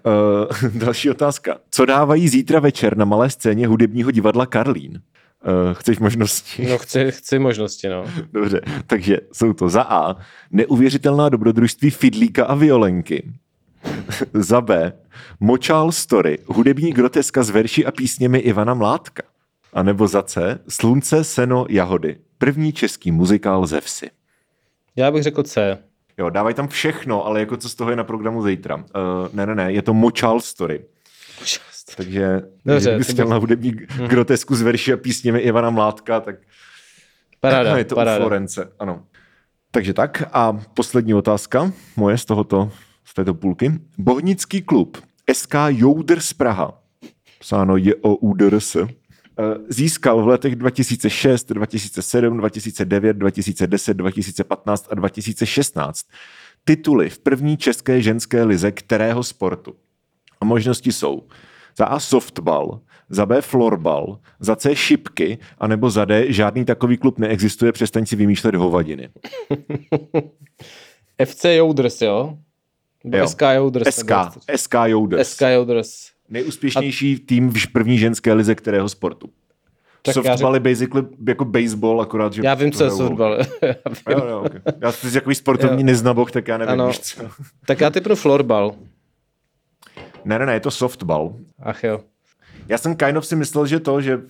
uh, 0.64 0.72
další 0.80 1.10
otázka. 1.10 1.58
Co 1.72 1.86
dávají 1.86 2.28
zítra 2.28 2.60
večer 2.60 2.98
na 2.98 3.06
malé 3.06 3.30
scéně 3.30 3.68
hudebního 3.68 4.12
divadla 4.12 4.46
Karlín? 4.46 4.92
Uh, 4.92 5.74
chceš 5.74 6.00
možnosti? 6.00 6.68
No 6.70 6.78
chci, 6.78 7.12
chci 7.12 7.40
možnosti, 7.40 7.90
no. 7.90 8.06
Dobře, 8.34 8.62
takže 8.88 9.18
jsou 9.32 9.54
to 9.54 9.70
za 9.70 9.82
A. 9.82 10.16
Neuvěřitelná 10.52 11.30
dobrodružství 11.30 11.90
Fidlíka 11.90 12.46
a 12.46 12.56
Violenky. 12.56 13.32
za 14.34 14.62
B. 14.62 14.94
Močál 15.40 15.92
story. 15.92 16.38
Hudební 16.48 16.92
groteska 16.92 17.44
s 17.44 17.50
verši 17.50 17.86
a 17.86 17.92
písněmi 17.92 18.38
Ivana 18.38 18.74
Mládka. 18.74 19.24
A 19.74 19.84
nebo 19.84 20.08
za 20.08 20.24
C. 20.24 20.60
Slunce, 20.70 21.24
seno, 21.24 21.66
jahody. 21.70 22.18
První 22.38 22.74
český 22.74 23.12
muzikál 23.12 23.68
ze 23.68 23.82
vsi. 23.82 24.10
Já 24.96 25.12
bych 25.12 25.24
řekl 25.24 25.44
C. 25.44 25.78
Jo, 26.18 26.30
dávaj 26.30 26.54
tam 26.54 26.68
všechno, 26.68 27.26
ale 27.26 27.40
jako 27.40 27.58
co 27.58 27.70
z 27.70 27.76
toho 27.76 27.90
je 27.90 27.96
na 27.96 28.04
programu 28.04 28.44
zítra. 28.44 28.76
Uh, 28.76 28.84
ne, 29.34 29.46
ne, 29.46 29.56
ne, 29.56 29.72
je 29.72 29.82
to 29.82 29.94
Močál 29.94 30.40
story. 30.40 30.86
Takže 31.96 32.42
Dobře, 32.66 32.90
kdyby 32.90 33.04
chtěl 33.04 33.28
na 33.28 33.38
hudební 33.38 33.74
hmm. 33.90 34.08
grotesku 34.08 34.56
z 34.56 34.62
verši 34.62 34.94
a 34.94 34.98
písněmi 34.98 35.40
Ivana 35.40 35.70
Mládka, 35.70 36.20
tak 36.20 36.36
paráda, 37.40 37.78
je 37.78 37.86
to 37.86 37.96
paráda. 37.96 38.18
u 38.18 38.22
Florence. 38.22 38.72
Ano. 38.80 39.04
Takže 39.72 39.94
tak 39.94 40.24
a 40.34 40.54
poslední 40.74 41.14
otázka 41.14 41.72
moje 41.96 42.18
z 42.18 42.26
tohoto, 42.26 42.72
z 43.06 43.14
této 43.14 43.34
půlky. 43.34 43.72
Bohnický 43.98 44.62
klub 44.62 44.98
SK 45.34 45.56
Joudr 45.68 46.20
z 46.20 46.34
Praha, 46.34 46.82
psáno 47.40 47.78
je 47.78 47.96
o 47.96 48.16
UDRS, 48.16 48.78
získal 49.70 50.22
v 50.24 50.28
letech 50.28 50.56
2006, 50.56 51.52
2007, 51.52 52.38
2009, 52.38 53.14
2010, 53.14 53.94
2015 53.94 54.88
a 54.92 54.96
2016 54.96 56.06
tituly 56.64 57.10
v 57.10 57.20
první 57.20 57.58
české 57.58 58.02
ženské 58.02 58.44
lize 58.44 58.72
kterého 58.72 59.24
sportu. 59.24 59.76
A 60.42 60.46
možnosti 60.46 60.92
jsou 60.92 61.24
za 61.78 61.86
A 61.86 62.00
softball, 62.00 62.80
za 63.10 63.26
B 63.26 63.42
florbal, 63.42 64.20
za 64.40 64.56
C 64.56 64.76
šipky, 64.76 65.38
anebo 65.58 65.90
za 65.90 66.06
D 66.06 66.34
žádný 66.34 66.66
takový 66.66 66.98
klub 66.98 67.20
neexistuje, 67.20 67.72
přestaň 67.72 68.06
si 68.06 68.16
vymýšlet 68.16 68.56
hovadiny. 68.56 69.10
FC 71.26 71.46
Jouders, 71.46 72.02
jo? 72.02 72.38
jo. 73.04 73.28
SK 73.28 73.42
Jouders. 73.56 73.96
SK, 73.96 74.12
SK 74.56 74.74
Jouders. 74.86 75.30
SK 75.30 75.42
Jouders. 75.42 76.12
Nejúspěšnější 76.30 77.16
A... 77.16 77.26
tým 77.26 77.52
v 77.54 77.68
první 77.68 77.98
ženské 77.98 78.34
lize 78.34 78.56
kterého 78.56 78.90
sportu. 78.90 79.30
Tak 80.02 80.14
Softball 80.14 80.54
je 80.54 80.60
basically 80.60 81.08
jako 81.28 81.46
baseball, 81.46 82.02
akorát, 82.02 82.34
že... 82.34 82.42
Já 82.46 82.54
vím, 82.54 82.72
co 82.72 82.84
je 82.84 82.92
softball. 82.92 83.38
já, 83.62 83.76
jo, 84.10 84.26
jo, 84.28 84.44
okay. 84.46 84.62
já 84.82 84.92
jsi 84.92 85.14
takový 85.14 85.36
sportovní 85.36 85.84
neznabok, 85.84 86.32
tak 86.32 86.48
já 86.48 86.58
nevím, 86.58 86.74
ano. 86.74 86.88
víš 86.88 87.00
co. 87.00 87.22
tak 87.66 87.82
já 87.82 87.90
typnu 87.90 88.16
florbal. 88.16 88.76
Ne, 90.26 90.40
ne, 90.40 90.46
ne, 90.46 90.54
je 90.54 90.60
to 90.60 90.72
softball. 90.72 91.36
Ach 91.60 91.84
jo. 91.84 92.02
Já 92.68 92.78
jsem 92.78 92.96
kind 92.96 93.18
of 93.18 93.26
si 93.26 93.36
myslel, 93.36 93.68
že 93.68 93.80
to, 93.80 94.02
že 94.02 94.22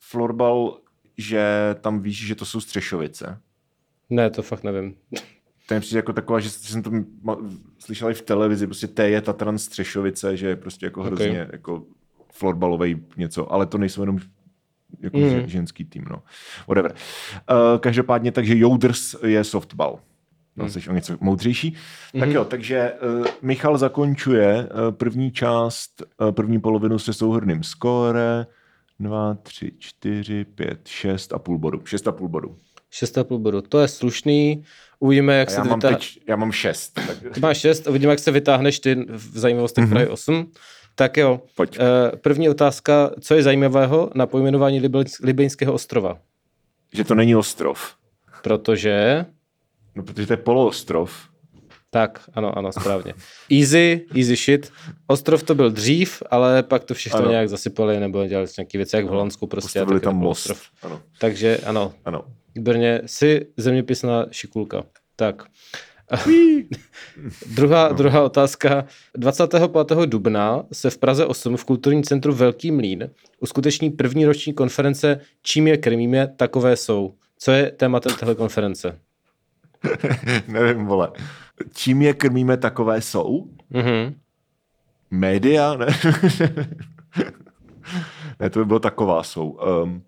florbal, 0.00 0.78
že 1.18 1.74
tam 1.80 2.00
víš, 2.00 2.26
že 2.26 2.34
to 2.34 2.44
jsou 2.44 2.60
střešovice. 2.60 3.40
Ne, 4.10 4.30
to 4.30 4.42
fakt 4.42 4.64
nevím. 4.64 4.94
To 5.68 5.74
je 5.74 5.80
přijde 5.80 5.98
jako 5.98 6.12
taková, 6.12 6.40
že 6.40 6.50
jsem 6.50 6.82
to 6.82 6.90
slyšel 7.78 8.10
i 8.10 8.14
v 8.14 8.22
televizi, 8.22 8.66
prostě 8.66 8.86
T 8.86 9.08
je 9.08 9.20
Tatran 9.20 9.58
Střešovice, 9.58 10.36
že 10.36 10.48
je 10.48 10.56
prostě 10.56 10.86
jako 10.86 11.02
hrozně 11.02 11.30
okay. 11.30 11.48
jako 11.52 11.82
florbalový 12.32 13.02
něco, 13.16 13.52
ale 13.52 13.66
to 13.66 13.78
nejsou 13.78 14.02
jenom 14.02 14.18
jako 15.00 15.18
mm. 15.18 15.48
ženský 15.48 15.84
tým, 15.84 16.04
no. 16.10 16.22
Whatever. 16.68 16.92
Uh, 16.92 17.78
každopádně, 17.78 18.32
takže 18.32 18.58
Jouders 18.58 19.14
je 19.22 19.44
softball. 19.44 19.98
No, 20.56 20.64
hmm. 20.64 20.72
jsi 20.72 20.90
o 20.90 20.92
něco 20.92 21.16
moudřejší. 21.20 21.72
Mm-hmm. 21.72 22.20
Tak 22.20 22.30
jo, 22.30 22.44
takže 22.44 22.92
uh, 23.20 23.26
Michal 23.42 23.78
zakončuje 23.78 24.68
uh, 24.68 24.90
první 24.90 25.32
část, 25.32 26.02
uh, 26.20 26.32
první 26.32 26.60
polovinu 26.60 26.98
se 26.98 27.12
souhrným 27.12 27.62
skóre. 27.62 28.46
2, 29.00 29.34
3, 29.34 29.72
4, 29.78 30.44
5, 30.44 30.88
6 30.88 31.32
a 31.32 31.38
půl 31.38 31.58
bodu. 31.58 31.80
6 31.84 32.08
a 32.08 32.12
půl 32.12 32.28
bodu. 32.28 32.56
6 32.94 33.18
a 33.18 33.24
půl 33.24 33.38
bodu. 33.38 33.60
To 33.60 33.80
je 33.80 33.88
slušný. 33.88 34.64
Uvidíme, 34.98 35.34
jak 35.34 35.48
a 35.48 35.50
se 35.50 35.56
já 35.56 35.64
mám 35.64 35.78
vytáh... 35.78 35.92
teď, 35.92 36.18
Já 36.28 36.36
mám 36.36 36.52
6. 36.52 36.88
Tak... 36.88 37.38
Máš 37.38 37.58
6, 37.58 37.86
uvidíme, 37.86 38.12
jak 38.12 38.18
se 38.18 38.30
vytáhneš 38.30 38.80
ty 38.80 38.94
v 39.08 39.38
zajímavostech 39.38 39.84
mm-hmm. 39.84 39.90
Prahy 39.90 40.08
8. 40.08 40.52
Tak 40.94 41.16
jo. 41.16 41.40
Pojď. 41.54 41.78
Uh, 41.78 41.84
první 42.18 42.48
otázka. 42.48 43.10
Co 43.20 43.34
je 43.34 43.42
zajímavého 43.42 44.10
na 44.14 44.26
pojmenování 44.26 44.82
Libeňského 45.22 45.72
ostrova? 45.72 46.18
Že 46.92 47.04
to 47.04 47.14
není 47.14 47.36
ostrov. 47.36 47.94
Protože... 48.42 49.26
No, 49.94 50.02
protože 50.02 50.26
to 50.26 50.32
je 50.32 50.36
poloostrov. 50.36 51.28
Tak, 51.94 52.30
ano, 52.34 52.58
ano, 52.58 52.72
správně. 52.72 53.14
Easy, 53.50 54.06
easy 54.16 54.36
shit. 54.36 54.72
Ostrov 55.06 55.42
to 55.42 55.54
byl 55.54 55.70
dřív, 55.70 56.22
ale 56.30 56.62
pak 56.62 56.84
to 56.84 56.94
všechno 56.94 57.18
ano. 57.18 57.30
nějak 57.30 57.48
zasypali 57.48 58.00
nebo 58.00 58.26
dělali 58.26 58.48
nějaké 58.58 58.78
věci, 58.78 58.96
jak 58.96 59.04
v 59.04 59.08
Holandsku 59.08 59.46
prostě. 59.46 59.78
Postavili 59.78 60.00
tam 60.00 60.16
most. 60.16 60.50
Ostrov. 60.50 60.60
Ano. 60.82 61.02
Takže 61.18 61.58
ano. 61.58 61.92
ano. 62.04 62.24
Brně 62.58 63.02
si 63.06 63.46
zeměpisná 63.56 64.26
šikulka. 64.30 64.82
Tak. 65.16 65.42
druhá, 67.46 67.88
no. 67.88 67.94
druhá 67.94 68.22
otázka. 68.22 68.84
25. 69.16 69.70
dubna 70.06 70.64
se 70.72 70.90
v 70.90 70.98
Praze 70.98 71.26
8 71.26 71.56
v 71.56 71.64
kulturním 71.64 72.02
centru 72.02 72.34
Velký 72.34 72.70
mlín 72.70 73.10
uskuteční 73.40 73.90
první 73.90 74.26
roční 74.26 74.52
konference 74.52 75.20
Čím 75.42 75.66
je 75.66 75.76
krmíme, 75.76 76.26
takové 76.36 76.76
jsou. 76.76 77.14
Co 77.38 77.50
je 77.52 77.70
tématem 77.70 78.12
téhle 78.14 78.34
konference? 78.34 78.98
Nevím, 80.48 80.86
vole. 80.86 81.12
Čím 81.74 82.02
je 82.02 82.14
krmíme, 82.14 82.56
takové 82.56 83.00
jsou? 83.00 83.48
Mm-hmm. 83.72 84.14
Média? 85.10 85.74
Ne? 85.74 85.86
ne, 88.40 88.50
to 88.50 88.58
by 88.58 88.64
bylo 88.64 88.78
taková 88.78 89.22
jsou. 89.22 89.50
Um, 89.50 90.02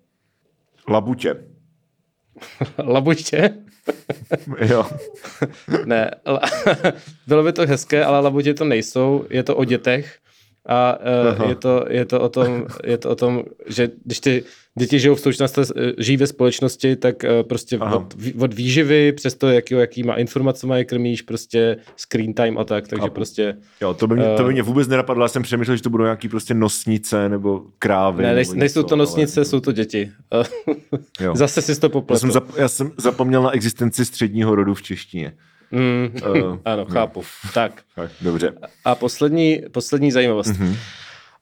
labutě. 0.87 1.43
labutě? 2.77 3.53
jo. 4.65 4.85
ne, 5.85 6.11
bylo 7.27 7.43
by 7.43 7.53
to 7.53 7.67
hezké, 7.67 8.05
ale 8.05 8.19
labutě 8.19 8.53
to 8.53 8.65
nejsou. 8.65 9.25
Je 9.29 9.43
to 9.43 9.55
o 9.55 9.63
dětech 9.63 10.19
a 10.67 10.97
uh, 11.39 11.49
je, 11.49 11.55
to, 11.55 11.85
je, 11.89 12.05
to 12.05 12.21
o 12.21 12.29
tom, 12.29 12.65
je 12.83 12.97
to 12.97 13.09
o 13.09 13.15
tom, 13.15 13.43
že 13.67 13.89
když 14.05 14.19
ty 14.19 14.43
děti 14.79 14.99
žijou 14.99 15.15
v 15.15 15.19
současnosti, 15.19 15.73
žijí 15.97 16.17
ve 16.17 16.27
společnosti, 16.27 16.95
tak 16.95 17.15
uh, 17.23 17.47
prostě 17.47 17.79
od, 17.79 18.15
od 18.39 18.53
výživy 18.53 19.11
přes 19.11 19.35
to, 19.35 19.47
jaký, 19.47 19.73
jaký 19.73 20.03
má 20.03 20.15
informace 20.15 20.67
mají 20.67 20.85
krmíš, 20.85 21.21
prostě 21.21 21.77
screen 21.95 22.33
time 22.33 22.57
a 22.57 22.63
tak, 22.63 22.87
takže 22.87 23.07
a, 23.07 23.09
prostě... 23.09 23.57
Jo, 23.81 23.93
to 23.93 24.07
by, 24.07 24.15
mě, 24.15 24.25
to 24.37 24.43
by 24.43 24.51
mě 24.53 24.61
vůbec 24.61 24.87
nenapadlo, 24.87 25.23
já 25.23 25.27
jsem 25.27 25.43
přemýšlel, 25.43 25.77
že 25.77 25.83
to 25.83 25.89
budou 25.89 26.03
nějaký 26.03 26.29
prostě 26.29 26.53
nosnice 26.53 27.29
nebo 27.29 27.61
krávy. 27.79 28.23
Ne, 28.23 28.35
nebo 28.35 28.53
nejsou 28.53 28.83
to 28.83 28.95
nosnice, 28.95 29.39
ale... 29.39 29.45
jsou 29.45 29.59
to 29.59 29.71
děti. 29.71 30.11
jo. 31.19 31.35
Zase 31.35 31.61
si 31.61 31.79
to 31.79 31.89
popletl. 31.89 32.13
Já 32.15 32.19
jsem, 32.19 32.31
zap, 32.31 32.57
já 32.57 32.67
jsem 32.67 32.91
zapomněl 32.97 33.43
na 33.43 33.51
existenci 33.51 34.05
středního 34.05 34.55
rodu 34.55 34.73
v 34.73 34.81
češtině. 34.81 35.33
Mm, 35.71 36.15
uh, 36.29 36.57
ano, 36.65 36.85
chápu. 36.85 37.23
No. 37.45 37.51
Tak. 37.53 37.83
Dobře. 38.21 38.53
A 38.85 38.95
poslední, 38.95 39.61
poslední 39.71 40.11
zajímavost. 40.11 40.49
Mm-hmm. 40.49 40.77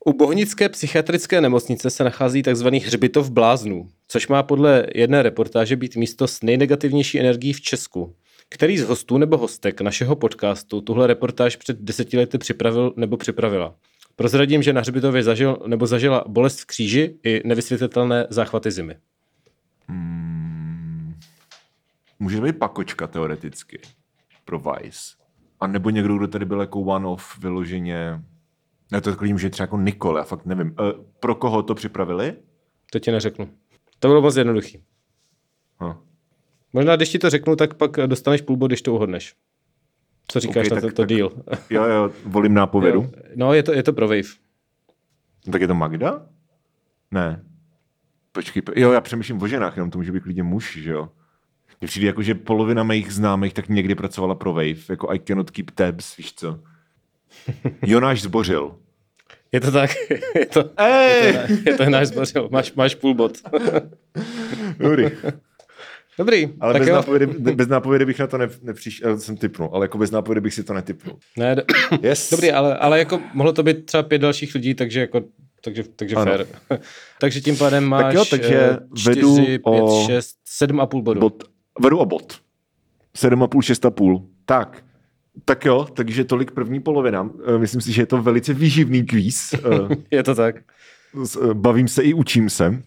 U 0.06 0.14
Bohnické 0.14 0.70
psychiatrické 0.70 1.42
nemocnice 1.42 1.90
se 1.90 2.04
nachází 2.04 2.44
tzv. 2.44 2.68
hřbitov 2.68 3.30
bláznů, 3.30 3.90
což 4.08 4.28
má 4.28 4.44
podle 4.44 4.86
jedné 4.96 5.24
reportáže 5.24 5.76
být 5.76 5.96
místo 5.96 6.28
s 6.28 6.42
nejnegativnější 6.42 7.20
energií 7.20 7.54
v 7.54 7.62
Česku. 7.62 8.16
Který 8.50 8.78
z 8.78 8.84
hostů 8.84 9.18
nebo 9.18 9.38
hostek 9.38 9.82
našeho 9.82 10.16
podcastu 10.16 10.82
tuhle 10.82 11.08
reportáž 11.08 11.56
před 11.56 11.78
deseti 11.80 12.18
lety 12.18 12.38
připravil 12.38 12.94
nebo 12.96 13.18
připravila? 13.18 13.76
Prozradím, 14.16 14.64
že 14.64 14.74
na 14.74 14.82
hřbitově 14.82 15.24
zažil 15.24 15.58
nebo 15.68 15.88
zažila 15.88 16.24
bolest 16.28 16.60
v 16.60 16.66
kříži 16.66 17.16
i 17.24 17.42
nevysvětlitelné 17.46 18.28
záchvaty 18.30 18.72
zimy. 18.72 18.96
Hmm. 19.88 21.16
Může 22.20 22.42
být 22.42 22.60
pakočka 22.60 23.08
teoreticky 23.08 23.80
pro 24.46 24.60
Vice. 24.60 25.16
A 25.60 25.68
nebo 25.68 25.90
někdo, 25.90 26.18
kdo 26.18 26.28
tady 26.28 26.46
byl 26.46 26.60
jako 26.60 26.80
one-off 26.80 27.38
vyloženě 27.38 28.22
já 28.92 29.02
to 29.02 29.12
takovým, 29.12 29.40
že 29.40 29.50
třeba 29.50 29.64
jako 29.64 29.78
Nikol, 29.78 30.18
já 30.18 30.24
fakt 30.24 30.46
nevím. 30.46 30.68
E, 30.68 30.94
pro 31.20 31.36
koho 31.36 31.64
to 31.64 31.76
připravili? 31.76 32.34
To 32.92 33.00
ti 33.00 33.12
neřeknu. 33.12 33.50
To 34.00 34.08
bylo 34.08 34.22
moc 34.22 34.36
jednoduchý. 34.36 34.84
Huh. 35.78 35.96
Možná, 36.74 36.96
když 36.96 37.10
ti 37.10 37.20
to 37.20 37.30
řeknu, 37.30 37.56
tak 37.56 37.74
pak 37.74 37.92
dostaneš 37.92 38.42
půl 38.42 38.58
bod, 38.58 38.68
když 38.68 38.82
to 38.82 38.94
uhodneš. 38.94 39.36
Co 40.28 40.40
říkáš 40.40 40.68
okay, 40.68 40.76
na 40.76 40.82
tento 40.82 41.06
díl? 41.06 41.32
Jo, 41.70 41.84
jo, 41.84 42.12
volím 42.26 42.54
nápovědu. 42.54 43.02
Jo. 43.02 43.12
No, 43.36 43.54
je 43.54 43.64
to, 43.64 43.74
je 43.74 43.84
to 43.84 43.94
pro 43.94 44.08
Wave. 44.08 44.30
Tak 45.52 45.62
je 45.62 45.68
to 45.68 45.76
Magda? 45.76 46.28
Ne. 47.12 47.44
Počkej, 48.32 48.64
jo, 48.76 48.92
já 48.92 49.02
přemýšlím 49.02 49.42
o 49.42 49.48
ženách, 49.48 49.76
jenom 49.76 49.92
to 49.92 49.98
může 49.98 50.12
být 50.12 50.24
klidně 50.24 50.44
muž, 50.44 50.78
že 50.78 50.92
jo? 50.92 51.10
Mně 51.86 51.90
přijde 51.90 52.08
jako, 52.08 52.22
že 52.22 52.36
polovina 52.36 52.84
mých 52.84 53.14
známých 53.14 53.54
tak 53.54 53.70
někdy 53.70 53.96
pracovala 53.96 54.36
pro 54.36 54.54
Wave, 54.54 54.90
jako 54.90 55.14
I 55.14 55.20
cannot 55.20 55.52
keep 55.52 55.72
tabs, 55.72 56.18
víš 56.18 56.34
co? 56.34 56.60
Jonáš 57.86 58.22
zbořil. 58.22 58.76
Je 59.52 59.62
to 59.62 59.72
tak. 59.72 59.90
Je 60.36 60.46
to, 60.46 60.60
je 60.80 61.34
to, 61.34 61.70
je 61.70 61.78
to 61.78 61.90
náš 61.90 62.08
zbořil. 62.08 62.50
Máš, 62.52 62.74
máš 62.74 62.96
půl 62.96 63.14
bod. 63.14 63.38
Dobrý. 64.78 65.06
Dobrý. 66.18 66.50
Ale 66.60 66.80
bez, 66.80 66.90
nápovědy, 66.90 67.28
bez 67.28 67.68
nápovědy 67.68 68.06
bych 68.06 68.20
na 68.20 68.28
to 68.28 68.38
ne, 68.38 68.50
nepřišel, 68.62 69.20
jsem 69.20 69.38
typnul, 69.38 69.70
ale 69.74 69.86
jako 69.86 69.98
bez 69.98 70.12
nápovědy 70.12 70.42
bych 70.42 70.54
si 70.54 70.64
to 70.64 70.74
netypnul. 70.74 71.18
Ne, 71.38 71.56
do, 71.56 71.64
yes. 72.02 72.30
Dobrý, 72.30 72.52
ale, 72.52 72.78
ale 72.78 73.00
jako 73.00 73.22
mohlo 73.34 73.54
to 73.54 73.64
být 73.64 73.86
třeba 73.86 74.04
pět 74.04 74.20
dalších 74.20 74.56
lidí, 74.56 74.74
takže 74.74 75.00
jako 75.00 75.24
takže, 75.62 75.84
takže 75.96 76.16
fair. 76.16 76.46
takže 77.20 77.42
tím 77.42 77.58
pádem 77.58 77.86
máš 77.86 78.04
tak 78.04 78.14
jo, 78.14 78.26
takže 78.30 78.78
4, 78.98 79.10
vedu 79.10 79.36
5, 79.36 79.62
o 79.64 80.04
6, 80.06 80.36
7 80.46 80.80
a 80.80 80.86
půl 80.86 81.02
bodu. 81.02 81.20
Bod, 81.20 81.55
vedu 81.80 81.98
o 81.98 82.06
bod. 82.06 82.40
7 83.16 83.44
a 83.44 83.48
půl, 83.48 83.62
6 83.62 83.86
a 83.86 83.92
půl. 83.92 84.28
Tak, 84.46 84.84
tak 85.46 85.66
jo, 85.66 85.88
takže 85.94 86.24
tolik 86.24 86.52
první 86.52 86.80
polovina. 86.80 87.30
Eh, 87.56 87.58
myslím 87.58 87.82
si, 87.82 87.92
že 87.92 88.02
je 88.02 88.06
to 88.06 88.22
velice 88.22 88.54
výživný 88.54 89.06
kvíz. 89.06 89.54
Eh, 89.54 89.96
je 90.12 90.24
to 90.24 90.36
tak. 90.36 90.56
Eh, 90.56 91.54
bavím 91.54 91.88
se 91.88 92.04
i 92.04 92.14
učím 92.14 92.50
se. 92.50 92.82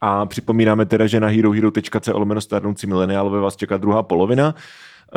A 0.00 0.26
připomínáme 0.26 0.86
teda, 0.86 1.06
že 1.06 1.20
na 1.20 1.28
herohero.co 1.28 2.18
lomeno 2.18 2.40
stárnoucí 2.40 2.86
mileniálové 2.86 3.40
vás 3.40 3.56
čeká 3.56 3.76
druhá 3.76 4.02
polovina, 4.02 4.54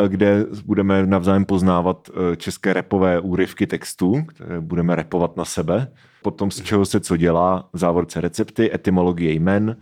kde 0.08 0.46
budeme 0.66 1.06
navzájem 1.06 1.46
poznávat 1.46 2.10
české 2.38 2.74
repové 2.74 3.20
úryvky 3.20 3.68
textů, 3.68 4.24
které 4.28 4.62
budeme 4.62 4.96
repovat 4.96 5.38
na 5.38 5.46
sebe. 5.46 5.92
Potom 6.22 6.52
z 6.52 6.62
čeho 6.62 6.86
se 6.86 7.00
co 7.00 7.18
dělá, 7.18 7.70
závorce 7.74 8.22
recepty, 8.22 8.74
etymologie 8.74 9.34
jmen, 9.34 9.78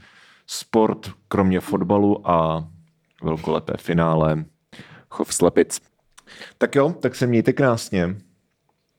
sport, 0.47 1.11
kromě 1.27 1.59
fotbalu 1.59 2.29
a 2.29 2.67
velkolepé 3.21 3.73
finále 3.77 4.45
chov 5.09 5.33
slepic. 5.33 5.81
Tak 6.57 6.75
jo, 6.75 6.95
tak 7.01 7.15
se 7.15 7.27
mějte 7.27 7.53
krásně. 7.53 8.15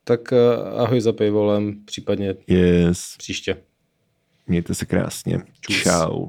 Tak 0.04 0.20
uh, 0.32 0.80
ahoj 0.80 1.00
za 1.00 1.12
pejvolem, 1.12 1.84
případně 1.84 2.34
yes. 2.46 3.14
příště. 3.18 3.56
Mějte 4.46 4.74
se 4.74 4.86
krásně. 4.86 5.38
Čus. 5.60 5.82
Čau. 5.82 6.26